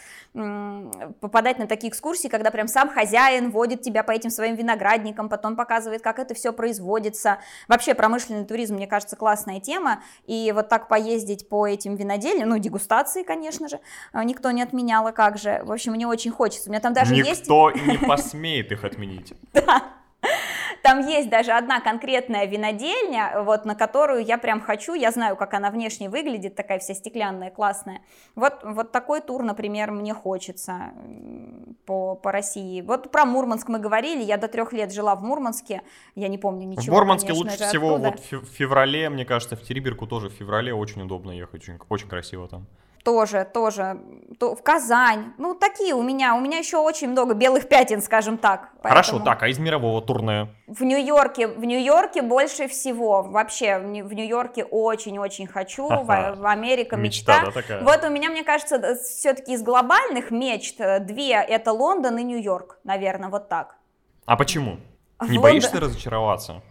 попадать 1.20 1.60
на 1.60 1.68
такие 1.68 1.92
экскурсии, 1.92 2.28
когда 2.28 2.50
прям 2.50 2.68
сам 2.68 2.90
хозяин 2.90 3.52
водит 3.52 3.84
тебя 3.84 4.04
по 4.04 4.12
этим 4.12 4.32
своим 4.32 4.56
виноградникам, 4.56 5.30
потом 5.30 5.56
показывает, 5.56 6.02
как 6.02 6.18
это 6.18 6.34
все 6.34 6.54
производится. 6.54 7.38
Вообще 7.68 7.94
промышленный 7.94 8.46
туризм, 8.46 8.76
мне 8.76 8.88
кажется, 8.88 9.16
классная 9.16 9.60
тема. 9.60 10.02
И 10.26 10.52
вот 10.56 10.70
так 10.70 10.88
поездить 10.88 11.50
по 11.50 11.68
этим 11.68 11.98
винодельням, 11.98 12.50
ну, 12.50 12.58
дегустации, 12.58 13.22
конечно 13.22 13.68
же, 13.68 13.80
э, 14.14 14.24
никто 14.24 14.50
не 14.50 14.64
отменял, 14.64 15.06
а 15.06 15.12
как 15.12 15.38
же. 15.38 15.62
В 15.66 15.72
общем, 15.72 15.92
мне 15.92 16.08
очень 16.08 16.32
хочется. 16.32 16.70
У 16.70 16.72
меня 16.72 16.82
там 16.86 16.94
даже 16.94 17.16
Никто 17.16 17.72
есть... 17.72 17.88
Не 17.88 17.98
посмеет 17.98 18.72
их 18.72 18.84
отменить. 18.84 19.34
Да. 19.54 19.82
Там 20.84 21.08
есть 21.08 21.30
даже 21.30 21.52
одна 21.52 21.82
конкретная 21.82 22.46
винодельня, 22.46 23.42
вот, 23.42 23.66
на 23.66 23.74
которую 23.74 24.24
я 24.24 24.38
прям 24.38 24.62
хочу, 24.62 24.94
я 24.94 25.10
знаю, 25.10 25.36
как 25.36 25.56
она 25.56 25.72
внешне 25.72 26.10
выглядит, 26.10 26.54
такая 26.54 26.78
вся 26.78 26.94
стеклянная, 26.94 27.50
классная. 27.50 28.02
Вот, 28.36 28.60
вот 28.64 28.92
такой 28.92 29.22
тур, 29.22 29.42
например, 29.42 29.90
мне 29.92 30.14
хочется 30.14 30.94
по, 31.86 32.14
по 32.16 32.32
России. 32.32 32.82
Вот 32.82 33.12
про 33.12 33.26
Мурманск 33.26 33.68
мы 33.68 33.80
говорили, 33.80 34.22
я 34.22 34.38
до 34.38 34.48
трех 34.48 34.74
лет 34.74 34.94
жила 34.94 35.16
в 35.16 35.24
Мурманске, 35.24 35.82
я 36.14 36.28
не 36.28 36.38
помню 36.38 36.68
ничего, 36.68 36.96
В 36.96 37.00
Мурманске 37.00 37.30
конечно 37.30 37.52
лучше 37.52 37.64
всего 37.68 37.96
оттуда. 37.96 38.12
вот 38.12 38.44
в 38.44 38.54
феврале, 38.54 39.10
мне 39.10 39.26
кажется, 39.26 39.56
в 39.56 39.64
Териберку 39.64 40.06
тоже 40.06 40.30
в 40.30 40.34
феврале 40.34 40.72
очень 40.72 41.02
удобно 41.02 41.32
ехать, 41.32 41.64
очень, 41.64 41.80
очень 41.90 42.08
красиво 42.08 42.48
там 42.48 42.68
тоже, 43.06 43.48
тоже, 43.54 44.02
то, 44.40 44.56
в 44.56 44.64
Казань, 44.64 45.34
ну, 45.38 45.54
такие 45.54 45.94
у 45.94 46.02
меня, 46.02 46.34
у 46.34 46.42
меня 46.42 46.58
еще 46.58 46.78
очень 46.78 47.08
много 47.10 47.36
белых 47.36 47.70
пятен, 47.70 48.02
скажем 48.02 48.40
так. 48.40 48.72
Хорошо, 48.82 49.12
поэтому... 49.14 49.26
так, 49.26 49.44
а 49.44 49.48
из 49.48 49.60
мирового 49.60 50.02
турне? 50.02 50.48
В 50.66 50.84
Нью-Йорке, 50.84 51.48
в 51.48 51.64
Нью-Йорке 51.64 52.24
больше 52.24 52.68
всего, 52.68 53.22
вообще, 53.22 53.78
в 53.78 54.14
Нью-Йорке 54.14 54.64
очень-очень 54.64 55.46
хочу, 55.46 55.88
ага. 55.88 56.34
в, 56.36 56.40
в 56.40 56.46
Америка 56.48 56.96
мечта. 56.96 57.42
мечта 57.42 57.46
да, 57.46 57.62
такая. 57.62 57.84
Вот 57.84 58.04
у 58.04 58.10
меня, 58.10 58.32
мне 58.32 58.44
кажется, 58.44 58.96
все-таки 58.96 59.54
из 59.54 59.62
глобальных 59.62 60.32
мечт 60.32 60.80
э, 60.80 61.00
две, 61.00 61.34
это 61.34 61.74
Лондон 61.74 62.18
и 62.18 62.24
Нью-Йорк, 62.24 62.80
наверное, 62.84 63.30
вот 63.30 63.50
так. 63.50 63.76
А 64.26 64.36
почему? 64.36 64.80
Не 65.22 65.38
в 65.38 65.42
боишься 65.42 65.74
Лондон... 65.74 65.90
разочароваться? 65.90 66.64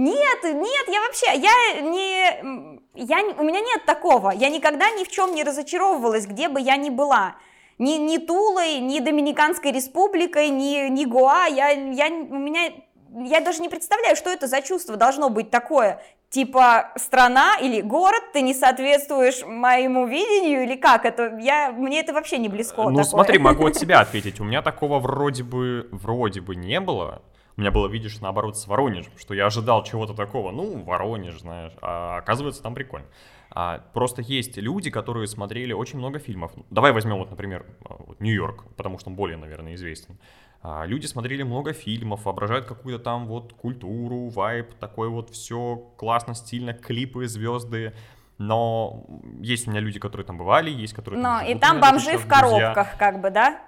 Нет, 0.00 0.44
нет, 0.44 0.88
я 0.88 1.02
вообще, 1.02 1.26
я 1.34 1.82
не, 1.82 2.80
я, 2.94 3.18
у 3.38 3.44
меня 3.44 3.60
нет 3.60 3.84
такого, 3.84 4.30
я 4.30 4.48
никогда 4.48 4.90
ни 4.92 5.04
в 5.04 5.08
чем 5.08 5.34
не 5.34 5.44
разочаровывалась, 5.44 6.26
где 6.26 6.48
бы 6.48 6.58
я 6.58 6.78
ни 6.78 6.88
была, 6.88 7.36
ни, 7.76 7.98
ни 7.98 8.16
Тулой, 8.16 8.78
ни 8.78 8.98
Доминиканской 9.00 9.72
республикой, 9.72 10.48
ни, 10.48 10.88
ни 10.88 11.04
Гоа, 11.04 11.44
я, 11.48 11.68
я, 11.72 12.06
у 12.06 12.38
меня, 12.38 12.72
я 13.14 13.42
даже 13.42 13.60
не 13.60 13.68
представляю, 13.68 14.16
что 14.16 14.30
это 14.30 14.46
за 14.46 14.62
чувство 14.62 14.96
должно 14.96 15.28
быть 15.28 15.50
такое, 15.50 16.02
типа 16.30 16.92
страна 16.96 17.58
или 17.60 17.82
город, 17.82 18.22
ты 18.32 18.40
не 18.40 18.54
соответствуешь 18.54 19.44
моему 19.44 20.06
видению 20.06 20.62
или 20.62 20.76
как 20.76 21.04
это, 21.04 21.36
я, 21.42 21.72
мне 21.72 22.00
это 22.00 22.14
вообще 22.14 22.38
не 22.38 22.48
близко. 22.48 22.84
Ну 22.84 22.88
такое. 22.88 23.04
смотри, 23.04 23.38
могу 23.38 23.66
от 23.66 23.76
себя 23.76 24.00
ответить, 24.00 24.40
у 24.40 24.44
меня 24.44 24.62
такого 24.62 24.98
вроде 24.98 25.42
бы, 25.42 25.90
вроде 25.92 26.40
бы 26.40 26.56
не 26.56 26.80
было, 26.80 27.20
у 27.60 27.62
меня 27.62 27.70
было, 27.70 27.88
видишь, 27.88 28.20
наоборот, 28.20 28.56
с 28.56 28.66
Воронежем, 28.66 29.12
что 29.18 29.34
я 29.34 29.44
ожидал 29.44 29.84
чего-то 29.84 30.14
такого, 30.14 30.50
ну, 30.50 30.82
Воронеж, 30.82 31.40
знаешь, 31.40 31.72
а 31.82 32.16
оказывается, 32.16 32.62
там 32.62 32.74
прикольно. 32.74 33.06
А, 33.50 33.82
просто 33.92 34.22
есть 34.22 34.56
люди, 34.56 34.90
которые 34.90 35.26
смотрели 35.26 35.74
очень 35.74 35.98
много 35.98 36.18
фильмов. 36.18 36.52
Давай 36.70 36.92
возьмем, 36.92 37.18
вот, 37.18 37.30
например, 37.30 37.66
вот, 37.86 38.18
Нью-Йорк, 38.18 38.64
потому 38.78 38.98
что 38.98 39.10
он 39.10 39.16
более, 39.16 39.36
наверное, 39.36 39.74
известен. 39.74 40.16
А, 40.62 40.86
люди 40.86 41.04
смотрели 41.04 41.42
много 41.42 41.74
фильмов, 41.74 42.24
воображают 42.24 42.64
какую-то 42.64 43.02
там 43.02 43.26
вот 43.26 43.52
культуру, 43.52 44.30
вайб, 44.30 44.72
такое 44.80 45.10
вот 45.10 45.28
все 45.28 45.76
классно, 45.98 46.34
стильно, 46.34 46.72
клипы, 46.72 47.28
звезды. 47.28 47.92
Но 48.38 49.04
есть 49.38 49.68
у 49.68 49.70
меня 49.70 49.80
люди, 49.80 49.98
которые 49.98 50.26
там 50.26 50.38
бывали, 50.38 50.70
есть 50.70 50.94
которые... 50.94 51.22
Но 51.22 51.40
там 51.40 51.46
и 51.46 51.54
там 51.58 51.80
бомжи 51.80 52.16
в 52.16 52.26
коробках, 52.26 52.74
друзья. 52.74 52.96
как 52.98 53.20
бы, 53.20 53.28
да? 53.28 53.60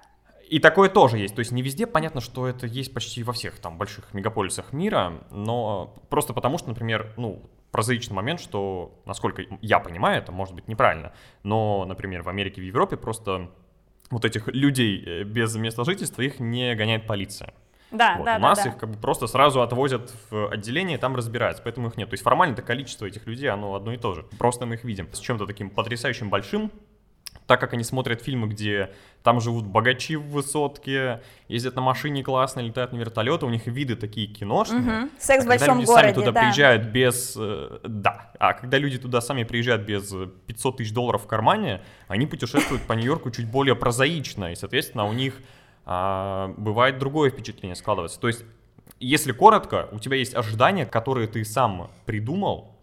И 0.53 0.59
такое 0.59 0.91
тоже 0.91 1.17
есть. 1.17 1.35
То 1.35 1.39
есть 1.39 1.51
не 1.51 1.63
везде 1.63 1.87
понятно, 1.87 2.21
что 2.21 2.47
это 2.47 2.67
есть 2.67 2.93
почти 2.93 3.23
во 3.23 3.33
всех 3.33 3.59
там 3.59 3.79
больших 3.79 4.13
мегаполисах 4.13 4.75
мира, 4.75 5.15
но 5.31 5.95
просто 6.11 6.35
потому 6.35 6.59
что, 6.59 6.69
например, 6.69 7.15
ну, 7.17 7.43
прозаичный 7.71 8.15
момент, 8.15 8.39
что, 8.39 9.01
насколько 9.07 9.45
я 9.63 9.79
понимаю, 9.79 10.19
это 10.19 10.31
может 10.31 10.55
быть 10.55 10.69
неправильно, 10.69 11.15
но, 11.43 11.87
например, 11.87 12.21
в 12.23 12.29
Америке, 12.29 12.61
в 12.61 12.65
Европе 12.65 12.99
просто 12.99 13.51
вот 14.11 14.27
этих 14.27 14.47
людей 14.49 15.03
э, 15.03 15.23
без 15.23 15.57
места 15.57 15.85
жительства 15.85 16.21
их 16.21 16.39
не 16.39 16.75
гоняет 16.75 17.07
полиция. 17.07 17.55
Да, 17.91 18.17
вот. 18.19 18.27
да, 18.27 18.37
У 18.37 18.41
нас 18.41 18.63
да, 18.63 18.69
их 18.69 18.77
как 18.77 18.91
бы 18.91 18.99
просто 18.99 19.29
сразу 19.29 19.63
отвозят 19.63 20.13
в 20.29 20.49
отделение, 20.49 20.99
там 20.99 21.17
разбираются, 21.17 21.63
поэтому 21.63 21.89
их 21.89 21.97
нет. 21.97 22.11
То 22.11 22.15
есть 22.15 22.25
формально 22.25 22.53
это 22.53 22.61
количество 22.61 23.07
этих 23.07 23.27
людей, 23.27 23.49
оно 23.49 23.75
одно 23.75 23.95
и 23.95 23.97
то 23.97 24.13
же. 24.13 24.27
Просто 24.39 24.67
мы 24.67 24.75
их 24.75 24.85
видим 24.85 25.09
с 25.15 25.19
чем-то 25.19 25.47
таким 25.47 25.71
потрясающим 25.71 26.29
большим, 26.29 26.71
так 27.47 27.61
как 27.61 27.73
они 27.75 27.85
смотрят 27.85 28.23
фильмы, 28.23 28.49
где 28.49 28.93
там 29.23 29.41
живут 29.41 29.67
богачи 29.67 30.17
в 30.17 30.29
высотке, 30.29 31.23
ездят 31.49 31.77
на 31.77 31.83
машине 31.83 32.23
классно, 32.23 32.61
летают 32.61 32.93
на 32.93 32.97
вертолеты, 32.97 33.47
у 33.47 33.51
них 33.51 33.67
виды 33.67 33.97
такие 33.97 34.27
киношные. 34.27 34.81
Угу. 34.81 35.11
Секс 35.19 35.43
а 35.43 35.47
в 35.47 35.49
большом 35.49 35.79
люди 35.79 35.87
городе, 35.87 36.03
сами 36.03 36.15
туда 36.15 36.33
да. 36.33 36.41
приезжают 36.41 36.85
без... 36.87 37.35
Э, 37.39 37.79
да, 37.85 38.33
а 38.39 38.55
когда 38.55 38.79
люди 38.79 38.99
туда 38.99 39.21
сами 39.21 39.45
приезжают 39.45 39.83
без 39.83 40.13
500 40.47 40.77
тысяч 40.79 40.93
долларов 40.93 41.25
в 41.25 41.27
кармане, 41.27 41.83
они 42.09 42.27
путешествуют 42.27 42.83
по 42.85 42.95
Нью-Йорку 42.95 43.31
чуть 43.31 43.51
более 43.51 43.77
прозаично, 43.77 44.53
и, 44.53 44.55
соответственно, 44.55 45.05
у 45.05 45.13
них 45.13 45.35
а, 45.85 46.55
бывает 46.57 46.99
другое 46.99 47.31
впечатление 47.31 47.77
складывается. 47.77 48.21
То 48.21 48.29
есть, 48.29 48.45
если 49.01 49.33
коротко, 49.33 49.89
у 49.93 49.99
тебя 49.99 50.17
есть 50.17 50.35
ожидания, 50.35 50.87
которые 50.87 51.27
ты 51.27 51.45
сам 51.45 51.91
придумал, 52.07 52.77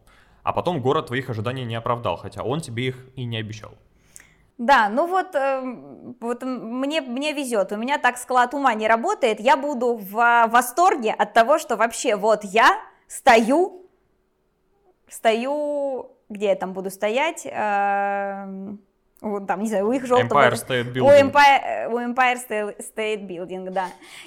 а 0.43 0.53
потом 0.53 0.81
город 0.81 1.07
твоих 1.07 1.29
ожиданий 1.29 1.63
не 1.65 1.75
оправдал, 1.75 2.17
хотя 2.17 2.43
он 2.43 2.61
тебе 2.61 2.87
их 2.87 3.05
и 3.15 3.23
не 3.25 3.37
обещал. 3.37 3.77
Да, 4.59 4.89
ну 4.89 5.07
вот, 5.07 5.35
э, 5.35 5.61
вот 6.19 6.43
мне, 6.43 6.99
мне 6.99 7.31
везет, 7.31 7.71
у 7.71 7.77
меня 7.77 7.97
так 7.97 8.17
склад 8.17 8.53
ума 8.53 8.73
не 8.73 8.89
работает, 8.89 9.39
я 9.39 9.55
буду 9.55 9.95
в 9.95 10.47
восторге 10.47 11.13
от 11.13 11.31
того, 11.31 11.59
что 11.59 11.77
вообще 11.77 12.17
вот 12.17 12.43
я 12.43 12.77
стою, 13.07 13.85
стою, 15.07 16.11
где 16.27 16.47
я 16.47 16.55
там 16.55 16.73
буду 16.73 16.89
стоять, 16.89 17.45
э, 17.45 17.49
там, 19.21 19.61
не 19.61 19.69
знаю, 19.69 19.87
у 19.87 19.93
их 19.93 20.05
желтого... 20.05 20.49
Empire 20.49 20.53
State 20.55 20.93
Building. 20.93 21.01
У 21.03 21.09
Empire, 21.09 21.87
у 21.93 21.99
Empire 21.99 22.75
State 22.79 23.25
Building, 23.25 23.69
да. 23.69 23.85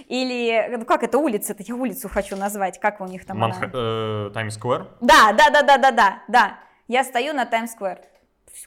Или, 0.08 0.76
ну 0.78 0.86
как 0.86 1.02
это 1.02 1.18
улица-то, 1.18 1.62
я 1.62 1.74
улицу 1.74 2.08
хочу 2.08 2.36
назвать, 2.36 2.80
как 2.80 3.02
у 3.02 3.06
них 3.06 3.26
там 3.26 3.36
Манх... 3.36 3.58
она? 3.58 3.70
Э, 3.74 4.30
Times 4.32 4.58
Square? 4.58 4.86
Да, 5.02 5.34
да, 5.34 5.50
да, 5.50 5.60
да, 5.60 5.76
да, 5.76 5.90
да, 5.90 6.22
да. 6.26 6.58
Я 6.88 7.04
стою 7.04 7.34
на 7.34 7.44
Times 7.44 7.76
Square 7.78 7.98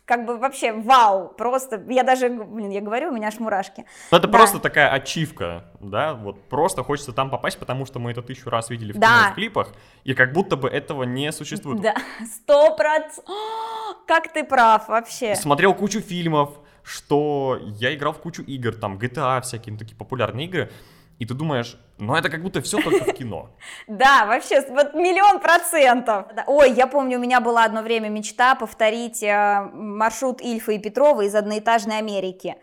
как 0.06 0.26
бы 0.26 0.38
вообще 0.38 0.72
вау, 0.72 1.30
просто, 1.30 1.84
я 1.90 2.04
даже, 2.04 2.30
блин, 2.30 2.70
я 2.70 2.82
говорю, 2.82 3.10
у 3.10 3.14
меня 3.14 3.28
аж 3.28 3.40
мурашки. 3.40 3.86
Ну, 4.12 4.18
это 4.18 4.28
да. 4.28 4.38
просто 4.38 4.60
такая 4.60 4.90
ачивка, 4.92 5.66
да, 5.80 6.14
вот 6.14 6.48
просто 6.50 6.84
хочется 6.84 7.14
там 7.14 7.30
попасть, 7.30 7.58
потому 7.58 7.86
что 7.86 8.00
мы 8.00 8.12
это 8.12 8.22
тысячу 8.22 8.50
раз 8.50 8.70
видели 8.70 8.94
в, 8.94 8.98
да. 8.98 9.08
кино, 9.08 9.32
в 9.32 9.36
клипах, 9.36 9.68
и 10.04 10.14
как 10.14 10.34
будто 10.34 10.56
бы 10.56 10.70
этого 10.70 11.04
не 11.04 11.32
существует. 11.32 11.82
Да, 11.82 11.96
сто 12.26 12.76
процентов, 12.76 13.24
как 14.08 14.32
ты 14.34 14.44
прав 14.44 14.88
вообще. 14.88 15.36
Смотрел 15.36 15.74
кучу 15.74 16.02
фильмов, 16.02 16.60
что 16.84 17.60
я 17.62 17.94
играл 17.94 18.14
в 18.14 18.20
кучу 18.20 18.42
игр, 18.44 18.74
там 18.74 18.98
GTA 18.98 19.42
всякие, 19.42 19.74
ну, 19.74 19.80
такие 19.80 19.98
популярные 19.98 20.46
игры, 20.46 20.72
и 21.20 21.26
ты 21.26 21.34
думаешь, 21.34 21.78
ну 21.97 22.16
это 22.16 22.30
как 22.30 22.43
будто 22.43 22.61
все 22.61 22.82
только 22.82 23.05
в 23.05 23.13
кино. 23.13 23.49
Да, 23.88 24.26
вообще, 24.26 24.61
вот 24.70 24.93
миллион 24.93 25.39
процентов. 25.39 26.26
Ой, 26.47 26.72
я 26.74 26.88
помню, 26.88 27.18
у 27.18 27.22
меня 27.22 27.39
была 27.39 27.63
одно 27.63 27.82
время 27.82 28.09
мечта 28.09 28.55
повторить 28.55 29.24
э, 29.24 29.70
маршрут 29.74 30.41
Ильфа 30.41 30.74
и 30.74 30.80
Петрова 30.80 31.22
из 31.22 31.36
одноэтажной 31.36 31.97
Америки 31.99 32.55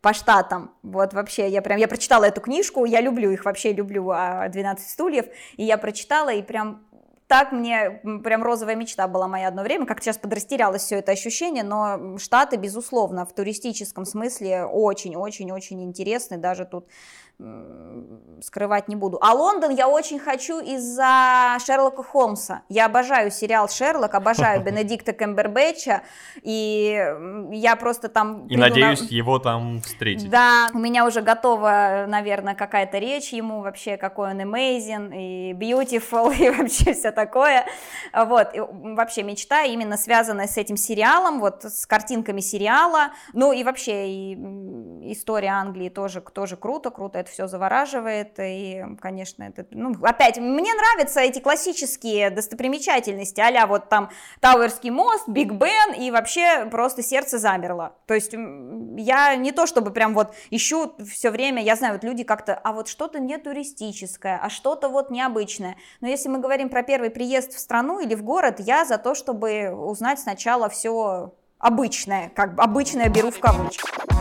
по 0.00 0.12
штатам. 0.12 0.72
Вот 0.82 1.12
вообще, 1.12 1.48
я 1.48 1.62
прям, 1.62 1.78
я 1.78 1.86
прочитала 1.86 2.24
эту 2.24 2.40
книжку, 2.40 2.84
я 2.84 3.00
люблю 3.00 3.30
их, 3.30 3.44
вообще 3.44 3.72
люблю 3.72 4.04
12 4.04 4.54
а, 4.56 4.88
стульев, 4.88 5.26
и 5.56 5.64
я 5.64 5.76
прочитала, 5.76 6.30
и 6.30 6.42
прям 6.42 6.82
так 7.30 7.52
мне 7.52 8.00
прям 8.24 8.42
розовая 8.42 8.74
мечта 8.74 9.06
была 9.06 9.28
моя 9.28 9.46
одно 9.46 9.62
время, 9.62 9.86
как 9.86 10.02
сейчас 10.02 10.18
подрастерялось 10.18 10.82
все 10.82 10.96
это 10.96 11.12
ощущение, 11.12 11.62
но 11.62 12.18
Штаты, 12.18 12.56
безусловно, 12.56 13.24
в 13.24 13.32
туристическом 13.32 14.04
смысле 14.04 14.64
очень-очень-очень 14.64 15.80
интересны, 15.84 16.38
даже 16.38 16.64
тут 16.64 16.88
скрывать 18.42 18.88
не 18.88 18.96
буду. 18.96 19.18
А 19.20 19.32
Лондон 19.34 19.70
я 19.74 19.88
очень 19.88 20.18
хочу 20.18 20.60
из-за 20.60 21.56
Шерлока 21.64 22.02
Холмса. 22.02 22.62
Я 22.68 22.86
обожаю 22.86 23.30
сериал 23.30 23.68
Шерлок, 23.68 24.14
обожаю 24.14 24.62
Бенедикта 24.64 25.12
Кэмбербэтча, 25.12 26.02
и 26.42 26.98
я 27.52 27.76
просто 27.76 28.08
там... 28.08 28.46
И 28.46 28.56
надеюсь 28.56 29.02
на... 29.02 29.14
его 29.14 29.38
там 29.38 29.80
встретить. 29.82 30.30
Да, 30.30 30.70
у 30.74 30.78
меня 30.78 31.06
уже 31.06 31.20
готова, 31.20 32.06
наверное, 32.08 32.54
какая-то 32.54 32.98
речь 32.98 33.32
ему 33.32 33.62
вообще, 33.62 33.96
какой 33.96 34.30
он 34.30 34.40
amazing 34.40 35.14
и 35.14 35.52
beautiful, 35.52 36.34
и 36.38 36.50
вообще 36.50 36.92
все 36.94 37.12
такое. 37.12 37.66
Вот, 38.14 38.54
и 38.54 38.60
вообще 38.60 39.22
мечта 39.22 39.64
именно 39.64 39.96
связанная 39.96 40.46
с 40.46 40.56
этим 40.56 40.76
сериалом, 40.76 41.40
вот 41.40 41.64
с 41.64 41.86
картинками 41.86 42.40
сериала, 42.40 43.10
ну 43.32 43.52
и 43.52 43.64
вообще 43.64 44.08
и 44.08 44.34
история 45.12 45.48
Англии 45.48 45.88
тоже, 45.88 46.20
тоже 46.20 46.56
круто, 46.56 46.90
круто 46.90 47.18
это 47.18 47.29
все 47.30 47.46
завораживает, 47.46 48.34
и, 48.38 48.84
конечно, 49.00 49.44
это, 49.44 49.66
ну, 49.70 49.94
опять, 50.02 50.38
мне 50.38 50.72
нравятся 50.74 51.20
эти 51.20 51.38
классические 51.38 52.30
достопримечательности, 52.30 53.40
а 53.40 53.66
вот 53.66 53.88
там 53.88 54.10
Тауэрский 54.40 54.90
мост, 54.90 55.28
Биг 55.28 55.52
Бен, 55.52 55.94
и 55.94 56.10
вообще 56.10 56.66
просто 56.66 57.02
сердце 57.02 57.38
замерло, 57.38 57.94
то 58.06 58.14
есть 58.14 58.32
я 58.32 59.36
не 59.36 59.52
то 59.52 59.66
чтобы 59.66 59.90
прям 59.90 60.14
вот 60.14 60.34
ищу 60.50 60.94
все 61.10 61.30
время, 61.30 61.62
я 61.62 61.76
знаю, 61.76 61.94
вот 61.94 62.04
люди 62.04 62.24
как-то, 62.24 62.54
а 62.54 62.72
вот 62.72 62.88
что-то 62.88 63.18
не 63.20 63.38
туристическое, 63.38 64.38
а 64.42 64.50
что-то 64.50 64.88
вот 64.88 65.10
необычное, 65.10 65.76
но 66.00 66.08
если 66.08 66.28
мы 66.28 66.38
говорим 66.38 66.68
про 66.68 66.82
первый 66.82 67.10
приезд 67.10 67.54
в 67.54 67.58
страну 67.58 68.00
или 68.00 68.14
в 68.14 68.22
город, 68.22 68.56
я 68.58 68.84
за 68.84 68.98
то, 68.98 69.14
чтобы 69.14 69.70
узнать 69.70 70.20
сначала 70.20 70.68
все 70.68 71.32
обычное, 71.58 72.30
как 72.34 72.54
бы 72.54 72.62
обычное 72.62 73.08
беру 73.08 73.30
в 73.30 73.38
кавычки. 73.38 74.19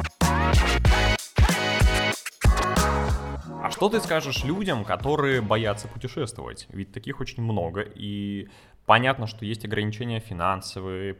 А 3.62 3.72
что 3.72 3.90
ты 3.90 4.00
скажешь 4.00 4.46
людям, 4.46 4.86
которые 4.86 5.42
боятся 5.42 5.90
путешествовать? 5.90 6.66
Ведь 6.70 6.94
таких 6.94 7.20
очень 7.20 7.44
много, 7.44 7.82
и 7.82 8.48
понятно, 8.86 9.28
что 9.28 9.44
есть 9.44 9.66
ограничения 9.66 10.22
финансовые, 10.22 11.18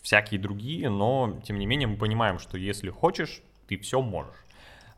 всякие 0.00 0.40
другие, 0.40 0.88
но 0.88 1.40
тем 1.44 1.58
не 1.58 1.66
менее 1.66 1.86
мы 1.86 1.96
понимаем, 1.98 2.38
что 2.38 2.56
если 2.56 2.88
хочешь, 2.88 3.42
ты 3.68 3.76
все 3.76 4.00
можешь. 4.00 4.46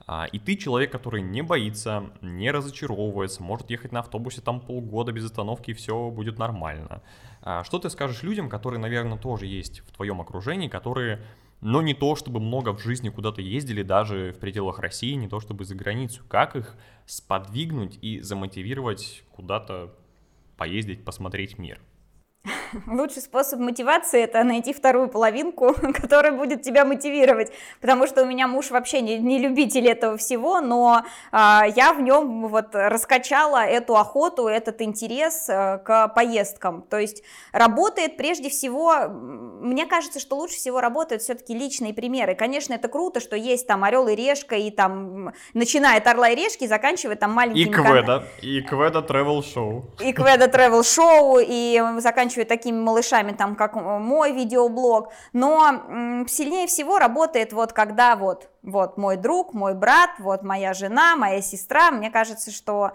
А, 0.06 0.26
и 0.30 0.38
ты 0.38 0.54
человек, 0.54 0.92
который 0.92 1.22
не 1.22 1.42
боится, 1.42 2.10
не 2.22 2.52
разочаровывается, 2.52 3.42
может 3.42 3.68
ехать 3.68 3.90
на 3.90 4.00
автобусе 4.00 4.40
там 4.40 4.60
полгода 4.60 5.10
без 5.10 5.24
остановки, 5.24 5.72
и 5.72 5.74
все 5.74 6.10
будет 6.10 6.38
нормально. 6.38 7.02
А, 7.42 7.64
что 7.64 7.80
ты 7.80 7.90
скажешь 7.90 8.22
людям, 8.22 8.48
которые, 8.48 8.78
наверное, 8.78 9.18
тоже 9.18 9.46
есть 9.46 9.80
в 9.80 9.90
твоем 9.90 10.20
окружении, 10.20 10.68
которые 10.68 11.20
но 11.60 11.82
не 11.82 11.94
то, 11.94 12.16
чтобы 12.16 12.40
много 12.40 12.72
в 12.72 12.80
жизни 12.80 13.08
куда-то 13.08 13.40
ездили, 13.40 13.82
даже 13.82 14.32
в 14.32 14.38
пределах 14.38 14.78
России, 14.78 15.14
не 15.14 15.28
то, 15.28 15.40
чтобы 15.40 15.64
за 15.64 15.74
границу. 15.74 16.22
Как 16.28 16.56
их 16.56 16.76
сподвигнуть 17.06 17.98
и 18.02 18.20
замотивировать 18.20 19.24
куда-то 19.32 19.94
поездить, 20.56 21.04
посмотреть 21.04 21.58
мир? 21.58 21.80
Лучший 22.86 23.22
способ 23.22 23.60
мотивации 23.60 24.22
это 24.22 24.42
найти 24.44 24.72
вторую 24.72 25.08
половинку, 25.08 25.74
которая 25.94 26.32
будет 26.32 26.62
тебя 26.62 26.84
мотивировать, 26.84 27.52
потому 27.80 28.06
что 28.06 28.22
у 28.22 28.26
меня 28.26 28.46
муж 28.46 28.70
вообще 28.70 29.00
не, 29.00 29.18
не 29.18 29.38
любитель 29.38 29.86
этого 29.88 30.16
всего, 30.16 30.60
но 30.60 31.02
а, 31.32 31.64
я 31.74 31.92
в 31.92 32.00
нем 32.00 32.48
вот 32.48 32.68
раскачала 32.72 33.64
эту 33.64 33.96
охоту, 33.96 34.46
этот 34.46 34.80
интерес 34.82 35.46
а, 35.48 35.78
к 35.78 36.08
поездкам. 36.08 36.82
То 36.82 36.98
есть 36.98 37.22
работает 37.52 38.16
прежде 38.16 38.48
всего, 38.48 39.08
мне 39.08 39.86
кажется, 39.86 40.20
что 40.20 40.36
лучше 40.36 40.56
всего 40.56 40.80
работают 40.80 41.22
все-таки 41.22 41.54
личные 41.54 41.94
примеры. 41.94 42.34
Конечно, 42.34 42.74
это 42.74 42.88
круто, 42.88 43.20
что 43.20 43.36
есть 43.36 43.66
там 43.66 43.84
орел 43.84 44.08
и 44.08 44.14
решка 44.14 44.56
и 44.56 44.70
там 44.70 45.32
начиная 45.54 45.98
от 45.98 46.06
орла 46.06 46.30
и 46.30 46.34
решки, 46.34 46.66
заканчивая 46.66 47.16
там 47.16 47.32
маленькими. 47.32 47.62
И 47.62 47.72
Кведа, 47.72 48.24
и 48.40 48.60
Кведа 48.60 49.00
travel 49.00 49.42
шоу. 49.42 49.84
И 50.00 50.12
Кведа 50.12 50.46
travel 50.46 50.82
шоу, 50.84 51.38
и 51.40 51.82
заканчивая 51.98 52.35
такими 52.44 52.78
малышами, 52.78 53.32
там, 53.32 53.56
как 53.56 53.74
мой 53.74 54.32
видеоблог, 54.32 55.12
но 55.32 56.24
сильнее 56.28 56.66
всего 56.66 56.98
работает 56.98 57.52
вот 57.52 57.72
когда 57.72 58.16
вот 58.16 58.48
вот 58.66 58.98
мой 58.98 59.16
друг, 59.16 59.54
мой 59.54 59.74
брат, 59.74 60.10
вот 60.18 60.42
моя 60.42 60.74
жена, 60.74 61.16
моя 61.16 61.40
сестра, 61.40 61.90
мне 61.90 62.10
кажется, 62.10 62.50
что... 62.50 62.92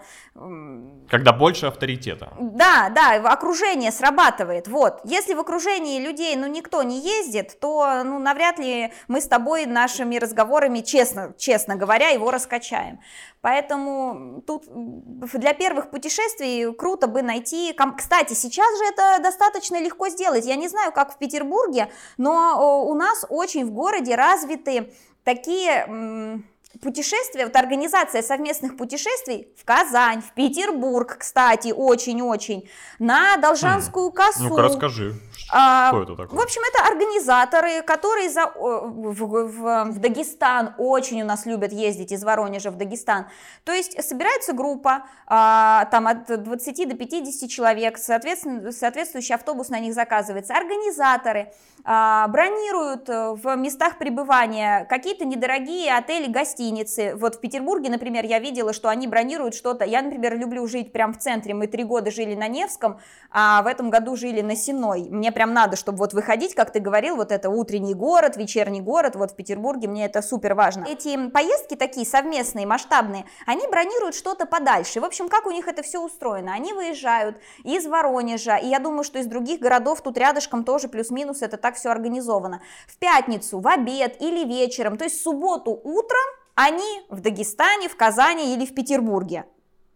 Когда 1.10 1.32
больше 1.32 1.66
авторитета. 1.66 2.32
Да, 2.38 2.90
да, 2.94 3.14
окружение 3.32 3.90
срабатывает, 3.90 4.68
вот. 4.68 5.00
Если 5.04 5.34
в 5.34 5.40
окружении 5.40 5.98
людей, 5.98 6.36
ну, 6.36 6.46
никто 6.46 6.82
не 6.82 7.00
ездит, 7.00 7.58
то, 7.58 8.02
ну, 8.04 8.18
навряд 8.18 8.58
ли 8.58 8.92
мы 9.08 9.20
с 9.20 9.26
тобой 9.26 9.66
нашими 9.66 10.16
разговорами, 10.16 10.80
честно, 10.80 11.34
честно 11.36 11.74
говоря, 11.74 12.10
его 12.10 12.30
раскачаем. 12.30 13.00
Поэтому 13.40 14.40
тут 14.46 14.66
для 14.68 15.52
первых 15.52 15.90
путешествий 15.90 16.72
круто 16.74 17.08
бы 17.08 17.22
найти... 17.22 17.74
Кстати, 17.96 18.34
сейчас 18.34 18.78
же 18.78 18.84
это 18.84 19.22
достаточно 19.22 19.80
легко 19.82 20.08
сделать. 20.10 20.46
Я 20.46 20.54
не 20.54 20.68
знаю, 20.68 20.92
как 20.92 21.12
в 21.14 21.18
Петербурге, 21.18 21.90
но 22.18 22.84
у 22.86 22.94
нас 22.94 23.24
очень 23.28 23.64
в 23.64 23.72
городе 23.72 24.14
развиты 24.14 24.92
такие 25.24 26.42
путешествия, 26.80 27.44
вот 27.44 27.56
организация 27.56 28.22
совместных 28.22 28.76
путешествий 28.76 29.48
в 29.56 29.64
Казань, 29.64 30.22
в 30.22 30.32
Петербург, 30.34 31.16
кстати, 31.18 31.72
очень-очень, 31.72 32.68
на 32.98 33.36
Должанскую 33.36 34.10
косу. 34.10 34.44
Ну-ка 34.44 34.62
расскажи, 34.62 35.14
а, 35.50 35.88
что 35.88 36.02
это 36.02 36.16
такое? 36.16 36.38
В 36.38 36.42
общем, 36.42 36.62
это 36.72 36.86
организаторы, 36.86 37.82
которые 37.82 38.30
за, 38.30 38.46
в, 38.46 39.12
в, 39.14 39.84
в 39.92 39.98
Дагестан 39.98 40.74
очень 40.78 41.22
у 41.22 41.24
нас 41.24 41.46
любят 41.46 41.72
ездить 41.72 42.12
из 42.12 42.24
Воронежа 42.24 42.70
в 42.70 42.76
Дагестан. 42.76 43.26
То 43.64 43.72
есть 43.72 44.02
собирается 44.02 44.52
группа, 44.52 45.04
а, 45.26 45.86
там 45.86 46.06
от 46.06 46.42
20 46.42 46.88
до 46.88 46.96
50 46.96 47.50
человек, 47.50 47.98
соответственно, 47.98 48.72
соответствующий 48.72 49.34
автобус 49.34 49.68
на 49.68 49.78
них 49.78 49.94
заказывается. 49.94 50.54
Организаторы 50.54 51.52
а, 51.84 52.28
бронируют 52.28 53.08
э, 53.08 53.32
в 53.32 53.56
местах 53.56 53.98
пребывания 53.98 54.86
какие-то 54.88 55.24
недорогие 55.24 55.96
отели, 55.96 56.30
гостиницы. 56.30 57.16
Вот 57.16 57.36
в 57.36 57.40
Петербурге, 57.40 57.90
например, 57.90 58.24
я 58.24 58.38
видела, 58.38 58.72
что 58.72 58.88
они 58.88 59.08
бронируют 59.08 59.54
что-то. 59.54 59.84
Я, 59.84 60.02
например, 60.02 60.38
люблю 60.38 60.66
жить 60.68 60.92
прямо 60.92 61.12
в 61.12 61.18
центре. 61.18 61.54
Мы 61.54 61.66
три 61.66 61.82
года 61.82 62.12
жили 62.12 62.36
на 62.36 62.46
Невском, 62.46 63.00
а 63.30 63.62
в 63.62 63.66
этом 63.66 63.90
году 63.90 64.14
жили 64.14 64.42
на 64.42 64.54
Сеной. 64.54 65.08
Мне 65.22 65.30
прям 65.30 65.52
надо, 65.52 65.76
чтобы 65.76 65.98
вот 65.98 66.14
выходить, 66.14 66.56
как 66.56 66.72
ты 66.72 66.80
говорил, 66.80 67.14
вот 67.14 67.30
это 67.30 67.48
утренний 67.48 67.94
город, 67.94 68.36
вечерний 68.36 68.80
город, 68.80 69.14
вот 69.14 69.30
в 69.30 69.36
Петербурге 69.36 69.86
мне 69.86 70.04
это 70.04 70.20
супер 70.20 70.54
важно. 70.54 70.84
Эти 70.84 71.28
поездки 71.28 71.76
такие 71.76 72.04
совместные, 72.04 72.66
масштабные, 72.66 73.24
они 73.46 73.64
бронируют 73.68 74.16
что-то 74.16 74.46
подальше. 74.46 75.00
В 75.00 75.04
общем, 75.04 75.28
как 75.28 75.46
у 75.46 75.52
них 75.52 75.68
это 75.68 75.84
все 75.84 76.00
устроено? 76.00 76.52
Они 76.54 76.72
выезжают 76.72 77.36
из 77.62 77.86
Воронежа, 77.86 78.56
и 78.56 78.66
я 78.66 78.80
думаю, 78.80 79.04
что 79.04 79.20
из 79.20 79.26
других 79.26 79.60
городов 79.60 80.00
тут 80.00 80.18
рядышком 80.18 80.64
тоже 80.64 80.88
плюс-минус 80.88 81.40
это 81.42 81.56
так 81.56 81.76
все 81.76 81.90
организовано. 81.90 82.60
В 82.88 82.98
пятницу, 82.98 83.60
в 83.60 83.68
обед 83.68 84.20
или 84.20 84.44
вечером, 84.44 84.96
то 84.96 85.04
есть 85.04 85.20
в 85.20 85.22
субботу 85.22 85.70
утром 85.70 86.18
они 86.56 87.02
в 87.10 87.20
Дагестане, 87.20 87.88
в 87.88 87.94
Казани 87.94 88.56
или 88.56 88.66
в 88.66 88.74
Петербурге. 88.74 89.44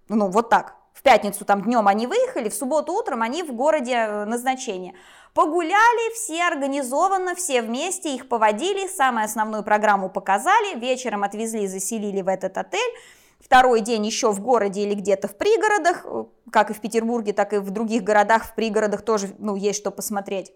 Ну, 0.09 0.29
вот 0.29 0.51
так. 0.51 0.77
Пятницу 1.07 1.45
там 1.45 1.63
днем 1.63 1.87
они 1.87 2.09
выехали, 2.09 2.49
в 2.49 2.55
субботу 2.55 2.93
утром 2.93 3.23
они 3.23 3.45
в 3.45 3.53
городе 3.53 3.93
э, 3.93 4.25
назначения. 4.25 4.93
Погуляли 5.35 6.13
все 6.15 6.43
организованно, 6.43 7.37
все 7.37 7.63
вместе, 7.63 8.13
их 8.13 8.29
поводили, 8.29 8.89
самую 8.89 9.25
основную 9.25 9.63
программу 9.63 10.11
показали, 10.11 10.77
вечером 10.77 11.23
отвезли, 11.23 11.69
заселили 11.69 12.23
в 12.23 12.27
этот 12.27 12.59
отель, 12.59 12.93
второй 13.39 13.83
день 13.83 14.05
еще 14.05 14.33
в 14.33 14.41
городе 14.41 14.83
или 14.83 14.95
где-то 14.95 15.29
в 15.29 15.37
пригородах, 15.37 16.05
э, 16.07 16.25
как 16.51 16.71
и 16.71 16.75
в 16.75 16.81
Петербурге, 16.81 17.33
так 17.33 17.53
и 17.53 17.59
в 17.59 17.71
других 17.71 18.03
городах, 18.03 18.45
в 18.45 18.57
пригородах 18.57 19.03
тоже 19.03 19.29
ну, 19.39 19.55
есть 19.55 19.79
что 19.79 19.93
посмотреть. 19.93 20.51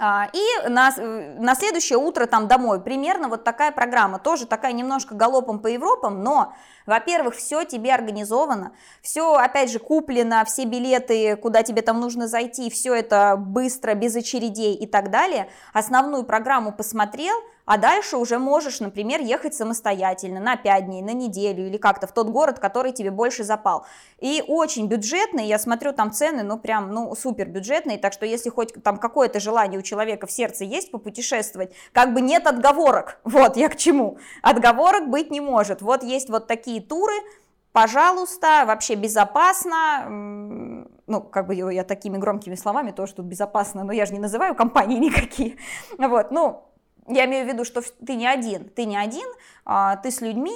А, 0.00 0.28
и 0.32 0.68
на, 0.68 0.92
на 0.96 1.54
следующее 1.56 1.98
утро 1.98 2.26
там 2.26 2.46
домой. 2.46 2.80
Примерно 2.80 3.28
вот 3.28 3.42
такая 3.42 3.72
программа. 3.72 4.18
Тоже 4.18 4.46
такая 4.46 4.72
немножко 4.72 5.14
галопом 5.14 5.58
по 5.58 5.66
Европам, 5.66 6.22
но, 6.22 6.54
во-первых, 6.86 7.34
все 7.34 7.64
тебе 7.64 7.92
организовано, 7.92 8.72
все, 9.02 9.34
опять 9.34 9.70
же, 9.72 9.80
куплено, 9.80 10.44
все 10.44 10.64
билеты, 10.64 11.36
куда 11.36 11.62
тебе 11.62 11.82
там 11.82 12.00
нужно 12.00 12.28
зайти, 12.28 12.70
все 12.70 12.94
это 12.94 13.36
быстро, 13.36 13.94
без 13.94 14.14
очередей 14.14 14.74
и 14.74 14.86
так 14.86 15.10
далее. 15.10 15.48
Основную 15.72 16.24
программу 16.24 16.72
посмотрел, 16.72 17.34
а 17.68 17.76
дальше 17.76 18.16
уже 18.16 18.38
можешь, 18.38 18.80
например, 18.80 19.20
ехать 19.20 19.54
самостоятельно 19.54 20.40
на 20.40 20.56
5 20.56 20.86
дней, 20.86 21.02
на 21.02 21.12
неделю 21.12 21.66
или 21.66 21.76
как-то 21.76 22.06
в 22.06 22.12
тот 22.12 22.30
город, 22.30 22.58
который 22.58 22.92
тебе 22.92 23.10
больше 23.10 23.44
запал. 23.44 23.84
И 24.20 24.42
очень 24.48 24.86
бюджетный, 24.86 25.44
я 25.44 25.58
смотрю 25.58 25.92
там 25.92 26.10
цены, 26.10 26.42
ну 26.42 26.58
прям, 26.58 26.94
ну 26.94 27.14
супер 27.14 27.46
бюджетные, 27.46 27.98
так 27.98 28.14
что 28.14 28.24
если 28.24 28.48
хоть 28.48 28.72
там 28.82 28.96
какое-то 28.96 29.38
желание 29.38 29.78
у 29.78 29.82
человека 29.82 30.26
в 30.26 30.32
сердце 30.32 30.64
есть 30.64 30.90
попутешествовать, 30.90 31.74
как 31.92 32.14
бы 32.14 32.22
нет 32.22 32.46
отговорок, 32.46 33.20
вот 33.24 33.58
я 33.58 33.68
к 33.68 33.76
чему, 33.76 34.16
отговорок 34.40 35.10
быть 35.10 35.30
не 35.30 35.42
может, 35.42 35.82
вот 35.82 36.02
есть 36.02 36.30
вот 36.30 36.46
такие 36.46 36.80
туры, 36.80 37.12
пожалуйста, 37.72 38.64
вообще 38.66 38.94
безопасно, 38.94 40.86
ну, 41.06 41.20
как 41.20 41.46
бы 41.46 41.54
я 41.54 41.84
такими 41.84 42.16
громкими 42.16 42.54
словами 42.54 42.92
тоже 42.92 43.14
тут 43.14 43.26
безопасно, 43.26 43.84
но 43.84 43.92
я 43.92 44.06
же 44.06 44.14
не 44.14 44.20
называю 44.20 44.54
компании 44.54 44.98
никакие, 44.98 45.58
вот, 45.98 46.30
ну, 46.30 46.64
я 47.08 47.26
имею 47.26 47.46
в 47.46 47.48
виду, 47.48 47.64
что 47.64 47.82
ты 48.04 48.14
не 48.14 48.26
один, 48.26 48.68
ты 48.68 48.84
не 48.84 48.96
один, 48.96 49.26
а, 49.64 49.96
ты 49.96 50.10
с 50.10 50.20
людьми, 50.20 50.54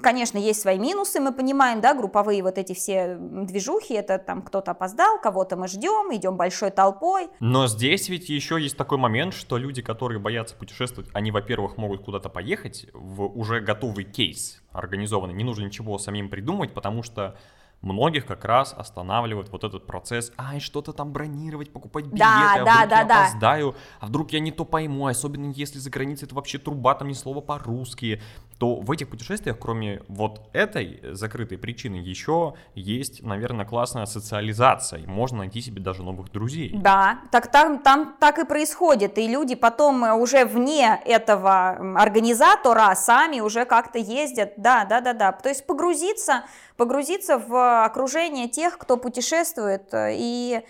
Конечно, 0.00 0.38
есть 0.38 0.62
свои 0.62 0.78
минусы, 0.78 1.20
мы 1.20 1.34
понимаем, 1.34 1.82
да, 1.82 1.92
групповые 1.92 2.42
вот 2.42 2.56
эти 2.56 2.72
все 2.72 3.14
движухи, 3.18 3.92
это 3.92 4.18
там 4.18 4.40
кто-то 4.40 4.70
опоздал, 4.70 5.20
кого-то 5.20 5.54
мы 5.56 5.68
ждем, 5.68 6.14
идем 6.16 6.38
большой 6.38 6.70
толпой. 6.70 7.28
Но 7.40 7.66
здесь 7.66 8.08
ведь 8.08 8.30
еще 8.30 8.58
есть 8.58 8.78
такой 8.78 8.96
момент, 8.96 9.34
что 9.34 9.58
люди, 9.58 9.82
которые 9.82 10.18
боятся 10.18 10.56
путешествовать, 10.56 11.10
они, 11.12 11.30
во-первых, 11.30 11.76
могут 11.76 12.04
куда-то 12.04 12.30
поехать 12.30 12.86
в 12.94 13.26
уже 13.38 13.60
готовый 13.60 14.04
кейс 14.04 14.62
организованный, 14.72 15.34
не 15.34 15.44
нужно 15.44 15.66
ничего 15.66 15.98
самим 15.98 16.30
придумать, 16.30 16.72
потому 16.72 17.02
что 17.02 17.36
многих 17.82 18.26
как 18.26 18.44
раз 18.44 18.74
останавливает 18.76 19.50
вот 19.50 19.64
этот 19.64 19.86
процесс, 19.86 20.32
ай, 20.38 20.60
что-то 20.60 20.92
там 20.92 21.12
бронировать, 21.12 21.72
покупать 21.72 22.06
билеты, 22.06 22.18
да, 22.18 22.54
а 22.54 22.64
да, 22.64 22.74
вдруг 22.76 22.88
да, 22.88 22.98
я 22.98 23.04
да. 23.04 23.24
опоздаю, 23.24 23.76
а 24.00 24.06
вдруг 24.06 24.32
я 24.32 24.40
не 24.40 24.52
то 24.52 24.64
пойму, 24.64 25.06
особенно 25.06 25.52
если 25.52 25.78
за 25.78 25.90
границей 25.90 26.26
это 26.26 26.34
вообще 26.34 26.58
труба, 26.58 26.94
там 26.94 27.08
ни 27.08 27.12
слова 27.12 27.40
по-русски, 27.40 28.22
то 28.62 28.76
в 28.76 28.92
этих 28.92 29.08
путешествиях, 29.08 29.58
кроме 29.58 30.02
вот 30.06 30.48
этой 30.52 31.00
закрытой 31.14 31.58
причины, 31.58 31.96
еще 31.96 32.54
есть, 32.76 33.20
наверное, 33.20 33.66
классная 33.66 34.06
социализация, 34.06 35.00
и 35.00 35.06
можно 35.08 35.38
найти 35.38 35.60
себе 35.60 35.82
даже 35.82 36.04
новых 36.04 36.30
друзей. 36.30 36.70
Да, 36.72 37.18
так 37.32 37.50
там, 37.50 37.80
там 37.80 38.14
так 38.20 38.38
и 38.38 38.44
происходит, 38.44 39.18
и 39.18 39.26
люди 39.26 39.56
потом 39.56 40.04
э, 40.04 40.12
уже 40.12 40.44
вне 40.44 41.02
этого 41.04 41.70
организатора 42.00 42.94
сами 42.94 43.40
уже 43.40 43.64
как-то 43.64 43.98
ездят, 43.98 44.52
да, 44.56 44.84
да, 44.84 45.00
да, 45.00 45.12
да, 45.12 45.32
то 45.32 45.48
есть 45.48 45.66
погрузиться, 45.66 46.44
погрузиться 46.76 47.38
в 47.38 47.84
окружение 47.84 48.46
тех, 48.46 48.78
кто 48.78 48.96
путешествует, 48.96 49.92
э, 49.92 50.14
и, 50.14 50.60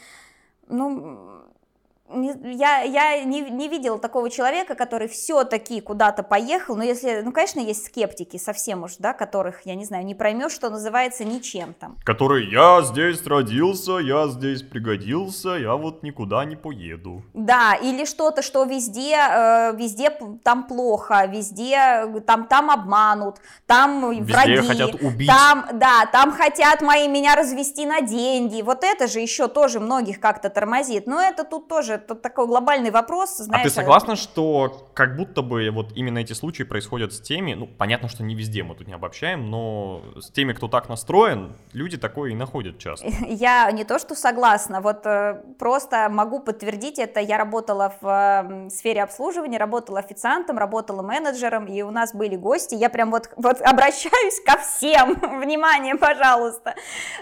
ну, 0.66 1.41
не- 2.08 2.54
я, 2.54 2.80
я 2.82 3.24
не, 3.24 3.40
не 3.40 3.68
видела 3.68 3.98
такого 3.98 4.30
человека, 4.30 4.74
который 4.74 5.08
все-таки 5.08 5.80
куда-то 5.80 6.22
поехал, 6.22 6.76
но 6.76 6.82
если, 6.84 7.22
ну, 7.24 7.32
конечно, 7.32 7.60
есть 7.60 7.86
скептики 7.86 8.36
совсем 8.36 8.82
уж, 8.84 8.96
да, 8.98 9.12
которых, 9.12 9.62
я 9.64 9.74
не 9.74 9.84
знаю, 9.84 10.04
не 10.04 10.14
поймешь, 10.14 10.52
что 10.52 10.70
называется 10.70 11.24
ничем 11.24 11.74
там. 11.74 11.96
Который 12.04 12.50
«я 12.50 12.82
здесь 12.82 13.24
родился, 13.26 13.98
я 13.98 14.26
здесь 14.28 14.62
пригодился, 14.62 15.50
я 15.50 15.74
вот 15.76 16.02
никуда 16.02 16.44
не 16.44 16.56
поеду». 16.56 17.22
Да, 17.34 17.74
или 17.74 18.04
что-то, 18.04 18.42
что 18.42 18.64
везде, 18.64 19.16
э, 19.16 19.76
везде 19.76 20.10
там 20.42 20.64
плохо, 20.66 21.24
везде 21.26 21.76
э, 22.06 22.20
там, 22.26 22.46
там 22.46 22.70
обманут, 22.70 23.36
там 23.66 24.10
Везде 24.10 24.32
враги, 24.32 24.56
хотят 24.58 24.94
убить. 24.94 25.28
там, 25.28 25.66
да, 25.72 26.06
там 26.12 26.32
хотят 26.32 26.82
мои 26.82 27.08
меня 27.08 27.34
развести 27.34 27.86
на 27.86 28.00
деньги. 28.00 28.62
Вот 28.62 28.84
это 28.84 29.06
же 29.08 29.20
еще 29.20 29.48
тоже 29.48 29.80
многих 29.80 30.20
как-то 30.20 30.50
тормозит. 30.50 31.06
Но 31.06 31.20
это 31.20 31.44
тут 31.44 31.68
тоже 31.68 31.91
тут 31.98 32.22
такой 32.22 32.46
глобальный 32.46 32.90
вопрос, 32.90 33.40
А 33.40 33.44
знаешь. 33.44 33.64
ты 33.64 33.70
согласна, 33.70 34.16
что 34.16 34.88
как 34.94 35.16
будто 35.16 35.42
бы 35.42 35.70
вот 35.70 35.92
именно 35.94 36.18
эти 36.18 36.32
случаи 36.32 36.62
происходят 36.64 37.12
с 37.12 37.20
теми, 37.20 37.54
ну, 37.54 37.66
понятно, 37.66 38.08
что 38.08 38.22
не 38.22 38.34
везде, 38.34 38.62
мы 38.62 38.74
тут 38.74 38.86
не 38.86 38.94
обобщаем, 38.94 39.50
но 39.50 40.02
с 40.20 40.30
теми, 40.30 40.52
кто 40.52 40.68
так 40.68 40.88
настроен, 40.88 41.54
люди 41.72 41.96
такое 41.96 42.30
и 42.32 42.34
находят 42.34 42.78
часто. 42.78 43.06
Я 43.28 43.70
не 43.72 43.84
то 43.84 43.98
что 43.98 44.14
согласна, 44.14 44.80
вот 44.80 45.06
э, 45.06 45.42
просто 45.58 46.08
могу 46.10 46.40
подтвердить 46.40 46.98
это. 46.98 47.20
Я 47.20 47.38
работала 47.38 47.94
в 48.00 48.06
э, 48.66 48.70
сфере 48.70 49.02
обслуживания, 49.02 49.58
работала 49.58 49.98
официантом, 49.98 50.58
работала 50.58 51.02
менеджером, 51.02 51.66
и 51.66 51.82
у 51.82 51.90
нас 51.90 52.14
были 52.14 52.36
гости. 52.36 52.74
Я 52.74 52.90
прям 52.90 53.10
вот, 53.10 53.30
вот 53.36 53.60
обращаюсь 53.62 54.40
ко 54.44 54.58
всем. 54.58 55.14
Внимание, 55.40 55.96
пожалуйста. 55.96 56.74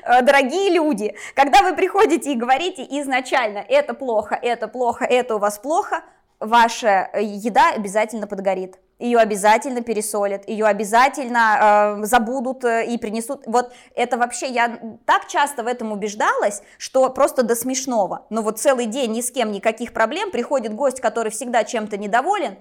Э, 0.02 0.22
Дорогие 0.22 0.70
люди, 0.70 1.14
когда 1.34 1.62
вы 1.62 1.74
приходите 1.74 2.32
и 2.32 2.36
говорите 2.36 2.82
изначально, 3.00 3.58
это 3.58 3.94
плохо, 3.94 4.38
это 4.40 4.59
плохо, 4.68 5.04
это 5.04 5.36
у 5.36 5.38
вас 5.38 5.58
плохо, 5.58 6.02
ваша 6.40 7.10
э, 7.12 7.22
еда 7.22 7.70
обязательно 7.70 8.26
подгорит. 8.26 8.78
Ее 8.98 9.18
обязательно 9.18 9.80
пересолят, 9.80 10.46
ее 10.46 10.66
обязательно 10.66 11.98
э, 12.02 12.04
забудут 12.04 12.64
э, 12.64 12.86
и 12.86 12.98
принесут. 12.98 13.44
Вот 13.46 13.72
это 13.94 14.18
вообще, 14.18 14.48
я 14.48 14.78
так 15.06 15.26
часто 15.26 15.62
в 15.62 15.66
этом 15.66 15.92
убеждалась, 15.92 16.62
что 16.76 17.08
просто 17.08 17.42
до 17.42 17.54
смешного. 17.54 18.26
Но 18.28 18.42
вот 18.42 18.58
целый 18.58 18.86
день 18.86 19.12
ни 19.12 19.22
с 19.22 19.30
кем 19.30 19.52
никаких 19.52 19.94
проблем, 19.94 20.30
приходит 20.30 20.74
гость, 20.74 21.00
который 21.00 21.30
всегда 21.30 21.64
чем-то 21.64 21.96
недоволен, 21.96 22.58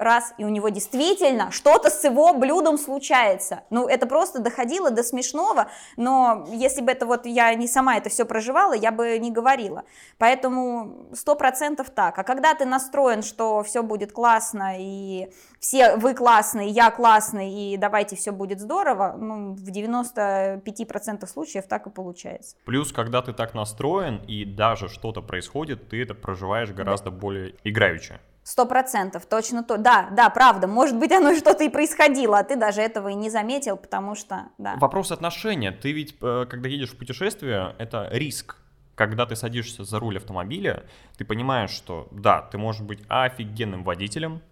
раз, 0.00 0.34
и 0.38 0.44
у 0.44 0.48
него 0.48 0.68
действительно 0.68 1.50
что-то 1.50 1.90
с 1.90 2.02
его 2.04 2.32
блюдом 2.34 2.78
случается. 2.78 3.62
Ну, 3.70 3.86
это 3.86 4.06
просто 4.06 4.40
доходило 4.40 4.90
до 4.90 5.02
смешного, 5.02 5.68
но 5.96 6.46
если 6.52 6.80
бы 6.80 6.90
это 6.90 7.06
вот 7.06 7.26
я 7.26 7.54
не 7.54 7.68
сама 7.68 7.96
это 7.96 8.08
все 8.08 8.24
проживала, 8.24 8.72
я 8.72 8.90
бы 8.90 9.18
не 9.18 9.30
говорила. 9.30 9.84
Поэтому 10.18 11.08
сто 11.12 11.34
процентов 11.34 11.90
так. 11.90 12.18
А 12.18 12.24
когда 12.24 12.54
ты 12.54 12.64
настроен, 12.64 13.22
что 13.22 13.62
все 13.62 13.82
будет 13.82 14.12
классно, 14.12 14.74
и 14.78 15.30
все 15.60 15.96
вы 15.96 16.14
классные, 16.14 16.68
я 16.68 16.90
классный, 16.90 17.52
и 17.52 17.76
давайте 17.76 18.16
все 18.16 18.32
будет 18.32 18.60
здорово, 18.60 19.16
ну, 19.18 19.54
в 19.54 19.68
95% 19.68 21.26
случаев 21.26 21.66
так 21.66 21.86
и 21.86 21.90
получается. 21.90 22.56
Плюс, 22.64 22.92
когда 22.92 23.22
ты 23.22 23.32
так 23.32 23.54
настроен, 23.54 24.22
и 24.26 24.44
даже 24.44 24.88
что-то 24.88 25.22
происходит, 25.22 25.88
ты 25.88 26.02
это 26.02 26.14
проживаешь 26.14 26.70
гораздо 26.70 27.10
более 27.10 27.54
играюче. 27.64 28.20
Сто 28.50 28.66
процентов, 28.66 29.26
точно 29.26 29.62
то. 29.62 29.76
Да, 29.76 30.08
да, 30.10 30.28
правда. 30.28 30.66
Может 30.66 30.98
быть, 30.98 31.12
оно 31.12 31.36
что-то 31.36 31.62
и 31.62 31.68
происходило, 31.68 32.40
а 32.40 32.42
ты 32.42 32.56
даже 32.56 32.80
этого 32.80 33.06
и 33.06 33.14
не 33.14 33.30
заметил, 33.30 33.76
потому 33.76 34.16
что, 34.16 34.48
да. 34.58 34.74
Вопрос 34.78 35.12
отношения. 35.12 35.70
Ты 35.70 35.92
ведь, 35.92 36.16
э, 36.20 36.46
когда 36.50 36.68
едешь 36.68 36.90
в 36.90 36.96
путешествие, 36.98 37.76
это 37.78 38.08
риск. 38.10 38.56
Когда 38.96 39.24
ты 39.24 39.36
садишься 39.36 39.84
за 39.84 40.00
руль 40.00 40.16
автомобиля, 40.16 40.82
ты 41.16 41.24
понимаешь, 41.24 41.70
что 41.70 42.08
да, 42.10 42.42
ты 42.42 42.58
можешь 42.58 42.82
быть 42.82 42.98
офигенным 43.06 43.84
водителем, 43.84 44.42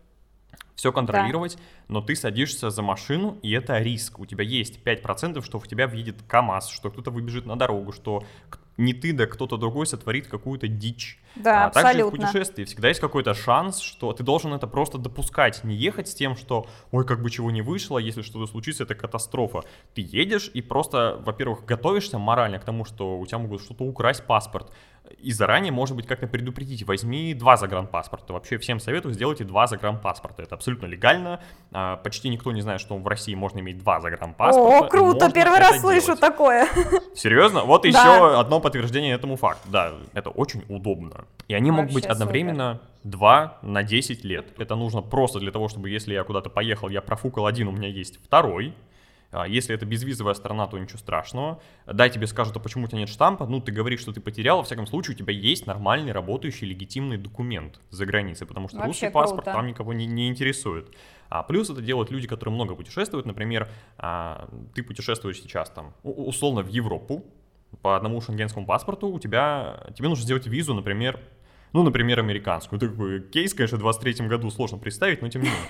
все 0.76 0.92
контролировать, 0.92 1.58
но 1.88 2.00
ты 2.00 2.14
садишься 2.14 2.70
за 2.70 2.82
машину, 2.82 3.40
и 3.42 3.50
это 3.50 3.78
риск. 3.78 4.20
У 4.20 4.26
тебя 4.26 4.44
есть 4.44 4.78
5%, 4.84 5.42
что 5.42 5.58
в 5.58 5.66
тебя 5.66 5.88
въедет 5.88 6.22
КАМАЗ, 6.22 6.68
что 6.68 6.92
кто-то 6.92 7.10
выбежит 7.10 7.46
на 7.46 7.56
дорогу, 7.56 7.90
что 7.90 8.22
не 8.78 8.94
ты, 8.94 9.12
да 9.12 9.26
кто-то 9.26 9.56
другой 9.56 9.86
сотворит 9.86 10.28
какую-то 10.28 10.68
дичь. 10.68 11.20
Да, 11.34 11.66
а 11.66 11.70
также 11.70 12.00
и 12.00 12.02
в 12.02 12.06
абсолютно. 12.06 12.26
путешествии 12.26 12.64
всегда 12.64 12.88
есть 12.88 13.00
какой-то 13.00 13.34
шанс, 13.34 13.80
что 13.80 14.12
ты 14.12 14.22
должен 14.22 14.54
это 14.54 14.66
просто 14.66 14.98
допускать, 14.98 15.62
не 15.64 15.76
ехать 15.76 16.08
с 16.08 16.14
тем, 16.14 16.36
что 16.36 16.66
ой, 16.90 17.04
как 17.04 17.22
бы 17.22 17.30
чего 17.30 17.50
не 17.50 17.60
вышло, 17.60 17.98
если 17.98 18.22
что-то 18.22 18.46
случится, 18.46 18.84
это 18.84 18.94
катастрофа. 18.94 19.62
Ты 19.94 20.02
едешь 20.10 20.50
и 20.54 20.62
просто, 20.62 21.20
во-первых, 21.24 21.64
готовишься 21.64 22.18
морально 22.18 22.58
к 22.58 22.64
тому, 22.64 22.84
что 22.84 23.18
у 23.18 23.26
тебя 23.26 23.38
могут 23.38 23.62
что-то 23.62 23.84
украсть 23.84 24.24
паспорт, 24.24 24.72
и 25.18 25.32
заранее, 25.32 25.72
может 25.72 25.96
быть, 25.96 26.06
как-то 26.06 26.26
предупредить, 26.26 26.82
возьми 26.84 27.34
два 27.34 27.56
загранпаспорта. 27.56 28.32
Вообще 28.32 28.58
всем 28.58 28.78
советую, 28.80 29.14
сделайте 29.14 29.44
два 29.44 29.66
загранпаспорта. 29.66 30.42
Это 30.42 30.54
абсолютно 30.54 30.86
легально. 30.86 31.40
А, 31.72 31.96
Почти 31.96 32.28
никто 32.28 32.52
не 32.52 32.60
знает, 32.60 32.80
что 32.80 32.96
в 32.96 33.06
России 33.06 33.34
можно 33.34 33.60
иметь 33.60 33.78
два 33.78 34.00
загранпаспорта. 34.00 34.86
О, 34.86 34.88
круто, 34.88 35.30
первый 35.30 35.58
раз 35.58 35.80
слышу 35.80 36.06
делать. 36.06 36.20
такое. 36.20 36.68
Серьезно? 37.14 37.62
Вот 37.62 37.82
Да. 37.82 37.88
еще 37.88 38.38
одно 38.38 38.60
подтверждение 38.60 39.14
этому 39.14 39.36
факту. 39.36 39.68
Да, 39.70 39.94
это 40.14 40.30
очень 40.30 40.64
удобно. 40.68 41.24
И 41.48 41.54
они 41.54 41.70
могут 41.70 41.92
быть 41.94 42.06
одновременно 42.06 42.80
2 43.04 43.58
на 43.62 43.82
10 43.82 44.24
лет. 44.24 44.52
Это 44.58 44.76
нужно 44.76 45.00
просто 45.02 45.38
для 45.40 45.50
того, 45.52 45.68
чтобы 45.68 45.88
если 45.90 46.14
я 46.14 46.24
куда-то 46.24 46.50
поехал, 46.50 46.88
я 46.88 47.00
профукал 47.00 47.46
один, 47.46 47.68
у 47.68 47.72
меня 47.72 47.88
есть 47.88 48.22
второй. 48.22 48.74
А 49.30 49.46
Если 49.46 49.74
это 49.74 49.84
безвизовая 49.84 50.34
страна, 50.34 50.66
то 50.66 50.78
ничего 50.78 50.98
страшного. 50.98 51.60
Дай 51.86 52.08
тебе 52.08 52.26
скажут, 52.26 52.56
а 52.56 52.60
почему 52.60 52.84
у 52.84 52.88
тебя 52.88 53.00
нет 53.00 53.10
штампа? 53.10 53.46
Ну, 53.46 53.60
ты 53.60 53.72
говоришь, 53.72 54.00
что 54.00 54.12
ты 54.12 54.20
потерял. 54.20 54.58
Во 54.58 54.62
всяком 54.62 54.86
случае, 54.86 55.16
у 55.16 55.18
тебя 55.18 55.34
есть 55.34 55.66
нормальный, 55.66 56.12
работающий, 56.12 56.66
легитимный 56.66 57.18
документ 57.18 57.78
за 57.90 58.06
границей, 58.06 58.46
потому 58.46 58.68
что 58.68 58.78
Вообще 58.78 58.88
русский 58.88 59.10
паспорт 59.10 59.44
круто. 59.44 59.58
там 59.58 59.66
никого 59.66 59.92
не, 59.92 60.06
не 60.06 60.28
интересует. 60.28 60.94
А 61.28 61.42
плюс 61.42 61.68
это 61.68 61.82
делают 61.82 62.10
люди, 62.10 62.26
которые 62.26 62.54
много 62.54 62.74
путешествуют. 62.74 63.26
Например, 63.26 63.68
а, 63.98 64.48
ты 64.74 64.82
путешествуешь 64.82 65.40
сейчас 65.40 65.68
там, 65.70 65.92
условно, 66.02 66.62
в 66.62 66.68
Европу 66.68 67.26
по 67.82 67.96
одному 67.96 68.22
шенгенскому 68.22 68.64
паспорту, 68.64 69.08
у 69.08 69.18
тебя, 69.18 69.84
тебе 69.94 70.08
нужно 70.08 70.24
сделать 70.24 70.46
визу, 70.46 70.72
например, 70.72 71.20
ну, 71.74 71.82
например, 71.82 72.18
американскую. 72.18 72.80
Такой 72.80 73.20
кейс, 73.20 73.52
конечно, 73.52 73.76
в 73.76 73.80
23 73.80 74.26
году 74.26 74.50
сложно 74.50 74.78
представить, 74.78 75.20
но 75.20 75.28
тем 75.28 75.42
не 75.42 75.48
менее. 75.48 75.68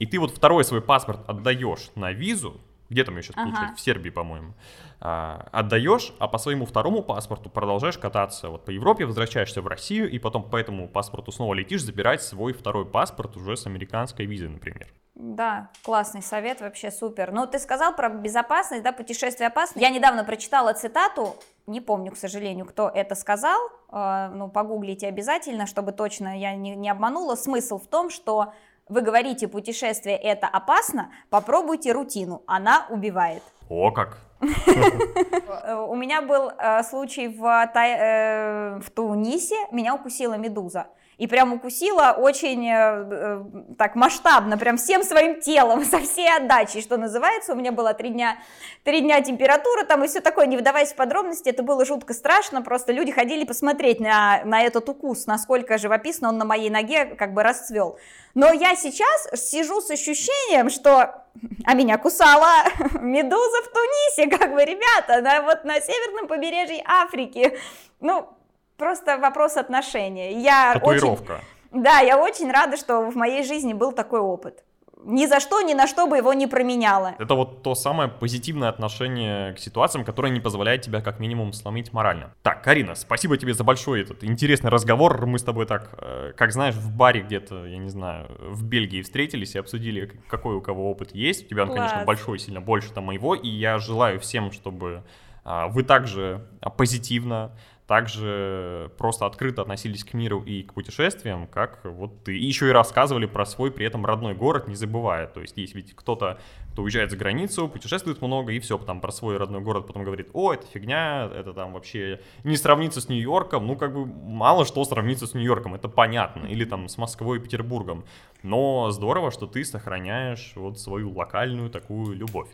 И 0.00 0.06
ты 0.06 0.18
вот 0.18 0.32
второй 0.32 0.64
свой 0.64 0.82
паспорт 0.82 1.20
отдаешь 1.28 1.90
на 1.94 2.12
визу, 2.12 2.60
где 2.88 3.04
там 3.04 3.16
ее 3.16 3.22
сейчас 3.22 3.36
Ага. 3.36 3.74
В 3.76 3.80
Сербии, 3.80 4.10
по-моему. 4.10 4.54
А, 5.00 5.48
отдаешь, 5.52 6.12
а 6.18 6.28
по 6.28 6.38
своему 6.38 6.66
второму 6.66 7.02
паспорту 7.02 7.50
продолжаешь 7.50 7.98
кататься 7.98 8.48
вот 8.48 8.64
по 8.64 8.70
Европе, 8.70 9.04
возвращаешься 9.04 9.62
в 9.62 9.66
Россию, 9.66 10.10
и 10.10 10.18
потом 10.18 10.48
по 10.48 10.56
этому 10.56 10.88
паспорту 10.88 11.32
снова 11.32 11.54
летишь 11.54 11.82
забирать 11.82 12.22
свой 12.22 12.52
второй 12.52 12.86
паспорт 12.86 13.36
уже 13.36 13.56
с 13.56 13.66
американской 13.66 14.26
визы, 14.26 14.48
например. 14.48 14.88
Да, 15.14 15.70
классный 15.82 16.20
совет, 16.20 16.60
вообще 16.60 16.90
супер. 16.90 17.32
Ну, 17.32 17.46
ты 17.46 17.58
сказал 17.58 17.96
про 17.96 18.10
безопасность, 18.10 18.82
да, 18.82 18.92
путешествие 18.92 19.48
опасно. 19.48 19.80
Я 19.80 19.88
недавно 19.88 20.24
прочитала 20.24 20.74
цитату, 20.74 21.36
не 21.66 21.80
помню, 21.80 22.12
к 22.12 22.18
сожалению, 22.18 22.66
кто 22.66 22.90
это 22.90 23.14
сказал, 23.14 23.58
э, 23.90 24.30
ну, 24.34 24.48
погуглите 24.48 25.06
обязательно, 25.06 25.66
чтобы 25.66 25.92
точно 25.92 26.38
я 26.38 26.54
не, 26.54 26.76
не 26.76 26.90
обманула. 26.90 27.34
Смысл 27.34 27.78
в 27.78 27.86
том, 27.86 28.10
что 28.10 28.52
вы 28.88 29.00
говорите, 29.00 29.48
путешествие 29.48 30.16
это 30.16 30.46
опасно, 30.46 31.10
попробуйте 31.30 31.92
рутину, 31.92 32.42
она 32.46 32.86
убивает. 32.88 33.42
О, 33.68 33.90
как! 33.90 34.18
У 34.40 35.94
меня 35.96 36.22
был 36.22 36.50
э, 36.50 36.82
случай 36.82 37.26
э, 37.26 38.78
в 38.78 38.90
Тунисе, 38.90 39.56
меня 39.72 39.94
укусила 39.94 40.34
медуза. 40.34 40.88
И 41.18 41.26
прям 41.26 41.54
укусила 41.54 42.14
очень 42.18 42.68
э, 42.68 42.74
э, 42.74 43.44
так 43.78 43.94
масштабно, 43.94 44.58
прям 44.58 44.76
всем 44.76 45.02
своим 45.02 45.40
телом, 45.40 45.84
со 45.90 45.98
всей 45.98 46.28
отдачей, 46.34 46.82
что 46.82 46.96
называется. 46.96 47.52
У 47.52 47.56
меня 47.56 47.72
была 47.72 47.94
три 47.94 48.10
дня, 48.10 48.38
три 48.84 49.00
дня 49.00 49.22
температура 49.22 49.84
там 49.84 50.04
и 50.04 50.08
все 50.08 50.20
такое, 50.20 50.46
не 50.46 50.56
вдаваясь 50.56 50.92
в 50.92 50.96
подробности, 50.96 51.48
это 51.48 51.62
было 51.62 51.84
жутко 51.86 52.12
страшно, 52.12 52.62
просто 52.62 52.92
люди 52.92 53.12
ходили 53.12 53.44
посмотреть 53.44 54.00
на, 54.00 54.42
на 54.44 54.62
этот 54.62 54.88
укус, 54.88 55.26
насколько 55.26 55.78
живописно 55.78 56.28
он 56.28 56.38
на 56.38 56.44
моей 56.44 56.70
ноге 56.70 57.06
как 57.06 57.32
бы 57.32 57.42
расцвел. 57.42 57.98
Но 58.34 58.52
я 58.52 58.76
сейчас 58.76 59.28
сижу 59.34 59.80
с 59.80 59.90
ощущением, 59.90 60.68
что 60.68 61.24
а 61.64 61.74
меня 61.74 61.98
кусала 61.98 62.64
медуза 63.00 63.62
в 63.62 63.72
Тунисе, 63.72 64.36
как 64.36 64.52
бы, 64.52 64.64
ребята, 64.64 65.22
на, 65.22 65.42
вот 65.42 65.64
на 65.64 65.80
северном 65.80 66.28
побережье 66.28 66.82
Африки. 66.86 67.58
Ну, 68.00 68.28
просто 68.76 69.18
вопрос 69.18 69.56
отношения. 69.56 70.40
Я 70.40 70.74
Татуировка. 70.74 71.40
Очень, 71.72 71.82
да, 71.82 72.00
я 72.00 72.18
очень 72.18 72.50
рада, 72.50 72.76
что 72.76 73.10
в 73.10 73.16
моей 73.16 73.42
жизни 73.44 73.72
был 73.72 73.92
такой 73.92 74.20
опыт. 74.20 74.62
Ни 75.04 75.26
за 75.26 75.38
что, 75.38 75.60
ни 75.60 75.72
на 75.72 75.86
что 75.86 76.08
бы 76.08 76.16
его 76.16 76.32
не 76.32 76.48
променяла. 76.48 77.14
Это 77.18 77.34
вот 77.34 77.62
то 77.62 77.76
самое 77.76 78.08
позитивное 78.08 78.68
отношение 78.68 79.52
к 79.52 79.58
ситуациям, 79.58 80.04
которое 80.04 80.30
не 80.30 80.40
позволяет 80.40 80.82
тебя 80.82 81.00
как 81.00 81.20
минимум 81.20 81.52
сломить 81.52 81.92
морально. 81.92 82.34
Так, 82.42 82.64
Карина, 82.64 82.96
спасибо 82.96 83.36
тебе 83.36 83.54
за 83.54 83.62
большой 83.62 84.02
этот 84.02 84.24
интересный 84.24 84.70
разговор. 84.70 85.24
Мы 85.26 85.38
с 85.38 85.44
тобой 85.44 85.66
так, 85.66 85.94
э, 85.98 86.32
как 86.34 86.50
знаешь, 86.50 86.74
в 86.74 86.90
баре 86.90 87.20
где-то, 87.20 87.66
я 87.66 87.78
не 87.78 87.88
знаю, 87.88 88.26
в 88.40 88.64
Бельгии 88.64 89.02
встретились 89.02 89.54
и 89.54 89.58
обсудили, 89.58 90.10
какой 90.28 90.56
у 90.56 90.60
кого 90.60 90.90
опыт 90.90 91.14
есть. 91.14 91.44
У 91.44 91.48
тебя, 91.48 91.66
Класс. 91.66 91.76
конечно, 91.76 92.04
большой, 92.04 92.40
сильно 92.40 92.60
больше 92.60 92.90
там 92.90 93.04
моего, 93.04 93.36
и 93.36 93.48
я 93.48 93.78
желаю 93.78 94.18
всем, 94.18 94.50
чтобы 94.50 95.04
а, 95.44 95.68
вы 95.68 95.84
также 95.84 96.44
позитивно 96.76 97.52
также 97.86 98.90
просто 98.98 99.26
открыто 99.26 99.62
относились 99.62 100.02
к 100.02 100.12
миру 100.12 100.42
и 100.42 100.64
к 100.64 100.74
путешествиям, 100.74 101.46
как 101.46 101.80
вот 101.84 102.24
ты. 102.24 102.36
И 102.36 102.44
еще 102.44 102.68
и 102.68 102.72
рассказывали 102.72 103.26
про 103.26 103.46
свой 103.46 103.70
при 103.70 103.86
этом 103.86 104.04
родной 104.04 104.34
город, 104.34 104.66
не 104.66 104.74
забывая. 104.74 105.28
То 105.28 105.40
есть 105.40 105.56
есть 105.56 105.74
ведь 105.74 105.94
кто-то, 105.94 106.40
кто 106.72 106.82
уезжает 106.82 107.12
за 107.12 107.16
границу, 107.16 107.68
путешествует 107.68 108.20
много, 108.20 108.52
и 108.52 108.58
все, 108.58 108.76
потом 108.76 109.00
про 109.00 109.12
свой 109.12 109.36
родной 109.36 109.60
город 109.60 109.86
потом 109.86 110.02
говорит, 110.02 110.30
о, 110.32 110.52
это 110.52 110.66
фигня, 110.66 111.30
это 111.32 111.52
там 111.52 111.72
вообще 111.74 112.20
не 112.42 112.56
сравнится 112.56 113.00
с 113.00 113.08
Нью-Йорком. 113.08 113.64
Ну, 113.64 113.76
как 113.76 113.94
бы 113.94 114.04
мало 114.04 114.64
что 114.64 114.84
сравнится 114.84 115.28
с 115.28 115.34
Нью-Йорком, 115.34 115.74
это 115.74 115.88
понятно. 115.88 116.46
Или 116.46 116.64
там 116.64 116.88
с 116.88 116.98
Москвой 116.98 117.38
и 117.38 117.40
Петербургом. 117.40 118.04
Но 118.42 118.90
здорово, 118.90 119.30
что 119.30 119.46
ты 119.46 119.64
сохраняешь 119.64 120.52
вот 120.56 120.80
свою 120.80 121.12
локальную 121.12 121.70
такую 121.70 122.16
любовь. 122.16 122.48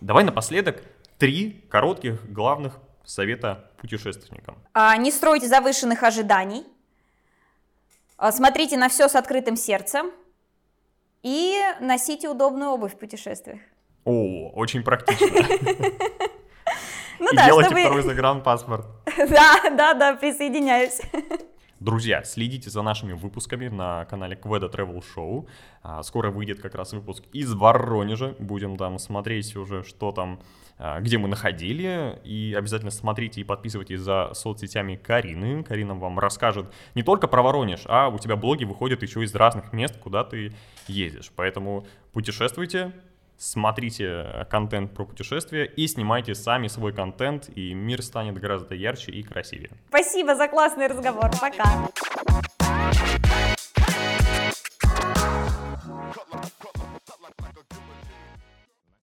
Давай 0.00 0.24
напоследок 0.24 0.82
три 1.18 1.64
коротких 1.68 2.28
главных 2.28 2.80
совета 3.04 3.70
путешественникам? 3.78 4.58
А, 4.72 4.96
не 4.96 5.10
стройте 5.10 5.48
завышенных 5.48 6.02
ожиданий, 6.02 6.64
а, 8.16 8.32
смотрите 8.32 8.76
на 8.76 8.88
все 8.88 9.08
с 9.08 9.14
открытым 9.14 9.56
сердцем 9.56 10.10
и 11.22 11.58
носите 11.80 12.28
удобную 12.28 12.70
обувь 12.70 12.94
в 12.94 12.98
путешествиях. 12.98 13.60
О, 14.04 14.50
очень 14.50 14.82
практично. 14.82 15.26
Ну 17.18 17.28
да, 17.34 17.46
делайте 17.46 17.74
второй 17.74 18.02
загранпаспорт. 18.02 18.86
Да, 19.16 19.70
да, 19.70 19.94
да, 19.94 20.14
присоединяюсь. 20.14 21.00
Друзья, 21.78 22.24
следите 22.24 22.70
за 22.70 22.82
нашими 22.82 23.12
выпусками 23.12 23.68
на 23.68 24.04
канале 24.06 24.36
Кведа 24.36 24.66
Travel 24.66 25.02
Show. 25.14 25.48
А, 25.82 26.02
скоро 26.02 26.30
выйдет 26.30 26.60
как 26.60 26.74
раз 26.74 26.92
выпуск 26.92 27.24
из 27.32 27.52
Воронежа. 27.54 28.34
Будем 28.38 28.76
там 28.76 28.98
смотреть 28.98 29.54
уже, 29.56 29.82
что 29.82 30.12
там, 30.12 30.40
где 31.00 31.18
мы 31.18 31.28
находили. 31.28 32.18
И 32.24 32.54
обязательно 32.56 32.90
смотрите 32.90 33.40
и 33.40 33.44
подписывайтесь 33.44 34.00
за 34.00 34.30
соцсетями 34.34 34.96
Карины. 34.96 35.62
Карина 35.64 35.94
вам 35.94 36.18
расскажет 36.18 36.66
не 36.94 37.02
только 37.02 37.28
про 37.28 37.42
Воронеж, 37.42 37.82
а 37.86 38.08
у 38.08 38.18
тебя 38.18 38.36
блоги 38.36 38.64
выходят 38.64 39.02
еще 39.02 39.22
из 39.22 39.34
разных 39.34 39.72
мест, 39.72 39.96
куда 39.98 40.24
ты 40.24 40.52
ездишь. 40.88 41.30
Поэтому 41.36 41.86
путешествуйте, 42.12 42.92
смотрите 43.36 44.46
контент 44.50 44.92
про 44.94 45.04
путешествия 45.04 45.64
и 45.64 45.86
снимайте 45.86 46.34
сами 46.34 46.68
свой 46.68 46.92
контент, 46.92 47.48
и 47.54 47.74
мир 47.74 48.02
станет 48.02 48.38
гораздо 48.38 48.74
ярче 48.74 49.12
и 49.12 49.22
красивее. 49.22 49.70
Спасибо 49.88 50.34
за 50.36 50.48
классный 50.48 50.86
разговор. 50.86 51.30
Пока. 51.40 51.88